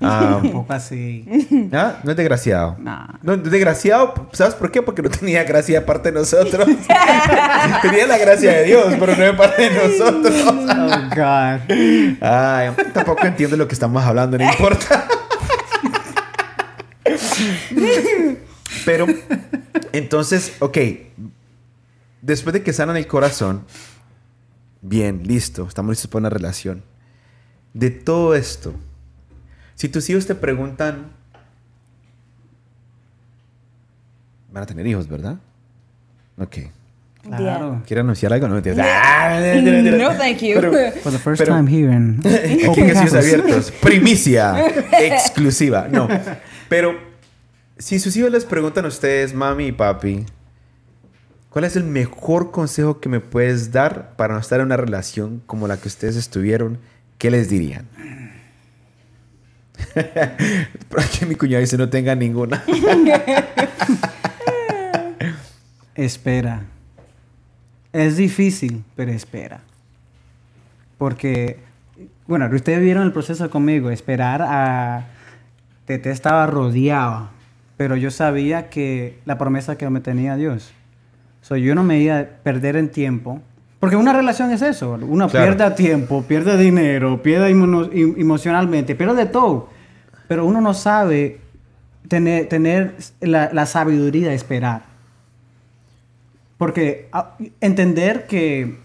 Ah, 0.00 0.38
Un 0.40 0.52
poco 0.52 0.72
así. 0.72 1.26
¿ah? 1.72 1.96
No 2.04 2.12
es 2.12 2.16
desgraciado. 2.16 2.76
Nah. 2.78 3.08
No, 3.20 3.34
es 3.34 3.42
desgraciado, 3.42 4.28
¿sabes 4.30 4.54
por 4.54 4.70
qué? 4.70 4.80
Porque 4.80 5.02
no 5.02 5.10
tenía 5.10 5.42
gracia 5.42 5.80
de 5.80 5.84
parte 5.84 6.12
de 6.12 6.20
nosotros. 6.20 6.64
tenía 7.82 8.06
la 8.06 8.18
gracia 8.18 8.52
de 8.52 8.64
Dios, 8.66 8.94
pero 9.00 9.16
no 9.16 9.24
de 9.24 9.32
parte 9.32 9.68
de 9.68 9.70
nosotros. 9.70 10.44
Oh, 10.46 11.08
God. 11.16 12.22
Ay, 12.22 12.70
tampoco 12.94 13.26
entiendo 13.26 13.56
lo 13.56 13.66
que 13.66 13.74
estamos 13.74 14.00
hablando, 14.04 14.38
no 14.38 14.44
importa. 14.44 15.08
Pero, 18.84 19.06
entonces, 19.92 20.52
ok. 20.60 20.78
Después 22.22 22.52
de 22.52 22.62
que 22.62 22.72
sanan 22.72 22.96
el 22.96 23.08
corazón, 23.08 23.64
bien, 24.82 25.22
listo, 25.26 25.66
estamos 25.66 25.90
listos 25.90 26.10
para 26.10 26.20
una 26.20 26.30
relación. 26.30 26.82
De 27.74 27.90
todo 27.90 28.34
esto, 28.34 28.74
si 29.74 29.88
tus 29.88 30.08
hijos 30.10 30.26
te 30.26 30.34
preguntan, 30.34 31.06
van 34.52 34.62
a 34.62 34.66
tener 34.66 34.86
hijos, 34.86 35.08
¿verdad? 35.08 35.36
Ok. 36.38 36.56
Claro. 37.22 37.82
¿Quiere 37.86 38.00
anunciar 38.00 38.32
algo? 38.32 38.48
No, 38.48 38.54
me 38.54 38.62
No, 38.62 40.10
thank 40.16 40.38
you. 40.38 40.54
For 41.02 41.12
the 41.12 41.18
first 41.18 41.42
Pero- 41.42 41.54
time 41.56 41.68
here 41.70 41.92
in 41.92 42.20
Aquí 42.24 42.66
Open 42.66 42.88
en. 42.90 43.14
Abiertos. 43.16 43.70
Primicia. 43.82 44.66
exclusiva. 44.98 45.88
No. 45.90 46.08
Pero 46.68 46.94
si 47.76 47.98
sus 47.98 48.16
hijos 48.16 48.30
les 48.30 48.44
preguntan 48.44 48.84
a 48.86 48.88
ustedes, 48.88 49.34
mami 49.34 49.66
y 49.66 49.72
papi, 49.72 50.24
¿cuál 51.50 51.64
es 51.64 51.76
el 51.76 51.84
mejor 51.84 52.50
consejo 52.50 53.00
que 53.00 53.08
me 53.08 53.20
puedes 53.20 53.72
dar 53.72 54.16
para 54.16 54.34
no 54.34 54.40
estar 54.40 54.60
en 54.60 54.66
una 54.66 54.76
relación 54.76 55.42
como 55.46 55.68
la 55.68 55.76
que 55.76 55.88
ustedes 55.88 56.16
estuvieron? 56.16 56.78
¿Qué 57.18 57.30
les 57.30 57.48
dirían? 57.48 57.86
Por 60.88 61.00
aquí 61.00 61.24
mi 61.26 61.34
cuñado 61.34 61.60
dice 61.60 61.76
no 61.78 61.88
tenga 61.88 62.14
ninguna. 62.14 62.62
Espera. 65.94 66.62
Es 67.92 68.16
difícil, 68.16 68.84
pero 68.94 69.10
espera. 69.10 69.62
Porque, 70.98 71.58
bueno, 72.26 72.48
ustedes 72.54 72.80
vieron 72.80 73.02
el 73.02 73.12
proceso 73.12 73.50
conmigo. 73.50 73.90
Esperar 73.90 74.42
a... 74.42 75.06
Tete 75.86 76.10
estaba 76.10 76.46
rodeado, 76.46 77.30
pero 77.76 77.96
yo 77.96 78.10
sabía 78.10 78.68
que 78.68 79.18
la 79.24 79.38
promesa 79.38 79.78
que 79.78 79.88
me 79.88 80.00
tenía 80.00 80.36
Dios. 80.36 80.72
So, 81.40 81.56
yo 81.56 81.74
no 81.74 81.82
me 81.84 82.00
iba 82.00 82.18
a 82.18 82.24
perder 82.24 82.76
en 82.76 82.90
tiempo. 82.90 83.40
Porque 83.80 83.96
una 83.96 84.12
relación 84.12 84.50
es 84.50 84.60
eso. 84.62 84.98
Uno 85.00 85.28
Claro. 85.28 85.56
pierde 85.56 85.74
tiempo, 85.76 86.22
pierde 86.22 86.56
dinero, 86.58 87.22
pierde 87.22 87.48
em- 87.50 88.14
emocionalmente, 88.18 88.94
pierde 88.96 89.26
todo. 89.26 89.68
Pero 90.26 90.44
uno 90.44 90.60
no 90.60 90.74
sabe 90.74 91.40
tener, 92.08 92.48
tener 92.48 92.96
la, 93.20 93.50
la 93.52 93.66
sabiduría 93.66 94.28
de 94.30 94.34
esperar. 94.34 94.82
Porque 96.58 97.08
ah, 97.12 97.36
entender 97.60 98.26
que 98.26 98.78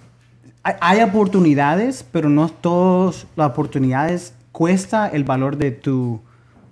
hay, 0.62 0.76
hay 0.80 1.02
oportunidades, 1.02 2.06
pero 2.12 2.30
no 2.30 2.50
todas 2.50 3.26
las 3.36 3.50
oportunidades 3.50 4.36
cuesta 4.52 5.08
el 5.08 5.24
valor 5.24 5.58
de 5.58 5.72
tu, 5.72 6.22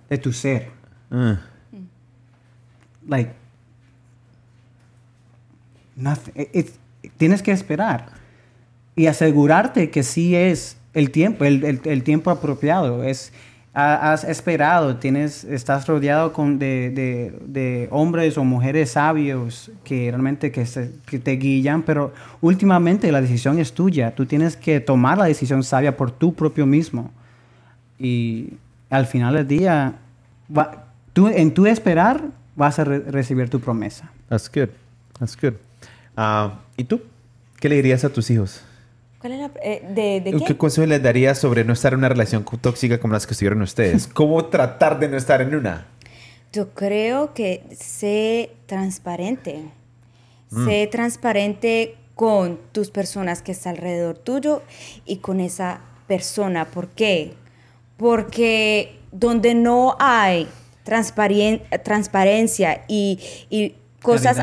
de 0.10 0.18
tu 0.20 0.32
ser. 0.32 0.70
Ah, 1.10 1.40
Like, 3.08 3.32
nothing. 5.96 6.34
It- 6.54 6.76
tienes 7.18 7.42
que 7.42 7.52
esperar 7.52 8.08
y 8.96 9.08
asegurarte 9.08 9.90
que 9.90 10.04
sí 10.04 10.36
es 10.36 10.78
el 10.94 11.10
tiempo, 11.12 11.46
el, 11.46 12.04
tiempo 12.04 12.30
apropiado. 12.30 13.04
Es, 13.04 13.32
ha- 13.74 14.12
has 14.12 14.24
esperado, 14.24 14.98
tienes, 14.98 15.44
estás 15.46 15.88
rodeado 15.88 16.34
con 16.34 16.60
de, 16.60 17.88
hombres 17.92 18.38
o 18.38 18.44
mujeres 18.44 18.92
sabios 18.92 19.72
que 19.84 20.12
realmente 20.12 20.52
que, 20.52 20.66
te 21.20 21.32
guían, 21.38 21.82
pero 21.84 22.14
últimamente 22.42 23.12
la 23.12 23.22
decisión 23.22 23.58
es 23.60 23.74
tuya. 23.74 24.14
Tú 24.14 24.26
tienes 24.26 24.56
que 24.58 24.80
tomar 24.80 25.18
la 25.18 25.26
decisión 25.26 25.64
sabia 25.64 25.96
por 25.98 26.12
tu 26.12 26.34
propio 26.34 26.66
mismo. 26.66 27.12
Y 27.98 28.54
al 28.90 29.06
final 29.06 29.36
del 29.36 29.48
día, 29.48 29.96
tú, 31.14 31.28
en 31.30 31.54
tu 31.54 31.66
esperar 31.66 32.24
vas 32.56 32.78
a 32.80 32.84
re- 32.84 33.00
recibir 33.00 33.50
tu 33.50 33.60
promesa. 33.60 34.12
that's 34.28 34.50
good. 34.54 34.70
That's 35.20 35.38
good. 35.40 35.54
Ah, 36.24 36.60
¿Y 36.78 36.84
tú? 36.84 37.02
¿Qué 37.60 37.68
le 37.68 37.76
dirías 37.78 38.04
a 38.04 38.10
tus 38.10 38.30
hijos? 38.30 38.62
¿Cuál 39.20 39.34
era? 39.34 39.52
eh, 39.64 39.82
¿De, 39.90 40.22
de 40.22 40.38
¿Qué 40.38 40.46
qué? 40.46 40.58
consejo 40.58 40.86
les 40.88 41.02
darías 41.02 41.40
sobre 41.40 41.64
no 41.64 41.74
estar 41.74 41.94
en 41.94 42.00
una 42.00 42.10
relación 42.10 42.44
tóxica 42.62 43.00
como 43.00 43.14
las 43.14 43.26
que 43.26 43.34
estuvieron 43.34 43.62
ustedes? 43.64 44.08
¿Cómo 44.14 44.46
tratar 44.46 45.00
de 45.00 45.08
no 45.10 45.18
estar 45.18 45.42
en 45.42 45.56
una? 45.56 45.88
Yo 46.54 46.70
creo 46.76 47.34
que 47.34 47.64
sé 47.80 48.52
transparente. 48.68 49.62
Sé 50.66 50.88
transparente 50.92 51.96
con 52.14 52.60
tus 52.74 52.92
personas 52.92 53.42
que 53.42 53.54
están 53.54 53.76
alrededor 53.78 54.18
tuyo 54.18 54.62
y 55.06 55.18
con 55.18 55.40
esa 55.40 55.80
persona. 56.08 56.66
¿Por 56.66 56.90
qué? 56.90 57.34
Porque 57.98 59.00
donde 59.14 59.56
no 59.56 59.96
hay 60.00 60.48
transparien- 60.86 61.62
transparencia 61.84 62.84
y, 62.90 63.20
y 63.50 63.76
cosas, 64.02 64.38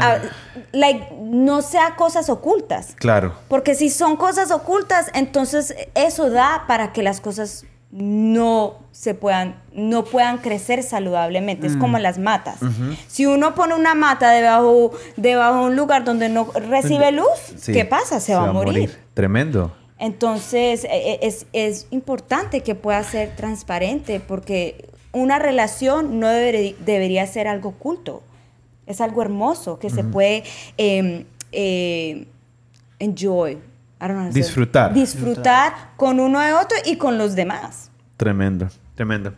like, 0.73 1.09
no 1.21 1.63
sea 1.63 1.97
cosas 1.97 2.29
ocultas. 2.31 2.95
Claro. 2.97 3.35
Porque 3.49 3.75
si 3.75 3.91
son 3.91 4.17
cosas 4.17 4.51
ocultas, 4.51 5.11
entonces 5.15 5.75
eso 5.95 6.31
da 6.31 6.65
para 6.67 6.93
que 6.93 7.03
las 7.03 7.21
cosas 7.21 7.65
no 7.91 8.77
se 8.93 9.15
puedan, 9.15 9.57
no 9.73 10.05
puedan 10.05 10.39
crecer 10.39 10.83
saludablemente. 10.83 11.67
Es 11.67 11.77
como 11.77 11.99
las 11.99 12.19
matas. 12.19 12.59
Si 13.07 13.25
uno 13.27 13.55
pone 13.55 13.75
una 13.75 13.95
mata 13.95 14.31
debajo, 14.31 14.93
debajo 15.17 15.61
de 15.61 15.65
un 15.67 15.77
lugar 15.77 16.05
donde 16.05 16.29
no 16.29 16.49
recibe 16.55 17.13
luz, 17.13 17.27
Sí, 17.59 17.73
¿qué 17.73 17.85
pasa? 17.85 18.21
Se, 18.21 18.35
va, 18.35 18.49
a 18.49 18.53
morir. 18.53 18.97
Tremendo. 19.15 19.73
Entonces, 19.99 20.85
e- 20.85 20.89
e- 21.15 21.19
es, 21.27 21.47
es 21.53 21.87
importante 21.91 22.63
que 22.63 22.75
pueda 22.75 23.03
ser 23.03 23.35
transparente 23.35 24.21
porque 24.21 24.89
una 25.13 25.39
relación 25.39 26.21
no 26.21 26.29
deberí- 26.29 26.77
debería 26.79 27.27
ser 27.27 27.49
algo 27.49 27.71
oculto. 27.71 28.23
Es 28.89 29.03
algo 29.03 29.21
hermoso 29.21 29.79
que 29.79 29.91
se 29.91 30.03
puede 30.03 30.45
em, 30.79 31.27
eh, 31.53 32.27
enjoy. 32.99 33.53
I 33.53 33.59
don't 34.01 34.19
know. 34.19 34.33
Disfrutar. 34.33 34.95
Disfrutar 34.95 35.93
con 35.97 36.19
uno 36.19 36.41
de 36.41 36.55
otro 36.55 36.77
y 36.87 36.97
con 36.97 37.19
los 37.19 37.35
demás. 37.35 37.91
Tremendo. 38.17 38.69
Tremendo. 38.95 39.35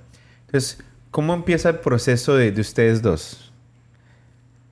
Entonces, 0.46 0.78
¿cómo 1.10 1.34
empieza 1.34 1.68
el 1.68 1.80
proceso 1.80 2.36
de, 2.36 2.52
de 2.52 2.60
ustedes 2.60 3.02
dos? 3.02 3.52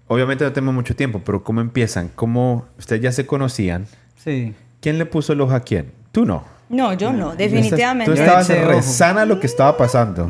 Obviamente 0.07 0.45
no 0.45 0.53
tenemos 0.53 0.75
mucho 0.75 0.95
tiempo, 0.95 1.21
pero 1.25 1.43
¿cómo 1.43 1.61
empiezan? 1.61 2.09
¿Cómo 2.15 2.67
ustedes 2.79 3.03
ya 3.03 3.13
se 3.13 3.27
conocían? 3.27 3.87
Sí. 4.17 4.55
¿Quién 4.81 4.97
le 4.99 5.07
puso 5.07 5.33
el 5.33 5.41
ojo 5.41 5.55
a 5.55 5.61
quién? 5.61 5.93
Tú 6.13 6.25
no. 6.25 6.45
No, 6.69 6.93
yo 6.93 7.13
no, 7.13 7.35
definitivamente. 7.35 8.13
Tú 8.13 8.21
estabas 8.21 8.49
rezana 8.49 9.25
lo 9.25 9.41
que 9.41 9.47
estaba 9.47 9.77
pasando. 9.77 10.29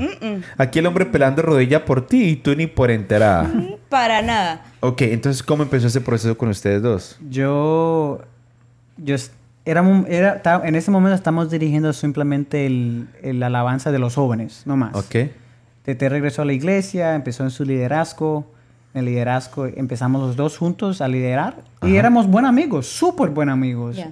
Aquí 0.56 0.78
el 0.78 0.86
hombre 0.86 1.06
pelando 1.06 1.42
rodilla 1.42 1.84
por 1.84 2.06
ti 2.06 2.24
y 2.24 2.36
tú 2.36 2.54
ni 2.54 2.66
por 2.66 2.90
enterada. 2.90 3.50
Para 3.88 4.22
nada. 4.22 4.64
ok, 4.80 5.02
entonces, 5.02 5.42
¿cómo 5.42 5.62
empezó 5.62 5.86
ese 5.86 6.00
proceso 6.00 6.36
con 6.36 6.48
ustedes 6.48 6.82
dos? 6.82 7.18
Yo, 7.28 8.20
yo 8.98 9.16
era, 9.64 9.84
era, 10.08 10.62
en 10.64 10.76
ese 10.76 10.90
momento 10.90 11.14
estamos 11.14 11.50
dirigiendo 11.50 11.92
simplemente 11.92 12.66
el, 12.66 13.08
el 13.22 13.42
alabanza 13.42 13.92
de 13.92 13.98
los 13.98 14.14
jóvenes, 14.14 14.62
no 14.64 14.76
más. 14.76 14.94
Ok. 14.94 15.30
Tete 15.82 16.08
regresó 16.08 16.42
a 16.42 16.44
la 16.44 16.52
iglesia, 16.52 17.14
empezó 17.14 17.44
en 17.44 17.50
su 17.50 17.64
liderazgo. 17.64 18.46
En 18.94 19.00
el 19.00 19.04
liderazgo 19.06 19.66
empezamos 19.66 20.22
los 20.22 20.36
dos 20.36 20.56
juntos 20.56 21.02
a 21.02 21.08
liderar 21.08 21.56
y 21.82 21.96
éramos 21.96 22.26
buenos 22.26 22.48
amigos, 22.48 22.86
súper 22.86 23.28
buenos 23.30 23.52
amigos. 23.52 23.96
Ya. 23.96 24.10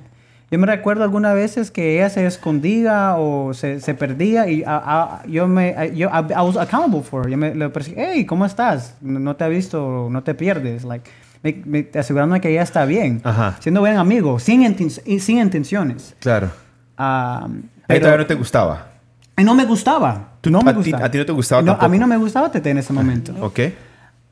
Yo 0.51 0.59
me 0.61 0.67
recuerdo 0.67 1.03
algunas 1.03 1.35
veces 1.35 1.71
que 1.73 1.97
ella 1.97 2.09
se 2.09 2.25
escondía 2.25 3.17
o 3.19 3.53
se, 3.53 3.81
se 3.81 3.95
perdía 3.95 4.49
y 4.49 4.63
a- 4.65 4.77
a- 5.21 5.27
yo 5.27 5.49
me 5.49 5.71
I- 5.71 5.97
yo 5.97 6.09
I, 6.09 6.33
I 6.33 6.43
was 6.47 6.57
accountable 6.57 7.03
for 7.03 7.25
her. 7.25 7.31
Yo 7.33 7.37
me 7.37 7.53
le 7.55 7.69
perseguí, 7.69 7.97
hey, 7.99 8.25
¿cómo 8.27 8.47
estás? 8.47 8.95
No, 9.01 9.35
te 9.35 9.43
ha 9.43 9.49
visto, 9.49 10.07
no 10.09 10.23
te 10.23 10.35
pierdes. 10.35 10.85
Like, 10.85 11.11
me, 11.43 11.63
me- 11.65 11.99
asegurándome 11.99 12.41
que 12.41 12.49
ella 12.51 12.63
está 12.63 12.85
bien. 12.85 13.21
Ajá. 13.25 13.57
Siendo 13.61 13.81
buen 13.81 13.97
amigo, 13.97 14.39
sin, 14.39 14.63
inten- 14.63 15.19
sin 15.19 15.39
intenciones. 15.39 16.15
Claro. 16.21 16.51
Ah, 16.97 17.47
Ahí 17.49 17.61
pero 17.89 18.01
todavía 18.03 18.23
no 18.23 18.27
te 18.27 18.35
gustaba. 18.35 18.87
y 19.37 19.43
no 19.45 19.55
me 19.57 19.65
gustaba. 19.65 20.29
Tú- 20.41 20.51
no 20.51 20.63
me 20.63 20.71
a 20.71 20.75
ti- 20.75 20.79
gustaba. 20.79 21.07
a 21.07 21.11
ti 21.11 21.19
no 21.19 21.27
te 21.27 21.33
gustaba 21.33 21.63
No, 21.63 21.73
A 21.81 21.89
mí 21.89 21.99
no 21.99 22.07
me 22.07 22.17
gustaba 22.17 22.51
Tete 22.53 22.71
en 22.71 22.79
ese 22.79 22.93
momento. 22.93 23.35
Ok. 23.41 23.61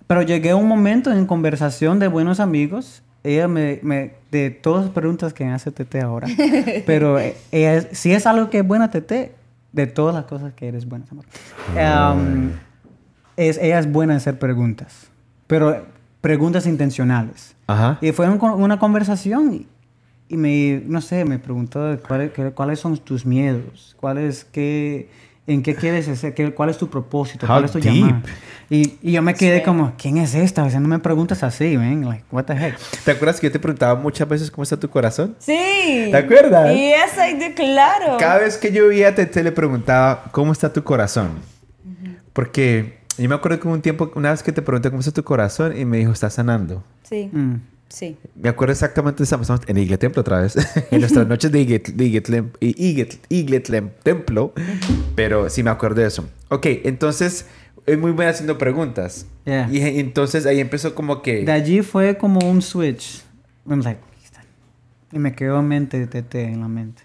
Pero 0.06 0.22
llegué 0.22 0.50
a 0.50 0.56
un 0.56 0.68
momento 0.68 1.10
en 1.10 1.26
conversación 1.26 1.98
de 1.98 2.06
buenos 2.06 2.38
amigos. 2.38 3.02
Ella 3.24 3.48
me, 3.48 3.80
me- 3.82 4.12
de 4.30 4.50
todas 4.50 4.84
las 4.84 4.92
preguntas 4.94 5.32
que 5.32 5.44
me 5.44 5.52
hace 5.52 5.70
Tete 5.72 6.00
ahora. 6.00 6.28
pero 6.86 7.18
eh, 7.18 7.36
ella 7.50 7.88
si 7.92 8.12
es 8.12 8.26
algo 8.26 8.50
que 8.50 8.58
es 8.58 8.66
buena 8.66 8.90
Tete, 8.90 9.32
de 9.72 9.86
todas 9.88 10.14
las 10.14 10.26
cosas 10.26 10.52
que 10.52 10.68
eres 10.68 10.86
buena, 10.86 11.04
amor. 11.10 11.24
Um, 11.74 12.50
es, 13.36 13.58
ella 13.58 13.78
es 13.80 13.90
buena 13.90 14.12
en 14.12 14.18
hacer 14.18 14.38
preguntas. 14.38 15.08
Pero 15.48 15.84
preguntas 16.20 16.66
intencionales. 16.66 17.56
Ajá. 17.66 17.98
Y 18.00 18.12
fue 18.12 18.28
un- 18.28 18.40
una 18.40 18.78
conversación 18.78 19.52
y, 19.54 19.66
y 20.28 20.36
me, 20.36 20.82
no 20.86 21.00
sé, 21.00 21.24
me 21.24 21.38
preguntó 21.38 21.98
cuáles, 22.06 22.30
cuáles 22.54 22.78
son 22.78 22.96
tus 22.98 23.26
miedos, 23.26 23.96
cuáles, 23.98 24.44
qué, 24.44 25.08
¿En 25.46 25.62
qué 25.62 25.74
quieres 25.74 26.08
hacer? 26.08 26.32
¿Qué- 26.32 26.54
¿Cuál 26.54 26.70
es 26.70 26.78
tu 26.78 26.88
propósito? 26.88 27.44
How 27.44 27.52
¿Cuál 27.52 27.64
es 27.66 27.72
tu 27.72 27.78
deep. 27.80 27.92
llamada? 27.94 28.22
Y, 28.70 28.94
y 29.02 29.12
yo 29.12 29.20
me 29.20 29.34
quedé 29.34 29.58
Sí. 29.58 29.64
como, 29.64 29.92
¿quién 29.98 30.16
es 30.16 30.34
esta? 30.34 30.64
O 30.64 30.70
sea, 30.70 30.80
no 30.80 30.88
me 30.88 30.98
preguntas 30.98 31.42
así, 31.42 31.76
man. 31.76 32.02
Like, 32.06 32.24
what 32.32 32.44
the 32.44 32.54
heck? 32.54 32.78
¿Te 33.04 33.10
acuerdas 33.10 33.40
que 33.40 33.48
yo 33.48 33.52
te 33.52 33.58
preguntaba 33.60 33.94
muchas 34.00 34.26
veces 34.26 34.50
cómo 34.50 34.62
está 34.62 34.78
tu 34.78 34.88
corazón? 34.88 35.36
Sí. 35.38 36.08
¿Te 36.10 36.16
acuerdas? 36.16 36.74
Yes, 36.74 37.12
I 37.18 37.34
do, 37.34 37.54
claro. 37.54 38.16
Cada 38.18 38.38
vez 38.38 38.56
que 38.56 38.72
yo 38.72 38.88
veía 38.88 39.08
a 39.08 39.14
Tete 39.14 39.42
le 39.42 39.52
preguntaba, 39.52 40.24
¿cómo 40.32 40.50
está 40.52 40.72
tu 40.72 40.82
corazón? 40.82 41.32
Porque 42.32 42.98
yo 43.18 43.28
me 43.28 43.34
acuerdo 43.34 43.60
que 43.60 43.68
un 43.68 43.82
tiempo, 43.82 44.10
una 44.14 44.30
vez 44.30 44.42
que 44.42 44.52
te 44.52 44.62
pregunté 44.62 44.88
cómo 44.90 45.00
está 45.00 45.12
tu 45.12 45.24
corazón 45.24 45.76
y 45.76 45.84
me 45.84 45.98
dijo, 45.98 46.12
está 46.12 46.30
sanando. 46.30 46.82
Sí, 47.02 47.28
Mm. 47.32 47.56
Sí. 47.88 48.16
Me 48.34 48.48
acuerdo 48.48 48.72
exactamente, 48.72 49.22
estamos 49.22 49.48
en 49.66 49.76
Iglet 49.76 50.00
Templo 50.00 50.20
otra 50.20 50.40
vez, 50.40 50.56
en 50.90 51.00
nuestras 51.00 51.26
noches 51.26 51.50
de 51.52 51.82
Igletlem 53.28 53.90
Templo, 54.02 54.52
pero 55.14 55.48
sí 55.50 55.62
me 55.62 55.70
acuerdo 55.70 56.00
de 56.00 56.08
eso. 56.08 56.28
Ok, 56.48 56.66
entonces 56.84 57.46
es 57.86 57.98
muy 57.98 58.12
buena 58.12 58.30
haciendo 58.30 58.58
preguntas. 58.58 59.26
Yeah. 59.44 59.68
Y 59.70 60.00
entonces 60.00 60.46
ahí 60.46 60.60
empezó 60.60 60.94
como 60.94 61.22
que... 61.22 61.44
De 61.44 61.52
allí 61.52 61.82
fue 61.82 62.16
como 62.16 62.40
un 62.48 62.62
switch. 62.62 63.22
Y 65.12 65.18
me 65.18 65.34
quedó 65.34 65.60
en 65.60 65.68
mente, 65.68 66.06
tete, 66.06 66.44
en 66.44 66.60
la 66.60 66.68
mente. 66.68 67.02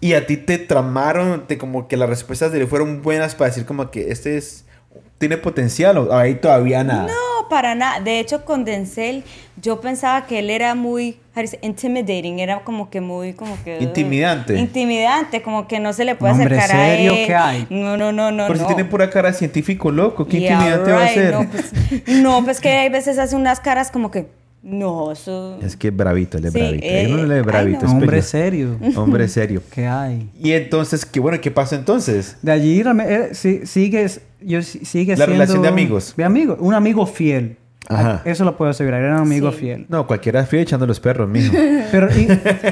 Y 0.00 0.14
a 0.14 0.26
ti 0.26 0.36
te 0.36 0.58
tramaron, 0.58 1.46
te 1.46 1.56
como 1.58 1.88
que 1.88 1.96
las 1.96 2.08
respuestas 2.08 2.52
de 2.52 2.60
él 2.60 2.66
fueron 2.66 3.02
buenas 3.02 3.34
para 3.34 3.50
decir 3.50 3.64
como 3.64 3.90
que 3.90 4.10
este 4.10 4.36
es... 4.36 4.64
¿Tiene 5.18 5.36
potencial 5.36 5.98
o 5.98 6.14
ahí 6.14 6.36
todavía 6.36 6.84
nada? 6.84 7.08
No, 7.08 7.27
para 7.48 7.74
nada. 7.74 8.00
De 8.00 8.20
hecho, 8.20 8.44
con 8.44 8.64
Denzel, 8.64 9.24
yo 9.60 9.80
pensaba 9.80 10.26
que 10.26 10.38
él 10.40 10.50
era 10.50 10.74
muy 10.74 11.18
intimidating, 11.62 12.40
era 12.40 12.60
como 12.60 12.90
que 12.90 13.00
muy, 13.00 13.32
como 13.32 13.56
que... 13.64 13.78
Intimidante. 13.80 14.58
Intimidante, 14.58 15.42
como 15.42 15.68
que 15.68 15.80
no 15.80 15.92
se 15.92 16.04
le 16.04 16.14
puede 16.14 16.34
acercar 16.34 16.68
¿serio? 16.68 17.12
a 17.12 17.16
él. 17.18 17.26
¿Qué 17.26 17.34
hay? 17.34 17.66
No, 17.70 17.96
no, 17.96 18.12
no, 18.12 18.30
no. 18.30 18.46
Por 18.46 18.56
si 18.56 18.62
no. 18.62 18.68
tiene 18.68 18.84
pura 18.84 19.10
cara 19.10 19.30
de 19.30 19.38
científico 19.38 19.90
loco, 19.90 20.26
¿qué 20.26 20.40
Yeah, 20.40 20.52
intimidante 20.54 20.92
va 20.92 20.98
a 20.98 21.04
right. 21.06 21.14
ser? 21.14 21.32
No 21.32 21.50
pues, 21.50 21.72
no, 22.08 22.44
pues 22.44 22.60
que 22.60 22.70
hay 22.70 22.88
veces 22.88 23.18
hace 23.18 23.36
unas 23.36 23.60
caras 23.60 23.90
como 23.90 24.10
que, 24.10 24.26
no, 24.68 25.12
eso... 25.12 25.58
Es 25.62 25.76
que 25.76 25.88
es 25.88 25.96
bravito, 25.96 26.38
él 26.38 26.44
es 26.44 26.52
Sí, 26.52 26.58
bravito. 26.58 26.84
eh, 26.84 27.02
Él 27.04 27.10
no 27.16 27.22
es 27.24 27.30
ay, 27.38 27.42
bravito, 27.42 27.80
no. 27.82 27.86
es 27.86 27.92
Hombre 27.92 28.22
serio. 28.22 28.76
Hombre 28.96 29.28
serio. 29.28 29.62
¿Qué 29.74 29.86
hay? 29.86 30.30
Y 30.38 30.52
entonces, 30.52 31.04
qué 31.06 31.20
bueno, 31.20 31.40
¿qué 31.40 31.50
pasa 31.50 31.76
entonces? 31.76 32.36
De 32.42 32.52
allí 32.52 32.80
eh, 32.82 33.30
sí- 33.32 33.66
sigues, 33.66 34.20
yo 34.40 34.62
si- 34.62 34.84
sigue 34.84 35.12
La 35.12 35.24
siendo... 35.24 35.32
relación 35.34 35.62
de 35.62 35.68
amigos. 35.68 36.14
De 36.16 36.24
amigos, 36.24 36.58
un 36.60 36.74
amigo 36.74 37.06
fiel. 37.06 37.56
Ajá. 37.88 38.20
Eso 38.26 38.44
lo 38.44 38.56
puedo 38.58 38.70
asegurar, 38.70 39.00
era 39.02 39.14
un 39.14 39.22
amigo 39.22 39.50
Sí. 39.52 39.58
fiel. 39.60 39.86
No, 39.88 40.06
cualquiera 40.06 40.44
fui 40.44 40.58
echando 40.58 40.86
los 40.86 41.00
perros, 41.00 41.28
mijo. 41.30 41.54
Pero 41.90 42.08
y, 42.14 42.24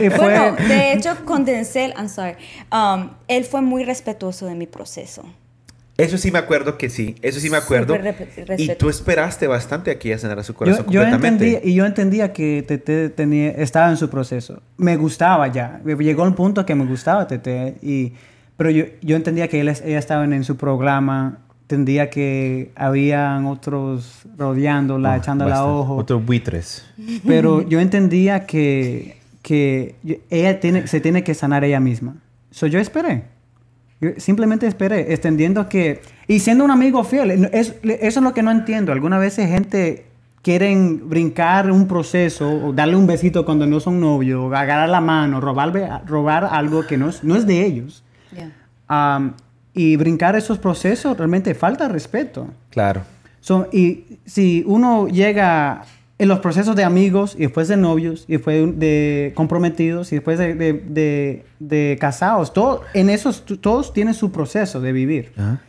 y 0.04 0.10
fue... 0.10 0.18
Bueno, 0.18 0.56
de 0.68 0.92
hecho, 0.92 1.10
con 1.24 1.46
Denzel, 1.46 1.94
I'm 1.96 2.08
sorry, 2.10 2.34
um, 2.70 3.08
él 3.26 3.44
fue 3.44 3.62
muy 3.62 3.84
respetuoso 3.84 4.44
de 4.44 4.54
mi 4.54 4.66
proceso. 4.66 5.24
Eso 5.98 6.18
sí 6.18 6.30
me 6.30 6.38
acuerdo 6.38 6.76
que 6.76 6.90
sí, 6.90 7.14
eso 7.22 7.40
sí 7.40 7.48
me 7.48 7.56
acuerdo. 7.56 7.96
Y 8.58 8.74
tú 8.74 8.90
esperaste 8.90 9.46
bastante 9.46 9.90
a 9.90 9.98
que 9.98 10.08
ella 10.08 10.18
sanara 10.18 10.42
su 10.42 10.52
corazón 10.52 10.84
yo, 10.86 10.92
yo 10.92 11.00
completamente. 11.00 11.46
entendía, 11.46 11.70
y 11.70 11.74
yo 11.74 11.86
entendía 11.86 12.32
que 12.34 12.64
Tete 12.66 13.08
tenía, 13.08 13.50
estaba 13.52 13.88
en 13.88 13.96
su 13.96 14.10
proceso. 14.10 14.60
Me 14.76 14.96
gustaba 14.96 15.48
ya. 15.48 15.80
Llegó 15.84 16.24
un 16.24 16.34
punto 16.34 16.66
que 16.66 16.74
me 16.74 16.84
gustaba 16.84 17.26
Tete. 17.26 17.76
Y, 17.80 18.12
pero 18.58 18.70
yo, 18.70 18.84
yo 19.00 19.16
entendía 19.16 19.48
que 19.48 19.60
él, 19.60 19.68
ella 19.68 19.98
estaba 19.98 20.24
en, 20.24 20.34
en 20.34 20.44
su 20.44 20.56
programa. 20.56 21.38
Entendía 21.62 22.10
que 22.10 22.72
habían 22.76 23.46
otros 23.46 24.20
rodeándola, 24.36 25.14
Oh, 25.14 25.16
echándola 25.16 25.64
ojo. 25.64 25.96
Otros 25.96 26.24
buitres. 26.24 26.84
Pero 27.26 27.62
yo 27.68 27.80
entendía 27.80 28.44
que, 28.46 29.16
ella 30.30 30.60
tiene, 30.60 30.86
se 30.86 31.00
tiene 31.00 31.24
que 31.24 31.32
sanar 31.34 31.64
ella 31.64 31.80
misma. 31.80 32.16
So, 32.50 32.66
yo 32.66 32.78
esperé. 32.80 33.24
Yo 34.00 34.10
simplemente 34.18 34.66
esperé, 34.66 35.12
extendiendo 35.12 35.68
que... 35.68 36.02
Y 36.28 36.40
siendo 36.40 36.64
un 36.64 36.70
amigo 36.70 37.02
fiel, 37.04 37.48
es- 37.52 37.74
eso 37.82 38.20
es 38.20 38.22
lo 38.22 38.34
que 38.34 38.42
no 38.42 38.50
entiendo. 38.50 38.92
Algunas 38.92 39.20
veces 39.20 39.48
gente 39.48 40.06
quieren 40.42 41.08
brincar 41.08 41.70
un 41.70 41.88
proceso 41.88 42.48
o 42.50 42.72
darle 42.72 42.94
un 42.96 43.06
besito 43.06 43.44
cuando 43.44 43.66
no 43.66 43.80
son 43.80 43.98
novios, 44.00 44.40
o 44.40 44.54
agarrar 44.54 44.88
la 44.88 45.00
mano, 45.00 45.40
robar, 45.40 46.02
robar 46.06 46.44
algo 46.44 46.86
que 46.86 46.96
no 46.96 47.08
es, 47.08 47.24
no 47.24 47.36
es 47.36 47.46
de 47.46 47.64
ellos. 47.64 48.04
Yeah. 48.32 49.32
Y 49.74 49.96
brincar 49.96 50.36
esos 50.36 50.58
procesos 50.58 51.16
realmente 51.16 51.54
falta 51.54 51.88
respeto. 51.88 52.48
Claro. 52.70 53.02
So, 53.40 53.68
y 53.72 54.04
si 54.24 54.62
uno 54.66 55.06
llega 55.08 55.84
en 56.18 56.28
los 56.28 56.38
procesos 56.38 56.74
de 56.76 56.84
amigos 56.84 57.34
y 57.36 57.40
después 57.42 57.68
de 57.68 57.76
novios 57.76 58.24
y 58.26 58.32
después 58.32 58.78
de 58.78 59.32
comprometidos 59.34 60.12
y 60.12 60.16
después 60.16 60.38
de, 60.38 60.54
de, 60.54 60.72
de- 60.72 61.44
de 61.60 61.96
casados, 62.00 62.52
todo, 62.52 62.82
en 62.94 63.10
esos 63.10 63.44
todos 63.60 63.92
tienen 63.92 64.14
su 64.14 64.30
proceso 64.32 64.80
de 64.80 64.92
vivir. 64.92 65.32
Ajá. 65.36 65.60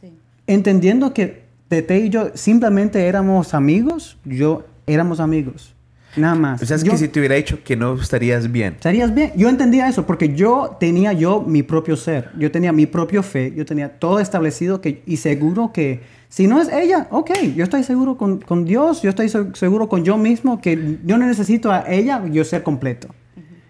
Sí. 0.00 0.12
Entendiendo 0.46 1.12
que 1.12 1.42
Tete 1.68 1.98
y 1.98 2.08
yo 2.08 2.30
simplemente 2.34 3.06
éramos 3.06 3.54
amigos, 3.54 4.16
yo 4.24 4.64
éramos 4.86 5.20
amigos. 5.20 5.74
Nada 6.16 6.34
más. 6.34 6.60
O 6.60 6.66
sea, 6.66 6.76
es 6.76 6.82
Yo- 6.82 6.90
que 6.90 6.98
si 6.98 7.06
te 7.06 7.20
hubiera 7.20 7.36
dicho 7.36 7.60
que 7.62 7.76
no 7.76 7.94
estarías 7.94 8.50
bien. 8.50 8.72
¿Estarías 8.74 9.14
bien? 9.14 9.32
Yo 9.36 9.48
entendía 9.48 9.86
eso 9.88 10.04
porque 10.06 10.34
yo 10.34 10.76
tenía 10.80 11.12
yo 11.12 11.40
mi 11.42 11.62
propio 11.62 11.94
ser, 11.96 12.30
yo 12.36 12.50
tenía 12.50 12.72
mi 12.72 12.86
propio 12.86 13.22
fe, 13.22 13.52
yo 13.54 13.64
tenía 13.64 13.98
todo 14.00 14.18
establecido 14.18 14.80
que, 14.80 15.02
y 15.06 15.18
seguro 15.18 15.72
que 15.72 16.00
si 16.30 16.46
no 16.46 16.60
es 16.62 16.68
ella, 16.72 17.08
ok, 17.10 17.30
yo 17.54 17.64
estoy 17.64 17.82
seguro 17.82 18.16
con, 18.16 18.38
con 18.40 18.64
Dios, 18.64 19.02
yo 19.02 19.10
estoy 19.10 19.28
se- 19.28 19.54
seguro 19.54 19.88
con 19.90 20.02
yo 20.04 20.16
mismo 20.16 20.60
que 20.62 20.98
yo 21.04 21.18
no 21.18 21.26
necesito 21.26 21.70
a 21.70 21.84
ella, 21.90 22.24
yo 22.30 22.42
ser 22.44 22.62
completo. 22.62 23.08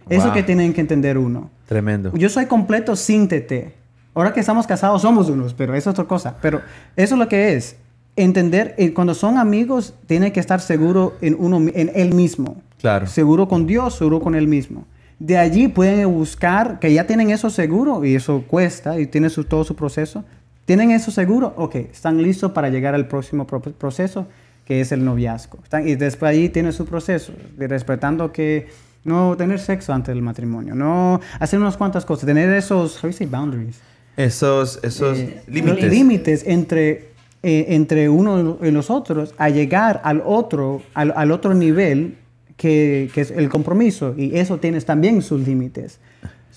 Eso 0.09 0.27
Wow. 0.27 0.35
que 0.35 0.43
tienen 0.45 0.73
que 0.73 0.81
entender 0.81 1.19
uno. 1.19 1.51
Tremendo. 1.67 2.13
Yo 2.15 2.29
soy 2.29 2.47
completo 2.47 2.95
sin 2.97 3.27
TT. 3.29 3.75
Ahora 4.15 4.33
que 4.33 4.41
estamos 4.41 4.67
casados 4.67 5.03
somos 5.03 5.29
unos, 5.31 5.55
pero 5.55 5.75
eso 5.75 5.91
es 5.91 5.95
otra 5.95 6.05
cosa. 6.07 6.37
Pero 6.43 6.61
eso 6.97 7.15
es 7.15 7.19
lo 7.19 7.29
que 7.29 7.55
es. 7.55 7.77
Entender, 8.17 8.75
eh, 8.77 8.93
cuando 8.93 9.15
son 9.15 9.39
amigos, 9.39 9.95
tiene 10.07 10.33
que 10.33 10.41
estar 10.41 10.61
seguro 10.61 11.15
en, 11.21 11.37
uno, 11.39 11.59
en 11.75 11.91
él 11.95 12.13
mismo. 12.13 12.61
Claro. 12.79 13.07
Seguro 13.07 13.47
con 13.49 13.67
Dios, 13.67 13.95
seguro 13.97 14.21
con 14.21 14.35
él 14.35 14.49
mismo. 14.49 14.85
De 15.21 15.39
allí 15.39 15.69
pueden 15.69 16.13
buscar, 16.13 16.79
que 16.81 16.93
ya 16.93 17.07
tienen 17.07 17.31
eso 17.31 17.49
seguro, 17.51 18.05
y 18.05 18.15
eso 18.17 18.43
cuesta, 18.49 18.99
y 18.99 19.07
tiene 19.07 19.31
su, 19.31 19.45
todo 19.45 19.63
su 19.65 19.77
proceso. 19.77 20.25
¿Tienen 20.71 20.93
eso 20.93 21.11
seguro? 21.11 21.53
Ok, 21.57 21.75
están 21.75 22.23
listos 22.23 22.53
para 22.53 22.69
llegar 22.69 22.95
al 22.95 23.09
próximo 23.09 23.45
pro- 23.45 23.61
proceso, 23.61 24.29
que 24.65 24.81
es 24.81 24.93
el 24.93 25.05
noviazgo. 25.05 25.59
Están- 25.65 25.89
y 25.89 25.97
después 25.97 26.31
allí 26.31 26.49
tiene 26.49 26.71
su 26.71 26.85
proceso, 26.87 27.33
de 27.57 27.67
respetando 27.67 28.31
que 28.31 28.69
no 29.03 29.37
tener 29.37 29.59
sexo 29.59 29.93
antes 29.93 30.15
del 30.15 30.23
matrimonio, 30.23 30.77
no 30.77 31.21
hacer 31.41 31.59
unas 31.59 31.77
cuantas 31.77 32.05
cosas, 32.05 32.25
tener 32.25 32.49
esos, 32.55 32.95
how 32.99 33.03
do 33.03 33.09
you 33.09 33.13
say 33.13 33.27
boundaries? 33.27 33.81
Esos, 34.17 34.79
esos 34.85 35.19
Eh, 35.19 35.43
límites. 35.49 35.91
límites 35.91 36.45
entre, 36.47 37.09
eh, 37.43 37.65
entre 37.71 38.09
uno 38.09 38.59
y 38.63 38.71
los 38.71 38.91
otros 38.91 39.35
a 39.39 39.49
llegar 39.49 40.01
al 40.05 40.23
otro, 40.25 40.83
al, 40.95 41.13
al 41.17 41.33
otro 41.33 41.53
nivel 41.53 42.17
que, 42.57 43.11
que 43.13 43.23
es 43.23 43.33
el 43.33 43.49
compromiso. 43.49 44.15
Y 44.17 44.39
eso 44.39 44.59
tienes 44.59 44.85
también 44.85 45.21
sus 45.23 45.45
límites. 45.45 45.99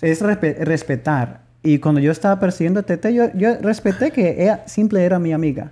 Es 0.03 0.21
respe- 0.21 0.55
respetar. 0.59 1.41
Y 1.63 1.79
cuando 1.79 2.01
yo 2.01 2.11
estaba 2.11 2.39
persiguiendo 2.39 2.81
a 2.81 2.83
Tete, 2.83 3.13
yo, 3.13 3.25
yo 3.33 3.55
respeté 3.61 4.11
que 4.11 4.43
ella 4.43 4.63
simple 4.67 5.03
era 5.05 5.17
mi 5.17 5.31
amiga. 5.31 5.71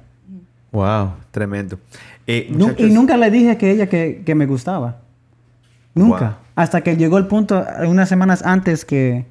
Wow, 0.71 1.11
tremendo. 1.31 1.77
Eh, 2.25 2.47
muchachos, 2.49 2.79
y 2.79 2.93
nunca 2.93 3.17
le 3.17 3.29
dije 3.29 3.57
que 3.57 3.71
ella 3.71 3.87
que, 3.87 4.23
que 4.25 4.33
me 4.35 4.45
gustaba. 4.45 4.99
Nunca. 5.93 6.25
Wow. 6.25 6.35
Hasta 6.55 6.81
que 6.81 6.95
llegó 6.95 7.17
el 7.17 7.27
punto, 7.27 7.65
unas 7.85 8.07
semanas 8.07 8.41
antes 8.45 8.85
que, 8.85 9.25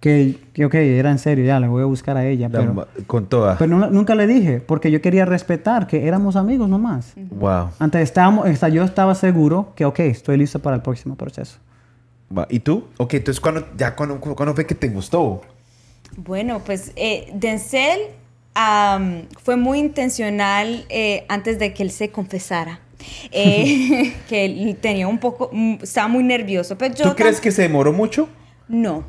que, 0.00 0.40
que, 0.52 0.64
ok, 0.64 0.74
era 0.74 1.12
en 1.12 1.18
serio, 1.20 1.44
ya, 1.44 1.60
la 1.60 1.68
voy 1.68 1.82
a 1.82 1.86
buscar 1.86 2.16
a 2.16 2.26
ella. 2.26 2.48
la 2.48 2.58
Pero, 2.58 2.88
con 3.06 3.26
toda. 3.26 3.56
pero 3.58 3.76
no- 3.78 3.90
nunca 3.90 4.16
le 4.16 4.26
dije, 4.26 4.60
porque 4.60 4.90
yo 4.90 5.00
quería 5.00 5.24
respetar 5.24 5.86
que 5.86 6.08
éramos 6.08 6.34
amigos 6.34 6.68
nomás. 6.68 7.12
wow. 7.30 7.68
Antes 7.78 8.00
estábamos, 8.02 8.46
hasta 8.48 8.68
yo 8.68 8.82
estaba 8.82 9.14
seguro 9.14 9.72
que, 9.76 9.84
ok, 9.84 10.00
estoy 10.00 10.36
listo 10.38 10.58
para 10.58 10.74
el 10.76 10.82
próximo 10.82 11.14
proceso. 11.14 11.58
¿Y 12.48 12.60
tú? 12.60 12.88
Ok, 12.96 13.14
entonces, 13.14 13.40
¿cuándo, 13.40 13.68
ya, 13.76 13.94
cuando, 13.94 14.18
cuando 14.18 14.54
fue 14.54 14.66
que 14.66 14.74
te 14.74 14.88
gustó? 14.88 15.42
Bueno, 16.16 16.62
pues 16.64 16.92
eh, 16.96 17.30
Denzel 17.34 18.00
am, 18.54 19.26
fue 19.42 19.56
muy 19.56 19.78
intencional 19.78 20.84
eh, 20.88 21.24
antes 21.28 21.58
de 21.58 21.72
que 21.72 21.82
él 21.82 21.90
se 21.90 22.10
confesara. 22.10 22.80
Eh, 23.32 24.14
que 24.28 24.44
él 24.44 24.76
tenía 24.80 25.08
un 25.08 25.18
poco, 25.18 25.50
mm, 25.52 25.78
estaba 25.82 26.06
muy 26.06 26.22
nervioso. 26.22 26.78
Pero 26.78 26.94
yo 26.94 27.04
¿Tú 27.10 27.16
crees 27.16 27.40
que 27.40 27.50
se 27.50 27.62
demoró 27.62 27.92
mucho? 27.92 28.28
No. 28.68 29.04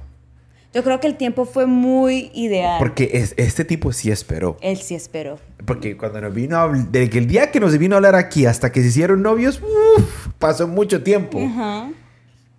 Yo 0.74 0.84
creo 0.84 0.99
que 0.99 1.06
el 1.06 1.16
tiempo 1.16 1.45
fue 1.45 1.68
muy 1.68 2.32
ideal. 2.34 2.80
Porque 2.80 3.12
es, 3.14 3.36
este 3.38 3.64
tipo 3.64 3.93
sí 3.93 4.10
esperó. 4.10 4.58
Él 4.62 4.78
sí 4.78 4.95
esperó. 4.95 5.39
Porque 5.66 5.95
cuando 5.95 6.20
nos 6.22 6.34
vino 6.34 6.58
a 6.58 6.68
desde 6.68 7.12
que 7.12 7.20
el 7.20 7.28
día 7.28 7.51
que 7.51 7.60
nos 7.60 7.78
vino 7.78 7.95
a 7.95 7.97
hablar 7.97 8.16
aquí 8.16 8.47
hasta 8.47 8.72
que 8.72 8.82
se 8.82 8.88
hicieron 8.88 9.22
novios, 9.22 9.62
uf, 9.62 10.28
pasó 10.39 10.68
mucho 10.68 11.04
tiempo. 11.04 11.39
Ajá. 11.39 11.91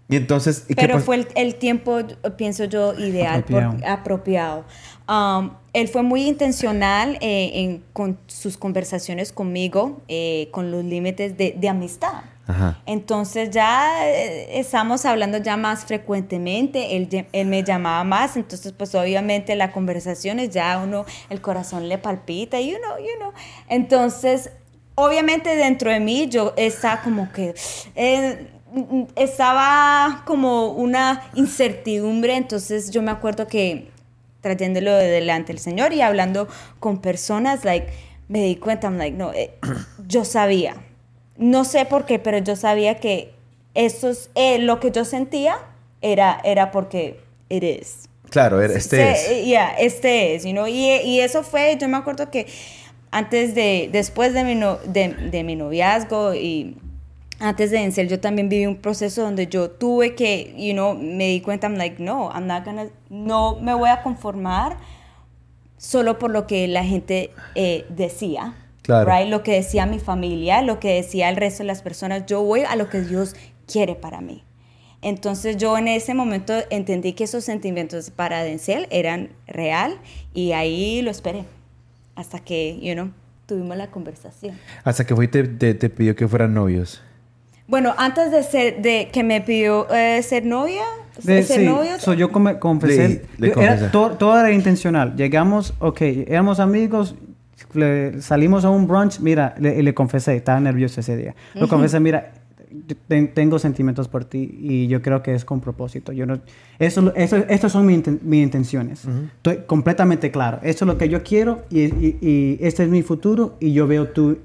Y 0.08 0.16
entonces... 0.16 0.66
¿y 0.68 0.74
Pero 0.74 1.00
fue 1.00 1.16
el, 1.16 1.28
el 1.34 1.54
tiempo, 1.54 1.98
pienso 2.36 2.64
yo, 2.64 2.92
ideal, 2.94 3.42
por- 3.44 3.62
Apropiado. 3.62 3.92
apropiado. 3.94 4.64
Um, 5.08 5.50
él 5.72 5.88
fue 5.88 6.02
muy 6.02 6.26
intencional 6.26 7.16
eh, 7.20 7.50
en, 7.54 7.84
con 7.92 8.18
sus 8.26 8.56
conversaciones 8.58 9.32
conmigo, 9.32 10.02
eh, 10.08 10.48
con 10.50 10.70
los 10.70 10.84
límites 10.84 11.36
de, 11.38 11.54
de 11.58 11.68
amistad. 11.68 12.22
Ajá. 12.46 12.82
Entonces 12.84 13.48
ya 13.50 14.06
eh, 14.06 14.58
estamos 14.60 15.06
hablando 15.06 15.38
ya 15.38 15.56
más 15.56 15.86
frecuentemente, 15.86 16.96
él, 16.96 17.26
él 17.32 17.46
me 17.46 17.62
llamaba 17.64 18.04
más, 18.04 18.36
entonces 18.36 18.72
pues 18.72 18.94
obviamente 18.94 19.56
las 19.56 19.70
conversaciones 19.70 20.50
ya 20.50 20.78
uno, 20.84 21.06
el 21.30 21.40
corazón 21.40 21.88
le 21.88 21.96
palpita, 21.96 22.60
you 22.60 22.76
know, 22.76 22.98
you 22.98 23.18
know. 23.18 23.32
Entonces, 23.70 24.50
obviamente 24.94 25.56
dentro 25.56 25.90
de 25.90 26.00
mí 26.00 26.28
yo 26.28 26.52
estaba 26.58 27.00
como 27.00 27.32
que, 27.32 27.54
eh, 27.94 28.48
estaba 29.16 30.22
como 30.26 30.68
una 30.72 31.22
incertidumbre, 31.34 32.36
entonces 32.36 32.90
yo 32.90 33.02
me 33.02 33.10
acuerdo 33.10 33.46
que 33.46 33.88
trayéndolo 34.40 34.94
de 34.94 35.08
delante 35.08 35.52
el 35.52 35.58
Señor 35.58 35.92
y 35.92 36.02
hablando 36.02 36.48
con 36.80 37.00
personas, 37.00 37.64
like, 37.64 37.86
me 38.28 38.42
di 38.42 38.56
cuenta, 38.56 38.88
I'm 38.88 38.98
like, 38.98 39.16
no, 39.16 39.32
eh, 39.32 39.54
yo 40.06 40.24
sabía, 40.24 40.76
no 41.36 41.64
sé 41.64 41.84
por 41.86 42.04
qué, 42.04 42.18
pero 42.18 42.38
yo 42.38 42.56
sabía 42.56 42.96
que 43.00 43.32
eso 43.74 44.10
es, 44.10 44.30
eh, 44.34 44.58
lo 44.58 44.80
que 44.80 44.90
yo 44.90 45.04
sentía 45.04 45.56
era, 46.02 46.40
era 46.44 46.70
porque 46.70 47.20
it 47.48 47.62
is. 47.64 48.08
Claro, 48.30 48.60
este 48.62 49.12
es. 49.12 49.44
yeah, 49.46 49.70
este 49.78 50.34
es, 50.34 50.44
you 50.44 50.50
know, 50.52 50.66
y, 50.66 50.90
y 51.04 51.20
eso 51.20 51.42
fue, 51.42 51.76
yo 51.80 51.88
me 51.88 51.96
acuerdo 51.96 52.30
que 52.30 52.46
antes 53.12 53.54
de, 53.54 53.88
después 53.92 54.34
de 54.34 54.44
mi, 54.44 54.54
no- 54.56 54.76
de, 54.84 55.08
de 55.08 55.44
mi 55.44 55.54
noviazgo 55.56 56.34
y 56.34 56.76
antes 57.40 57.70
de 57.70 57.78
Encel, 57.82 58.08
yo 58.08 58.20
también 58.20 58.48
viví 58.48 58.66
un 58.66 58.76
proceso 58.76 59.22
donde 59.22 59.46
yo 59.48 59.70
tuve 59.70 60.14
que, 60.14 60.54
you 60.56 60.72
know, 60.72 60.94
me 60.94 61.28
di 61.28 61.40
cuenta, 61.40 61.66
I'm 61.66 61.76
like, 61.76 62.02
no, 62.02 62.30
I'm 62.32 62.46
not 62.46 62.64
gonna, 62.64 62.86
no 63.10 63.56
me 63.60 63.74
voy 63.74 63.88
a 63.90 64.02
conformar 64.02 64.76
solo 65.76 66.18
por 66.18 66.30
lo 66.30 66.46
que 66.46 66.66
la 66.68 66.84
gente 66.84 67.30
eh, 67.54 67.84
decía. 67.88 68.54
Claro. 68.82 69.10
right? 69.10 69.28
Lo 69.30 69.42
que 69.42 69.52
decía 69.52 69.86
mi 69.86 69.98
familia, 69.98 70.60
lo 70.60 70.78
que 70.78 70.94
decía 70.94 71.30
el 71.30 71.36
resto 71.36 71.62
de 71.62 71.68
las 71.68 71.80
personas. 71.80 72.26
Yo 72.26 72.42
voy 72.42 72.60
a 72.62 72.76
lo 72.76 72.90
que 72.90 73.00
Dios 73.00 73.34
quiere 73.66 73.94
para 73.94 74.20
mí. 74.20 74.42
Entonces 75.00 75.56
yo 75.56 75.76
en 75.78 75.88
ese 75.88 76.12
momento 76.14 76.52
entendí 76.70 77.14
que 77.14 77.24
esos 77.24 77.44
sentimientos 77.44 78.10
para 78.10 78.42
Denzel 78.42 78.86
eran 78.90 79.30
real 79.46 79.98
y 80.34 80.52
ahí 80.52 81.00
lo 81.02 81.10
esperé 81.10 81.44
hasta 82.14 82.38
que, 82.40 82.78
you 82.80 82.92
know, 82.94 83.10
tuvimos 83.46 83.76
la 83.76 83.90
conversación. 83.90 84.58
Hasta 84.84 85.06
que 85.06 85.14
fue 85.14 85.24
y 85.26 85.28
te, 85.28 85.44
te- 85.44 85.74
te 85.74 85.88
pidió 85.90 86.14
que 86.14 86.28
fueran 86.28 86.52
novios. 86.54 87.02
Bueno, 87.66 87.94
antes 87.96 88.30
de 88.30 88.42
ser, 88.42 88.82
de 88.82 89.08
que 89.12 89.22
me 89.24 89.40
pidió 89.40 89.86
eh, 89.92 90.22
ser 90.22 90.44
novia, 90.44 90.82
De- 91.22 91.42
ser 91.42 91.60
sí, 91.60 91.66
novio, 91.66 91.98
so 91.98 92.12
yo 92.12 92.30
come- 92.30 92.58
confesé. 92.58 93.22
Le- 93.38 93.48
le 93.48 93.54
yo- 93.54 93.60
era- 93.60 93.90
todo, 93.90 94.10
todo 94.12 94.38
era 94.38 94.50
intencional. 94.52 95.14
Llegamos, 95.16 95.72
ok, 95.78 96.00
éramos 96.26 96.60
amigos, 96.60 97.14
le- 97.72 98.20
salimos 98.20 98.64
a 98.64 98.70
un 98.70 98.86
brunch, 98.86 99.20
mira, 99.20 99.54
le, 99.58 99.82
le 99.82 99.94
confesé, 99.94 100.36
estaba 100.36 100.60
nervioso 100.60 101.00
ese 101.00 101.16
día. 101.16 101.34
Lo 101.54 101.68
confesé, 101.68 102.00
mira, 102.00 102.32
yo 102.86 102.96
ten- 103.08 103.32
tengo 103.32 103.58
sentimientos 103.58 104.08
por 104.08 104.24
ti 104.26 104.58
y 104.60 104.86
yo 104.88 105.00
creo 105.00 105.22
que 105.22 105.34
es 105.34 105.44
con 105.44 105.60
propósito. 105.60 106.12
Yo 106.12 106.26
no, 106.26 106.40
eso, 106.78 107.12
eso, 107.16 107.36
estas 107.48 107.72
son 107.72 107.86
mis, 107.86 107.98
inten- 108.04 108.20
mis 108.20 108.42
intenciones. 108.42 109.04
Estoy 109.36 109.60
completamente 109.66 110.30
claro. 110.30 110.58
Esto 110.62 110.84
es 110.84 110.86
lo 110.88 110.98
que 110.98 111.08
yo 111.08 111.22
quiero 111.22 111.62
y, 111.70 111.82
y- 111.84 112.18
y 112.20 112.58
este 112.60 112.82
es 112.82 112.88
mi 112.90 113.02
futuro 113.02 113.56
y 113.60 113.72
yo 113.72 113.86
veo 113.86 114.08
tú, 114.08 114.38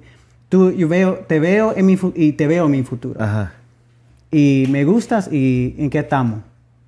tú 0.49 0.71
yo 0.71 0.87
veo, 0.87 1.15
te 1.27 1.39
veo 1.39 1.73
en 1.75 1.85
mi 1.85 1.95
fu- 1.97 2.13
y 2.15 2.33
te 2.33 2.47
veo 2.47 2.65
en 2.65 2.71
mi 2.71 2.83
futuro. 2.83 3.21
Ajá. 3.21 3.53
Y 4.31 4.65
me 4.69 4.83
gustas 4.83 5.29
y 5.31 5.75
en 5.77 5.89
qué 5.89 5.99
estamos. 5.99 6.41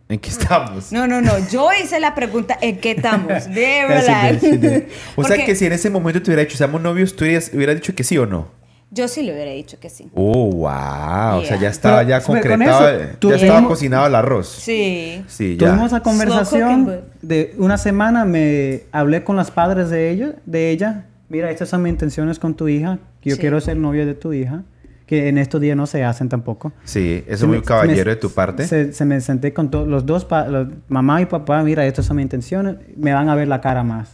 ¿En 0.09 0.19
qué 0.19 0.29
estamos? 0.29 0.91
No, 0.91 1.07
no, 1.07 1.21
no. 1.21 1.31
Yo 1.49 1.69
hice 1.81 1.99
la 2.01 2.13
pregunta 2.13 2.57
¿en 2.61 2.77
qué 2.79 2.91
estamos? 2.91 3.45
De 3.47 3.85
verdad. 3.87 4.31
te- 4.37 4.39
sí 4.51 4.57
te- 4.57 4.87
O 5.15 5.23
sea 5.23 5.35
Porque 5.37 5.45
que 5.45 5.55
si 5.55 5.65
en 5.65 5.71
ese 5.73 5.89
momento 5.89 6.21
te 6.21 6.29
hubiera 6.29 6.43
dicho, 6.43 6.57
seamos 6.57 6.81
novios, 6.81 7.15
tú 7.15 7.23
hubieras, 7.23 7.49
hubieras 7.53 7.75
dicho 7.75 7.95
que 7.95 8.03
sí 8.03 8.17
o 8.17 8.25
no. 8.25 8.47
Yo 8.93 9.07
sí 9.07 9.23
le 9.23 9.31
hubiera 9.31 9.51
dicho 9.51 9.79
que 9.79 9.89
sí. 9.89 10.09
Oh, 10.13 10.51
wow. 10.51 11.39
O 11.39 11.41
sea, 11.45 11.51
Yeah. 11.51 11.59
ya 11.61 11.69
estaba 11.69 11.97
Pero, 11.99 12.09
ya 12.09 12.17
pero 12.19 12.27
concretado, 12.27 12.89
eso, 12.89 12.99
ya 13.07 13.19
tú- 13.19 13.31
estaba 13.31 13.65
cocinado 13.65 14.05
el 14.07 14.15
arroz. 14.15 14.49
Sí. 14.49 15.23
Sí, 15.27 15.55
ya. 15.57 15.67
Tuvimos 15.69 15.93
la 15.93 15.99
Slow 15.99 16.03
conversación 16.03 17.01
de 17.21 17.55
una 17.57 17.77
semana, 17.77 18.25
me 18.25 18.81
hablé 18.91 19.23
con 19.23 19.37
los 19.37 19.49
padres 19.49 19.89
de 19.89 20.09
ella, 20.11 20.33
de 20.45 20.71
ella. 20.71 21.05
Mira, 21.31 21.49
estas 21.49 21.69
son 21.69 21.81
mis 21.81 21.91
intenciones 21.91 22.37
con 22.39 22.55
tu 22.55 22.67
hija. 22.67 22.99
Yo 23.23 23.35
Sí. 23.35 23.41
quiero 23.41 23.61
ser 23.61 23.77
novio 23.77 24.05
de 24.05 24.13
tu 24.15 24.33
hija, 24.33 24.63
que 25.05 25.29
en 25.29 25.37
estos 25.37 25.61
días 25.61 25.77
no 25.77 25.87
se 25.87 26.03
hacen 26.03 26.27
tampoco. 26.27 26.73
Sí, 26.83 27.23
eso 27.25 27.45
es 27.45 27.47
muy 27.47 27.57
me- 27.59 27.63
caballero 27.63 28.05
me- 28.05 28.15
de 28.15 28.15
tu 28.17 28.29
parte. 28.31 28.67
Se, 28.67 28.91
se 28.91 29.05
me 29.05 29.21
senté 29.21 29.53
con 29.53 29.71
to- 29.71 29.85
los 29.85 30.05
dos, 30.05 30.27
los- 30.49 30.67
mamá 30.89 31.21
y 31.21 31.25
papá, 31.27 31.63
mira, 31.63 31.85
estas 31.85 32.05
son 32.05 32.17
mis 32.17 32.23
intenciones, 32.25 32.75
me 32.97 33.13
van 33.13 33.29
a 33.29 33.35
ver 33.35 33.47
la 33.47 33.61
cara 33.61 33.83
más. 33.83 34.09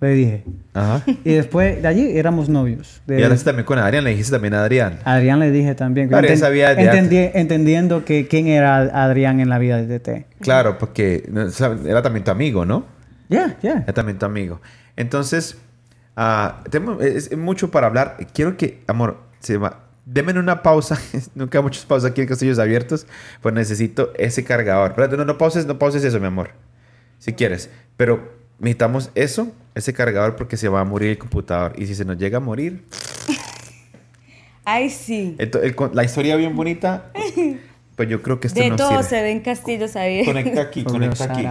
Le 0.00 0.10
dije. 0.10 0.44
Ajá. 0.74 1.02
Y 1.24 1.32
después 1.32 1.80
de 1.80 1.88
allí 1.88 2.18
éramos 2.18 2.48
novios. 2.50 3.00
De- 3.06 3.18
Y 3.18 3.22
hablaste 3.22 3.46
también 3.46 3.64
con 3.64 3.78
Adrián, 3.78 4.04
le 4.04 4.10
dijiste 4.10 4.32
también 4.32 4.52
a 4.54 4.62
Adrián. 4.62 4.98
Adrián 5.04 5.38
le 5.40 5.50
dije 5.50 5.74
también. 5.74 6.08
Claro, 6.08 6.26
enten- 6.28 6.36
sabía 6.36 6.74
de 6.74 6.82
entendi- 6.90 7.30
entendiendo 7.32 8.04
que 8.04 8.28
quién 8.28 8.46
era 8.46 8.76
Adrián 9.04 9.40
en 9.40 9.48
la 9.48 9.58
vida 9.58 9.82
de 9.82 9.98
TT. 9.98 10.26
Claro, 10.40 10.76
porque 10.78 11.30
era 11.86 12.02
también 12.02 12.24
tu 12.24 12.30
amigo, 12.30 12.66
¿no? 12.66 12.84
Ya, 13.30 13.56
ya. 13.62 13.82
Era 13.84 13.92
también 13.94 14.18
tu 14.18 14.26
amigo. 14.26 14.60
Entonces, 14.96 15.56
tenemos 16.70 17.02
es, 17.02 17.30
es 17.30 17.38
mucho 17.38 17.70
para 17.70 17.86
hablar. 17.86 18.16
Quiero 18.32 18.56
que, 18.56 18.82
amor, 18.86 19.18
se 19.40 19.56
va. 19.58 19.82
Deme 20.04 20.38
una 20.38 20.62
pausa. 20.62 20.98
Nunca 21.34 21.58
hay 21.58 21.64
muchas 21.64 21.84
pausas 21.84 22.10
aquí 22.10 22.20
en 22.22 22.28
Castillos 22.28 22.58
Abiertos. 22.58 23.06
Pues 23.42 23.54
necesito 23.54 24.12
ese 24.16 24.44
cargador. 24.44 24.90
Espérate, 24.90 25.16
no, 25.16 25.24
no 25.24 25.36
pauses, 25.38 25.66
no 25.66 25.78
pauses 25.78 26.04
eso, 26.04 26.20
mi 26.20 26.26
amor. 26.26 26.50
Si 27.18 27.32
quieres. 27.32 27.70
Pero 27.96 28.32
necesitamos 28.58 29.10
eso, 29.14 29.52
ese 29.74 29.92
cargador, 29.92 30.36
porque 30.36 30.56
se 30.56 30.68
va 30.68 30.80
a 30.80 30.84
morir 30.84 31.10
el 31.10 31.18
computador. 31.18 31.72
Y 31.76 31.86
si 31.86 31.94
se 31.94 32.04
nos 32.04 32.16
llega 32.18 32.38
a 32.38 32.40
morir. 32.40 32.84
Ay, 34.64 34.90
sí. 34.90 35.36
el 35.38 35.76
la 35.92 36.04
historia 36.04 36.34
bien 36.36 36.56
bonita. 36.56 37.12
Pues 37.94 38.08
yo 38.08 38.20
creo 38.22 38.40
que 38.40 38.48
esto 38.48 38.60
De 38.60 38.70
no 38.70 38.76
todo 38.76 38.88
sirve. 38.90 39.02
se 39.04 39.22
ven 39.22 39.40
castillos 39.40 39.96
ahí. 39.96 40.24
Conecta 40.24 40.60
aquí, 40.60 40.84
conecta 40.84 41.24
aquí. 41.24 41.46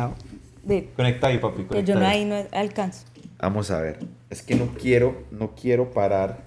De- 0.64 0.90
Conecta 0.96 1.28
ahí, 1.28 1.38
papi. 1.40 1.64
conecta 1.64 1.80
yo 1.94 2.00
no 2.00 2.06
ahí 2.06 2.26
no 2.26 2.36
alcanzo. 2.52 3.06
Vamos 3.40 3.72
a 3.72 3.80
ver. 3.82 4.00
Es 4.36 4.42
que 4.42 4.56
no 4.56 4.74
quiero, 4.74 5.24
no 5.32 5.56
quiero 5.56 5.92
parar. 5.92 6.44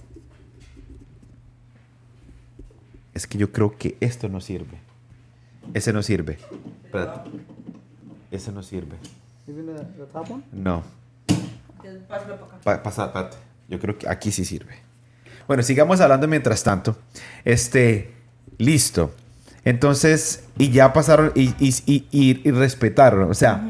Es 3.15 3.27
que 3.27 3.39
yo 3.39 3.51
creo 3.51 3.79
que 3.79 3.97
esto 4.01 4.29
no 4.29 4.43
sirve. 4.43 4.77
Ese 5.73 5.95
no 5.95 6.03
sirve. 6.03 6.37
Espérate. 6.85 7.31
Ese 8.31 8.53
no 8.53 8.63
sirve. 8.63 8.95
No. 10.53 10.83
Pa- 12.63 12.83
pasa, 12.83 13.07
espérate. 13.07 13.39
Yo 13.71 13.81
creo 13.81 13.97
que 13.97 14.07
aquí 14.07 14.33
sí 14.33 14.45
sirve. 14.45 14.75
Bueno, 15.47 15.63
sigamos 15.63 15.99
hablando 16.03 16.29
mientras 16.29 16.63
tanto. 16.63 16.95
Este, 17.47 18.13
listo. 18.59 19.15
Entonces, 19.65 20.45
y 20.59 20.71
ya 20.73 20.93
pasaron 20.93 21.33
y, 21.35 21.55
y, 21.59 21.75
y, 21.87 22.07
y- 22.11 22.43
y 22.47 22.51
respetaron. 22.51 23.31
O 23.31 23.35
sea, 23.35 23.67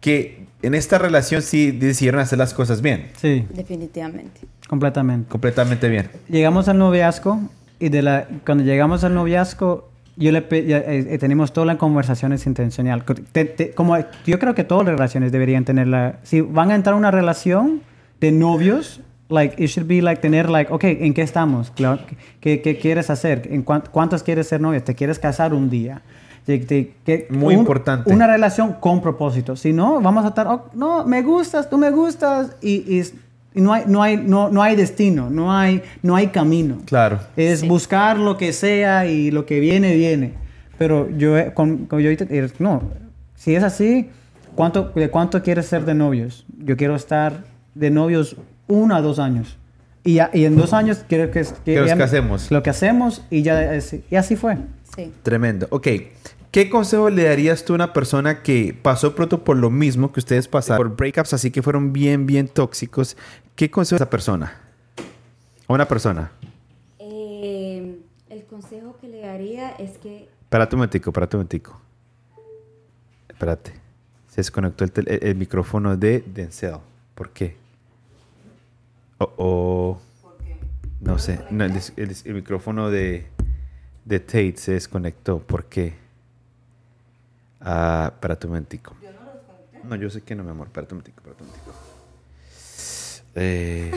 que 0.00 0.39
en 0.62 0.74
esta 0.74 0.98
relación 0.98 1.42
sí 1.42 1.70
decidieron 1.72 2.20
hacer 2.20 2.38
las 2.38 2.54
cosas 2.54 2.82
bien. 2.82 3.08
Sí, 3.20 3.46
Definitivamente. 3.54 4.40
completamente. 4.68 5.28
Completamente 5.28 5.88
bien. 5.88 6.08
Llegamos 6.28 6.68
al 6.68 6.78
noviazgo 6.78 7.40
y 7.78 7.88
de 7.88 8.02
la, 8.02 8.26
cuando 8.44 8.64
llegamos 8.64 9.04
al 9.04 9.14
noviazgo, 9.14 9.90
yo 10.16 10.32
le 10.32 10.40
ya, 10.66 10.78
eh, 10.78 11.06
eh, 11.14 11.18
tenemos 11.18 11.52
todas 11.52 11.66
las 11.66 11.76
conversaciones 11.76 12.46
intencional. 12.46 13.04
Te- 13.32 13.44
te- 13.46 13.70
como 13.72 13.96
yo 14.26 14.38
creo 14.38 14.54
que 14.54 14.64
todas 14.64 14.84
las 14.84 14.94
relaciones 14.94 15.32
deberían 15.32 15.64
tenerla. 15.64 16.18
Si 16.24 16.40
van 16.42 16.70
a 16.70 16.74
entrar 16.74 16.94
a 16.94 16.98
una 16.98 17.10
relación 17.10 17.80
de 18.20 18.30
novios, 18.32 19.00
like 19.30 19.62
it 19.62 19.70
should 19.70 19.88
be 19.88 20.02
like 20.02 20.20
tener 20.20 20.50
like, 20.50 20.70
okay, 20.72 20.98
¿en 21.00 21.14
qué 21.14 21.22
estamos? 21.22 21.72
¿Qué, 22.40 22.60
qué 22.60 22.78
quieres 22.78 23.08
hacer? 23.08 23.48
¿En 23.50 23.62
cuán- 23.62 23.84
cuántos 23.90 24.22
quieres 24.22 24.46
ser 24.48 24.60
novios? 24.60 24.84
¿Te 24.84 24.94
quieres 24.94 25.18
casar 25.18 25.54
un 25.54 25.70
día? 25.70 26.02
Que- 26.46 27.26
Muy 27.30 27.54
importante. 27.54 28.12
Una 28.12 28.26
relación 28.26 28.74
con 28.80 29.00
propósito. 29.00 29.56
Si 29.56 29.72
no, 29.72 30.00
vamos 30.00 30.24
a 30.24 30.28
estar, 30.28 30.46
oh, 30.48 30.66
no, 30.74 31.04
me 31.06 31.22
gustas, 31.22 31.68
tú 31.70 31.78
me 31.78 31.90
gustas 31.90 32.56
y, 32.60 32.98
y 32.98 33.02
y 33.52 33.60
no, 33.60 33.72
hay, 33.72 33.82
no, 33.88 34.00
hay, 34.00 34.16
no, 34.16 34.48
no 34.48 34.62
hay 34.62 34.76
destino, 34.76 35.28
no 35.28 35.52
hay, 35.52 35.82
no 36.02 36.14
hay 36.14 36.28
camino. 36.28 36.78
Claro. 36.84 37.18
Es 37.36 37.66
buscar 37.66 38.16
lo 38.16 38.36
que 38.36 38.52
sea 38.52 39.06
y 39.06 39.32
lo 39.32 39.44
que 39.44 39.58
viene, 39.58 39.96
viene. 39.96 40.34
Pero 40.78 41.10
yo, 41.10 41.36
eh, 41.36 41.52
con, 41.52 41.86
con- 41.86 41.98
yo 42.00 42.10
eh, 42.10 42.48
no, 42.60 42.80
si 43.34 43.56
es 43.56 43.64
así, 43.64 44.08
¿cuánto, 44.54 44.92
¿de 44.94 45.10
cuánto 45.10 45.42
quieres 45.42 45.66
ser 45.66 45.84
de 45.84 45.94
novios? 45.94 46.46
Yo 46.64 46.76
quiero 46.76 46.94
estar 46.94 47.42
de 47.74 47.90
novios 47.90 48.36
uno 48.68 48.94
a 48.94 49.00
dos 49.00 49.18
años. 49.18 49.56
Y, 50.04 50.14
ya- 50.14 50.30
y 50.32 50.44
en 50.44 50.56
dos 50.56 50.72
años 50.72 51.04
quiero 51.08 51.30
que... 51.32 51.44
Que 51.64 51.76
nos 51.76 51.88
ya- 51.88 51.98
casemos. 51.98 52.50
Lo 52.52 52.62
que 52.62 52.70
hacemos 52.70 53.22
y 53.30 53.42
ya 53.42 53.76
y 54.10 54.14
así 54.16 54.36
fue. 54.36 54.58
Sí. 55.06 55.12
Tremendo. 55.22 55.66
Ok. 55.70 55.88
¿Qué 56.50 56.68
consejo 56.68 57.10
le 57.10 57.24
darías 57.24 57.64
tú 57.64 57.74
a 57.74 57.76
una 57.76 57.92
persona 57.92 58.42
que 58.42 58.76
pasó 58.82 59.14
pronto 59.14 59.44
por 59.44 59.56
lo 59.56 59.70
mismo 59.70 60.12
que 60.12 60.18
ustedes 60.20 60.48
pasaron? 60.48 60.88
Por 60.88 60.96
breakups 60.96 61.32
así 61.32 61.50
que 61.52 61.62
fueron 61.62 61.92
bien, 61.92 62.26
bien 62.26 62.48
tóxicos. 62.48 63.16
¿Qué 63.54 63.70
consejo 63.70 63.96
a 63.96 63.98
esa 64.04 64.10
persona? 64.10 64.60
A 65.68 65.72
una 65.72 65.86
persona. 65.86 66.32
Eh, 66.98 67.98
el 68.30 68.44
consejo 68.46 68.96
que 69.00 69.08
le 69.08 69.20
daría 69.20 69.70
es 69.72 69.98
que 69.98 70.28
Espérate 70.42 70.74
un 70.74 70.78
momentico, 70.80 71.10
espérate 71.10 71.36
un 71.36 71.40
momentico. 71.40 71.80
Espérate. 73.28 73.72
Se 74.28 74.36
desconectó 74.38 74.82
el, 74.84 74.92
tel- 74.92 75.08
el- 75.08 75.24
el 75.28 75.34
micrófono 75.36 75.96
de 75.96 76.24
Denzel. 76.26 76.78
¿Por 77.14 77.30
qué? 77.30 77.56
O... 79.18 79.32
o- 79.36 80.00
No 81.00 81.18
sé. 81.20 81.40
No, 81.50 81.64
el, 81.64 81.72
des- 81.74 81.92
el 81.96 82.08
des- 82.08 82.26
el 82.26 82.34
micrófono 82.34 82.90
de, 82.90 83.26
de 84.04 84.20
Tate 84.20 84.56
se 84.56 84.72
desconectó. 84.72 85.38
¿Por 85.38 85.64
qué? 85.66 85.94
Ah, 87.60 88.10
espérate 88.12 88.46
un 88.46 88.52
momentico. 88.52 88.96
No, 89.84 89.96
yo 89.96 90.10
sé 90.10 90.22
que 90.22 90.34
no, 90.34 90.42
mi 90.44 90.50
amor. 90.50 90.68
Un 90.74 90.86
momentico, 90.90 91.18
espérate 91.18 91.42
un 91.42 91.48
momentico. 91.48 91.74
Eh, 93.34 93.92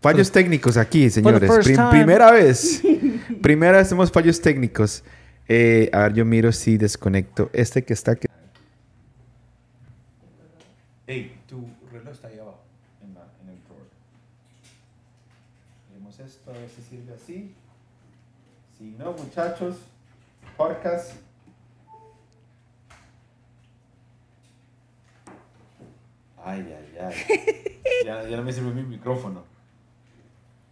fallos 0.00 0.30
técnicos 0.30 0.76
aquí, 0.76 1.10
señores. 1.10 1.50
Prim- 1.64 1.90
primera 1.90 2.30
vez. 2.32 2.82
primera 3.42 3.78
vez 3.78 3.88
tenemos 3.88 4.10
fallos 4.10 4.40
técnicos. 4.40 5.02
Eh, 5.48 5.90
a 5.92 6.00
ver, 6.00 6.14
yo 6.14 6.24
miro 6.24 6.52
si 6.52 6.76
desconecto 6.76 7.50
este 7.52 7.84
que 7.84 7.92
está 7.92 8.12
aquí. 8.12 8.28
Hey, 11.06 11.36
tu 11.48 11.66
reloj 11.92 12.12
está 12.12 12.28
ahí 12.28 12.38
abajo, 12.38 12.60
en, 13.02 13.08
el 13.08 13.58
drawer. 13.64 13.86
Tenemos 15.92 16.20
esto, 16.20 16.50
a 16.50 16.54
ver 16.54 16.68
si 16.68 16.82
sirve 16.82 17.14
así. 17.14 17.52
Si 18.80 18.86
no, 18.98 19.12
muchachos, 19.12 19.76
podcast. 20.56 21.12
Ay, 26.42 26.64
ay, 26.72 26.98
ay. 26.98 27.14
ya, 28.06 28.22
ya 28.26 28.36
no 28.38 28.42
me 28.42 28.50
sirve 28.50 28.72
mi 28.72 28.82
micrófono. 28.82 29.44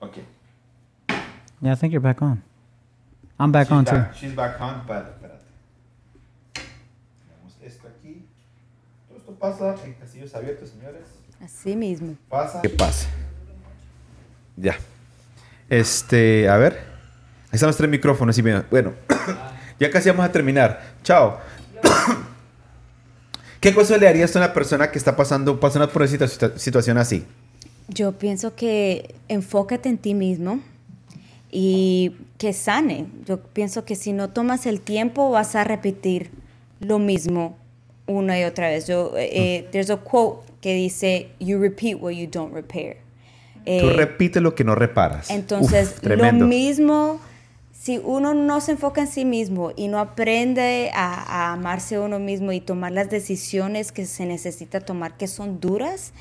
Ok. 0.00 0.16
Yeah, 1.61 1.72
I 1.72 1.74
think 1.74 1.92
you're 1.92 2.00
back 2.00 2.22
on. 2.22 2.42
I'm 3.38 3.52
back 3.52 3.66
she's 3.66 3.72
on 3.76 3.84
too. 3.84 3.92
back, 3.92 4.14
She's 4.14 4.32
back 4.32 4.59
on, 4.59 4.86
but 4.86 5.04
espérate. 5.04 5.44
Tenemos 6.54 7.59
esto 7.62 7.88
aquí. 7.88 8.24
Todo 9.06 9.18
esto 9.18 9.32
pasa 9.32 9.74
en 9.84 9.92
casillos 9.92 10.34
abiertos, 10.34 10.70
señores. 10.70 11.09
Así 11.42 11.76
mismo. 11.76 12.16
Pasa. 12.30 12.62
¿Qué 12.62 12.70
pasa? 12.70 13.06
Ya. 14.56 14.78
Este, 15.68 16.48
a 16.48 16.56
ver. 16.56 16.88
Ahí 17.51 17.55
están 17.57 17.68
los 17.68 17.76
tres 17.76 17.88
micrófonos. 17.90 18.36
Y 18.38 18.42
bien, 18.42 18.64
bueno, 18.70 18.92
ya 19.80 19.90
casi 19.90 20.09
vamos 20.11 20.24
a 20.26 20.32
terminar. 20.32 20.94
Chao. 21.03 21.38
¿Qué 23.61 23.74
cosa 23.74 23.96
le 23.96 24.07
harías 24.07 24.34
a 24.36 24.38
una 24.40 24.53
persona 24.53 24.90
que 24.90 24.99
está 24.99 25.16
pasando, 25.16 25.59
pasando 25.59 25.88
por 25.90 26.03
una 26.03 26.11
situa- 26.11 26.57
situación 26.57 26.99
así? 26.99 27.24
Yo 27.88 28.12
pienso 28.12 28.55
que 28.55 29.14
enfócate 29.28 29.88
en 29.88 29.99
ti 29.99 30.14
mismo 30.14 30.61
y 31.51 32.12
que 32.36 32.53
sane. 32.53 33.07
Yo 33.26 33.40
pienso 33.40 33.84
que 33.84 33.96
si 33.96 34.12
no 34.12 34.28
tomas 34.30 34.66
el 34.66 34.80
tiempo 34.80 35.30
vas 35.30 35.55
a 35.57 35.64
repetir 35.64 36.30
lo 36.80 36.99
mismo 37.01 37.57
una 38.07 38.38
y 38.38 38.44
otra 38.44 38.68
vez. 38.68 38.86
Yo, 38.86 39.12
eh, 39.16 39.64
Mm. 39.66 39.70
there's 39.72 39.90
a 39.90 39.96
quote 39.96 40.46
que 40.61 40.74
dice, 40.74 41.28
you 41.40 41.59
repeat 41.59 41.96
what 42.01 42.12
you 42.12 42.28
don't 42.30 42.55
repair. 42.55 42.99
Tú 43.64 43.70
Eh, 43.90 43.92
repite 43.96 44.40
lo 44.40 44.55
que 44.55 44.64
no 44.64 44.74
reparas. 44.76 45.30
entonces, 45.30 45.96
Uf, 46.03 46.05
lo 46.09 46.32
mismo, 46.32 47.20
si 47.89 47.99
uno 48.05 48.34
no 48.34 48.61
se 48.61 48.72
enfoca 48.72 49.01
en 49.01 49.07
sí 49.07 49.24
mismo 49.24 49.72
y 49.74 49.89
no 49.89 49.99
aprende 49.99 50.91
a, 50.93 51.14
a 51.22 51.53
amarse 51.55 51.95
a 51.95 52.03
uno 52.03 52.18
mismo 52.18 52.53
y 52.53 52.61
tomar 52.61 52.93
las 52.93 53.09
decisiones 53.09 53.93
que 53.93 54.05
se 54.05 54.26
necesita 54.26 54.80
tomar, 54.80 55.16
que 55.16 55.26
son 55.26 55.59
duras, 55.59 56.12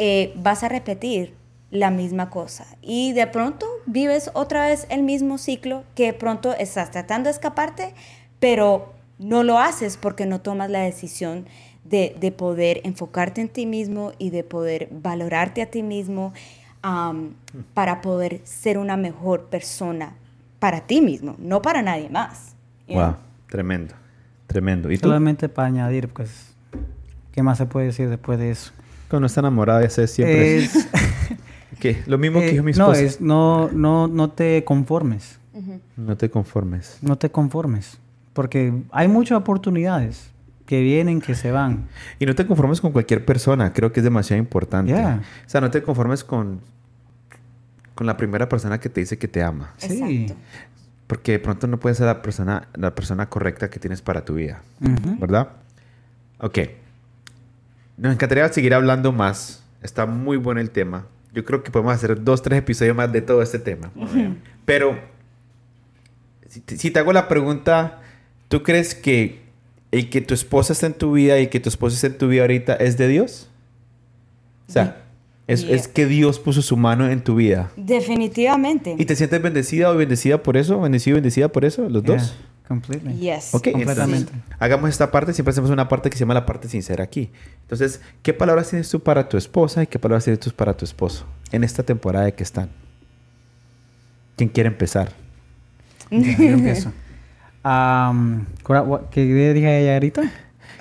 eh, 0.00 0.32
vas 0.34 0.64
a 0.64 0.68
repetir 0.68 1.36
la 1.70 1.92
misma 1.92 2.28
cosa. 2.28 2.66
Y 2.82 3.12
de 3.12 3.28
pronto 3.28 3.66
vives 3.86 4.32
otra 4.34 4.66
vez 4.66 4.88
el 4.90 5.04
mismo 5.04 5.38
ciclo 5.38 5.84
que 5.94 6.06
de 6.06 6.12
pronto 6.12 6.52
estás 6.56 6.90
tratando 6.90 7.28
de 7.28 7.34
escaparte, 7.34 7.94
pero 8.40 8.92
no 9.20 9.44
lo 9.44 9.60
haces 9.60 9.96
porque 9.96 10.26
no 10.26 10.40
tomas 10.40 10.70
la 10.70 10.80
decisión 10.80 11.46
de, 11.84 12.16
de 12.18 12.32
poder 12.32 12.80
enfocarte 12.82 13.40
en 13.42 13.48
ti 13.48 13.64
mismo 13.64 14.10
y 14.18 14.30
de 14.30 14.42
poder 14.42 14.88
valorarte 14.90 15.62
a 15.62 15.70
ti 15.70 15.84
mismo 15.84 16.32
am, 16.82 17.36
para 17.74 18.00
poder 18.00 18.40
ser 18.42 18.76
una 18.76 18.96
mejor 18.96 19.44
persona 19.44 20.16
para 20.66 20.80
ti 20.80 21.00
mismo, 21.00 21.36
no 21.38 21.62
para 21.62 21.80
nadie 21.80 22.10
más. 22.10 22.56
know? 22.88 22.98
Wow, 22.98 23.16
tremendo. 23.48 23.94
Tremendo. 24.48 24.90
¿Y 24.90 24.98
tú? 24.98 25.06
Solamente 25.06 25.48
para 25.48 25.68
añadir, 25.68 26.08
pues, 26.08 26.56
¿qué 27.30 27.40
más 27.40 27.58
se 27.58 27.66
puede 27.66 27.86
decir 27.86 28.08
después 28.08 28.36
de 28.40 28.50
eso? 28.50 28.72
Cuando 29.08 29.26
está 29.26 29.38
enamorada, 29.38 29.82
ya 29.82 29.90
sé, 29.90 30.08
siempre 30.08 30.56
es... 30.58 30.74
Es, 30.74 30.88
¿Qué? 31.78 32.02
Lo 32.06 32.18
mismo 32.18 32.40
que 32.40 32.48
eh, 32.48 32.50
dijo 32.50 32.64
mi 32.64 32.72
no, 32.72 32.90
esposa. 32.90 33.00
es, 33.00 33.20
no, 33.20 33.70
no, 33.72 34.08
no 34.08 34.30
te 34.30 34.64
conformes. 34.64 35.38
No 35.96 36.16
te 36.16 36.30
conformes. 36.30 36.98
No 37.00 37.16
te 37.16 37.30
conformes. 37.30 38.00
Porque 38.32 38.74
hay 38.90 39.06
muchas 39.06 39.38
oportunidades 39.38 40.32
que 40.66 40.80
vienen, 40.80 41.20
que 41.20 41.36
se 41.36 41.52
van. 41.52 41.86
Y 42.18 42.26
no 42.26 42.34
te 42.34 42.44
conformes 42.44 42.80
con 42.80 42.90
cualquier 42.90 43.24
persona. 43.24 43.72
Creo 43.72 43.92
que 43.92 44.00
es 44.00 44.04
demasiado 44.04 44.42
importante. 44.42 44.90
Yeah. 44.90 45.22
O 45.46 45.48
sea, 45.48 45.60
no 45.60 45.70
te 45.70 45.84
conformes 45.84 46.24
con, 46.24 46.60
con 47.96 48.06
la 48.06 48.16
primera 48.16 48.48
persona 48.48 48.78
que 48.78 48.88
te 48.88 49.00
dice 49.00 49.18
que 49.18 49.26
te 49.26 49.42
ama. 49.42 49.74
Sí. 49.78 50.22
Exacto. 50.22 50.36
Porque 51.08 51.32
de 51.32 51.38
pronto 51.38 51.66
no 51.66 51.80
puede 51.80 51.94
ser 51.94 52.06
la 52.06 52.22
persona, 52.22 52.68
la 52.74 52.94
persona 52.94 53.28
correcta 53.28 53.70
que 53.70 53.80
tienes 53.80 54.02
para 54.02 54.24
tu 54.24 54.34
vida. 54.34 54.62
Ujú. 54.80 55.18
¿Verdad? 55.18 55.48
Ok. 56.38 56.58
Nos 57.96 58.12
encantaría 58.12 58.52
seguir 58.52 58.74
hablando 58.74 59.12
más. 59.12 59.64
Está 59.82 60.04
muy 60.04 60.36
bueno 60.36 60.60
el 60.60 60.70
tema. 60.70 61.06
Yo 61.32 61.44
creo 61.44 61.62
que 61.62 61.70
podemos 61.70 61.94
hacer 61.94 62.22
dos, 62.22 62.42
tres 62.42 62.58
episodios 62.58 62.94
más 62.94 63.10
de 63.12 63.22
todo 63.22 63.40
este 63.40 63.58
tema. 63.58 63.90
Pero, 64.64 64.98
si 66.48 66.60
te, 66.60 66.76
si 66.76 66.90
te 66.90 66.98
hago 66.98 67.12
la 67.12 67.28
pregunta, 67.28 68.00
¿tú 68.48 68.62
crees 68.62 68.94
que 68.94 69.42
el 69.92 70.10
que 70.10 70.20
tu 70.20 70.34
esposa 70.34 70.72
esté 70.72 70.86
en 70.86 70.94
tu 70.94 71.12
vida 71.12 71.38
y 71.38 71.46
que 71.46 71.60
tu 71.60 71.68
esposa 71.68 71.94
esté 71.94 72.08
en 72.08 72.18
tu 72.18 72.28
vida 72.28 72.42
ahorita 72.42 72.74
es 72.74 72.98
de 72.98 73.08
Dios? 73.08 73.48
O 74.68 74.72
sea, 74.72 75.05
es, 75.48 75.64
Yeah. 75.64 75.76
es 75.76 75.88
que 75.88 76.06
Dios 76.06 76.38
puso 76.40 76.60
su 76.62 76.76
mano 76.76 77.08
en 77.08 77.22
tu 77.22 77.36
vida. 77.36 77.70
Definitivamente. 77.76 78.96
¿Y 78.98 79.04
te 79.04 79.14
sientes 79.16 79.40
bendecida 79.42 79.90
o 79.90 79.96
bendecida 79.96 80.42
por 80.42 80.56
eso? 80.56 80.80
¿Bendecido 80.80 81.14
o 81.14 81.18
bendecida 81.18 81.48
por 81.48 81.64
eso? 81.64 81.88
¿Los 81.88 82.02
dos? 82.02 82.34
Completely. 82.66 83.14
Yes. 83.20 83.54
Ok, 83.54 83.68
Completamente. 83.70 84.32
entonces, 84.32 84.56
hagamos 84.58 84.90
esta 84.90 85.12
parte. 85.12 85.32
Siempre 85.32 85.52
hacemos 85.52 85.70
una 85.70 85.88
parte 85.88 86.10
que 86.10 86.16
se 86.16 86.20
llama 86.24 86.34
la 86.34 86.44
parte 86.46 86.68
sincera 86.68 87.04
aquí. 87.04 87.30
Entonces, 87.62 88.00
¿qué 88.22 88.34
palabras 88.34 88.70
tienes 88.70 88.88
tú 88.90 88.98
para 89.00 89.28
tu 89.28 89.36
esposa 89.36 89.84
y 89.84 89.86
qué 89.86 90.00
palabras 90.00 90.24
tienes 90.24 90.40
tú 90.40 90.50
para 90.50 90.76
tu 90.76 90.84
esposo 90.84 91.26
en 91.52 91.62
esta 91.62 91.84
temporada 91.84 92.24
de 92.24 92.34
que 92.34 92.42
están? 92.42 92.70
¿Quién 94.36 94.48
quiere 94.50 94.68
empezar? 94.68 95.12
Yo 96.10 96.18
empiezo. 96.18 96.92
Am, 97.62 98.46
¿cuál- 98.62 98.82
what- 98.86 99.02
¿Qué 99.10 99.24
le 99.24 99.54
dije 99.54 99.66
a 99.68 99.78
ella 99.78 99.94
ahorita? 99.94 100.22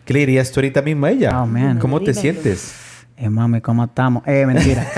¿Qué 0.05 0.13
le 0.13 0.19
dirías 0.21 0.51
tú 0.51 0.59
ahorita 0.59 0.81
mismo 0.81 1.05
a 1.05 1.11
ella? 1.11 1.41
Oh, 1.41 1.45
man. 1.47 1.79
¿Cómo 1.79 1.99
te 2.01 2.13
sientes? 2.13 2.73
Eh, 3.17 3.29
mami, 3.29 3.61
¿cómo 3.61 3.85
estamos? 3.85 4.23
Eh, 4.27 4.45
mentira. 4.45 4.85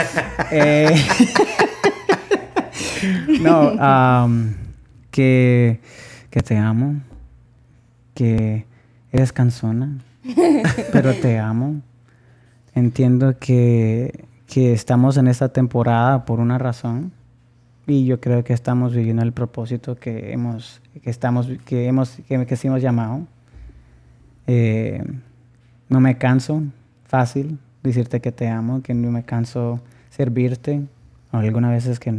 Eh, 0.50 0.96
no, 3.42 3.74
am, 3.80 4.56
que, 5.12 5.82
que 6.30 6.40
te 6.40 6.56
amo, 6.56 7.02
que 8.14 8.66
eres 9.12 9.34
cansona, 9.34 9.98
pero 10.94 11.14
te 11.16 11.38
amo. 11.38 11.82
Entiendo 12.76 13.38
que, 13.40 14.24
que 14.46 14.72
estamos 14.72 15.18
en 15.18 15.28
esta 15.28 15.50
temporada 15.50 16.24
por 16.24 16.40
una 16.40 16.58
razón 16.58 17.12
y 17.88 18.06
yo 18.06 18.22
creo 18.22 18.46
que 18.46 18.54
estamos 18.54 18.94
viviendo 18.94 19.24
el 19.24 19.34
propósito 19.34 19.96
que 19.96 20.32
hemos, 20.32 20.82
que 21.04 21.10
estamos, 21.10 21.50
que 21.66 21.88
hemos, 21.88 22.20
que, 22.26 22.58
hemos 22.64 22.82
llamado. 22.82 23.28
Eh, 24.46 25.04
no 25.90 26.00
me 26.00 26.18
canso 26.18 26.64
fácil 27.04 27.60
decirte 27.88 28.20
que 28.20 28.32
te 28.32 28.48
amo, 28.48 28.82
que 28.82 28.94
no 28.94 29.12
me 29.12 29.24
canso 29.24 29.82
servirte. 30.10 30.82
Algunas 31.32 31.72
veces 31.72 32.00
que 32.00 32.12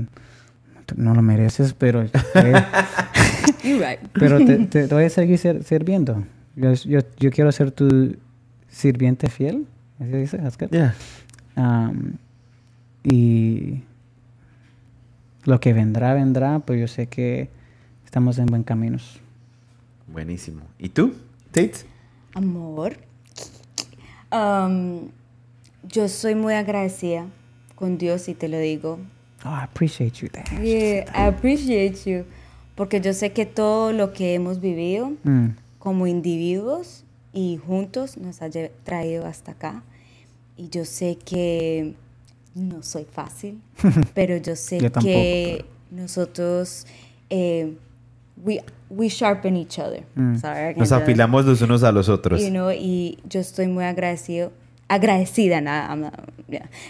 no, 0.97 1.14
lo 1.14 1.23
mereces, 1.23 1.73
pero, 1.75 2.03
eh, 2.03 2.11
You're 3.64 3.79
right. 3.87 4.01
pero 4.12 4.39
te, 4.45 4.59
te 4.66 4.87
voy 4.95 5.05
a 5.05 5.11
seguir 5.11 5.39
ser- 5.39 5.64
sirviendo. 5.64 6.25
Yo, 6.57 6.73
yo, 6.75 7.01
yo 7.19 7.31
quiero 7.31 7.51
ser 7.53 7.71
tu 7.71 8.16
sirviente 8.69 9.29
fiel. 9.31 9.66
¿Así 10.01 10.11
dice? 10.11 10.39
Good. 10.39 10.71
Yeah. 10.71 10.95
Um, 11.57 12.12
y 13.03 13.83
lo 15.45 15.61
que 15.61 15.73
vendrá, 15.73 16.14
vendrá, 16.14 16.59
pues 16.61 16.81
yo 16.81 16.89
sé 16.89 17.07
que 17.07 17.49
estamos 18.05 18.39
en 18.39 18.47
buen 18.47 18.62
caminos. 18.62 19.21
Buenísimo. 20.07 20.62
¿Y 20.79 20.91
tú, 20.91 21.14
Tate? 21.53 21.73
Amor. 22.35 22.97
Um, 24.31 25.09
yo 25.89 26.09
soy 26.09 26.34
muy 26.34 26.55
agradecida 26.55 27.26
con 27.74 27.99
Dios 27.99 28.28
y 28.28 28.34
te 28.34 28.49
lo 28.49 28.59
digo. 28.59 28.99
Oh, 29.45 29.49
I 29.51 29.62
appreciate 29.62 30.12
you. 30.20 30.28
Yeah, 30.62 31.05
I 31.14 31.28
appreciate 31.28 31.99
you. 32.11 32.24
Porque 32.74 33.01
yo 33.01 33.12
sé 33.12 33.32
que 33.32 33.47
todo 33.47 33.93
lo 33.93 34.12
que 34.12 34.34
hemos 34.34 34.61
vivido 34.61 35.12
Mm. 35.24 35.49
como 35.78 36.07
individuos 36.07 37.05
y 37.32 37.59
juntos 37.64 38.16
nos 38.16 38.41
ha 38.43 38.49
traído 38.84 39.26
hasta 39.26 39.53
acá. 39.53 39.82
Y 40.57 40.68
yo 40.70 40.84
sé 40.84 41.16
que 41.24 41.95
no 42.55 42.82
soy 42.82 43.05
fácil, 43.05 43.61
pero 44.14 44.36
yo 44.36 44.57
sé 44.57 44.80
Yo 44.80 44.91
tampoco, 44.91 45.12
que 45.14 45.64
nosotros 45.93 46.86
eh, 47.30 47.74
we, 48.45 48.61
we 48.91 49.09
sharpen 49.09 49.57
each 49.57 49.78
other. 49.78 50.05
Sorry, 50.41 50.70
I 50.70 50.74
can't 50.74 50.78
Nos 50.78 50.91
afilamos 50.93 51.45
los 51.45 51.61
unos 51.62 51.82
a 51.84 51.93
los 51.93 52.09
otros. 52.09 52.41
You 52.43 52.51
know, 52.51 52.72
y 52.72 53.18
yo 53.28 53.39
estoy 53.41 53.68
muy 53.68 53.84
agradecido, 53.84 54.51
agradecida, 54.89 55.61
nada, 55.61 56.12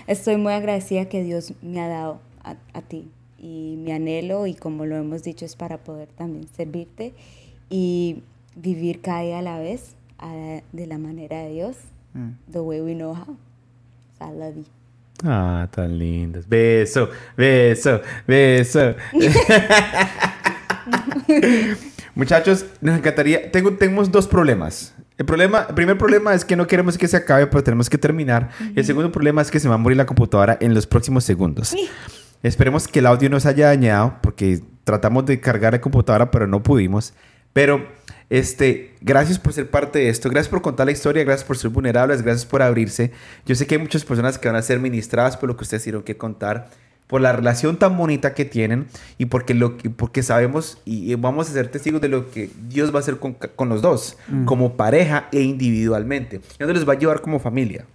estoy 0.07 0.37
muy 0.37 0.53
agradecida 0.53 1.07
que 1.09 1.23
Dios 1.25 1.53
me 1.63 1.81
ha 1.81 1.89
dado 1.89 2.21
a, 2.45 2.55
a 2.73 2.83
ti. 2.83 3.09
Y 3.41 3.77
mi 3.79 3.93
anhelo, 3.93 4.47
y 4.47 4.55
como 4.55 4.85
lo 4.87 4.97
hemos 4.97 5.23
dicho, 5.23 5.45
es 5.45 5.55
para 5.57 5.79
poder 5.79 6.09
también 6.09 6.49
servirte 6.57 7.15
y 7.71 8.23
vivir 8.57 9.01
cada 9.01 9.21
día 9.23 9.39
a 9.39 9.43
la 9.43 9.59
vez 9.59 9.95
a- 10.19 10.61
de 10.73 10.87
la 10.87 10.99
manera 10.99 11.39
de 11.43 11.51
Dios, 11.51 11.77
the 12.51 12.61
way 12.61 12.81
we 12.81 12.95
know 12.95 13.15
how. 13.15 13.37
So 14.19 14.25
I 14.25 14.33
love 14.37 14.57
you. 14.57 14.65
Ah, 15.25 15.69
tan 15.73 15.97
lindos. 15.99 16.49
Beso, 16.49 17.09
beso, 17.37 18.01
beso. 18.27 18.95
Muchachos, 22.15 22.67
nos 22.81 22.99
encantaría. 22.99 23.51
Tengo, 23.51 23.75
tenemos 23.77 24.11
dos 24.11 24.27
problemas. 24.27 24.95
El, 25.19 25.27
problema, 25.27 25.67
el 25.69 25.75
primer 25.75 25.99
problema 25.99 26.33
es 26.33 26.45
que 26.45 26.55
no 26.55 26.67
queremos 26.69 26.97
que 26.97 27.09
se 27.09 27.17
acabe, 27.17 27.49
pero 27.49 27.65
tenemos 27.65 27.91
que 27.91 27.99
terminar. 27.99 28.51
Y 28.75 28.79
el 28.79 28.87
segundo 28.87 29.11
problema 29.11 29.43
es 29.43 29.51
que 29.51 29.59
se 29.59 29.69
va 29.69 29.75
a 29.75 29.79
morir 29.79 29.97
la 29.97 30.07
computadora 30.07 30.57
en 30.61 30.75
los 30.75 30.87
próximos 30.87 31.25
segundos. 31.25 31.75
Esperemos 32.43 32.87
que 32.87 33.01
el 33.01 33.07
audio 33.07 33.29
no 33.29 33.41
se 33.41 33.49
haya 33.49 33.67
dañado, 33.67 34.17
porque 34.23 34.63
tratamos 34.85 35.27
de 35.27 35.41
cargar 35.41 35.73
la 35.73 35.81
computadora, 35.81 36.31
pero 36.31 36.47
no 36.47 36.63
pudimos. 36.63 37.15
Pero, 37.53 37.85
este, 38.31 38.95
gracias 39.01 39.41
por 39.41 39.53
ser 39.53 39.69
parte 39.69 39.99
de 39.99 40.09
esto, 40.09 40.31
gracias 40.31 40.49
por 40.49 40.63
contar 40.63 40.87
la 40.87 40.93
historia, 40.93 41.25
gracias 41.25 41.45
por 41.45 41.59
ser 41.59 41.71
vulnerables, 41.71 42.23
gracias 42.23 42.47
por 42.47 42.63
abrirse. 42.63 43.11
Yo 43.45 43.57
sé 43.57 43.67
que 43.67 43.75
hay 43.75 43.81
muchas 43.81 44.05
personas 44.05 44.39
que 44.39 44.47
van 44.47 44.57
a 44.57 44.63
ser 44.63 44.79
ministradas 44.79 45.37
por 45.37 45.49
lo 45.49 45.57
que 45.57 45.65
ustedes 45.65 45.83
tuvieron 45.83 46.05
que 46.05 46.17
contar, 46.17 46.71
por 47.09 47.21
la 47.21 47.33
relación 47.33 47.77
tan 47.79 47.97
bonita 47.97 48.35
que 48.35 48.45
tienen 48.45 48.87
y 49.19 49.25
porque, 49.27 49.55
lo, 49.55 49.77
que- 49.77 49.91
porque 49.91 50.23
sabemos 50.23 50.79
y, 50.85 51.13
vamos 51.17 51.51
a 51.51 51.53
ser 51.55 51.69
testigos 51.69 52.01
de 52.01 52.09
lo 52.09 52.31
que 52.31 52.51
Dios 52.69 52.93
va 52.93 52.99
a 52.99 53.01
hacer 53.01 53.19
con, 53.19 53.33
con 53.35 53.69
los 53.69 53.83
dos, 53.83 54.17
como 54.45 54.77
pareja 54.77 55.27
e 55.33 55.41
individualmente. 55.41 56.37
Y 56.55 56.59
dónde 56.61 56.75
les 56.75 56.89
va 56.89 56.93
a 56.93 56.99
llevar 56.99 57.21
como 57.23 57.41
familia. 57.41 57.87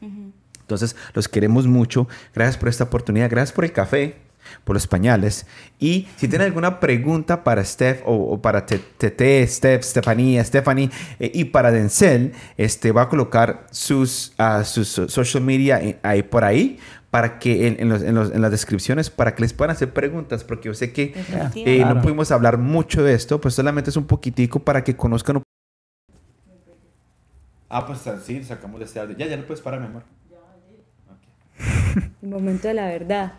Entonces, 0.62 0.96
los 1.14 1.28
queremos 1.28 1.68
mucho. 1.68 2.08
Gracias 2.34 2.58
por 2.58 2.70
esta 2.70 2.86
oportunidad. 2.86 3.30
Gracias 3.30 3.52
por 3.54 3.66
el 3.66 3.72
café, 3.74 4.16
por 4.64 4.76
los 4.76 4.88
pañales. 4.88 5.46
Y 5.80 6.08
si 6.18 6.28
tienen 6.28 6.48
alguna 6.48 6.80
pregunta 6.80 7.44
para 7.44 7.64
Steph 7.64 8.02
o, 8.06 8.14
o 8.16 8.42
para 8.42 8.66
Te- 8.66 8.80
Tete, 8.98 9.46
Steph, 9.46 9.84
Stephanie, 9.84 10.44
Stephanie 10.44 10.90
eh, 11.20 11.32
y 11.34 11.46
para 11.46 11.70
Denzel, 11.72 12.32
este, 12.58 12.92
va 12.92 13.04
a 13.04 13.10
colocar 13.10 13.68
sus, 13.72 14.34
ah, 14.38 14.64
sus 14.64 14.88
so- 14.88 15.08
social 15.10 15.44
media 15.44 15.82
eh, 15.84 16.00
ahí 16.02 16.24
por 16.24 16.44
ahí 16.46 16.80
para 17.14 17.38
que 17.38 17.68
en, 17.68 17.76
en 17.80 17.90
los- 17.90 18.02
en 18.02 18.16
los- 18.16 18.32
en 18.34 18.42
las 18.42 18.50
descripciones 18.50 19.12
para 19.12 19.36
que 19.36 19.44
les 19.44 19.54
puedan 19.54 19.70
hacer 19.76 19.94
preguntas 19.94 20.44
porque 20.44 20.70
yo 20.70 20.74
sé 20.74 20.92
que 20.92 21.14
eh, 21.14 21.76
Claro. 21.78 21.94
no 21.94 22.02
pudimos 22.02 22.32
hablar 22.32 22.58
mucho 22.58 23.04
de 23.04 23.14
esto 23.14 23.40
pues 23.40 23.54
solamente 23.54 23.92
es 23.92 23.98
un 23.98 24.06
poquitico 24.08 24.58
para 24.60 24.84
que 24.84 24.96
conozcan 24.98 25.36
un 25.38 25.44
Ah, 27.70 27.86
pues 27.86 28.00
sí, 28.26 28.44
sacamos 28.44 28.82
este 28.82 29.00
audio. 29.00 29.16
Ya, 29.16 29.28
ya 29.28 29.38
no 29.38 29.46
puedes 29.46 29.62
parar, 29.62 29.80
mi 29.80 29.86
amor. 29.88 30.04
El 32.24 32.30
momento 32.30 32.68
de 32.68 32.74
la 32.74 32.88
verdad. 32.88 33.34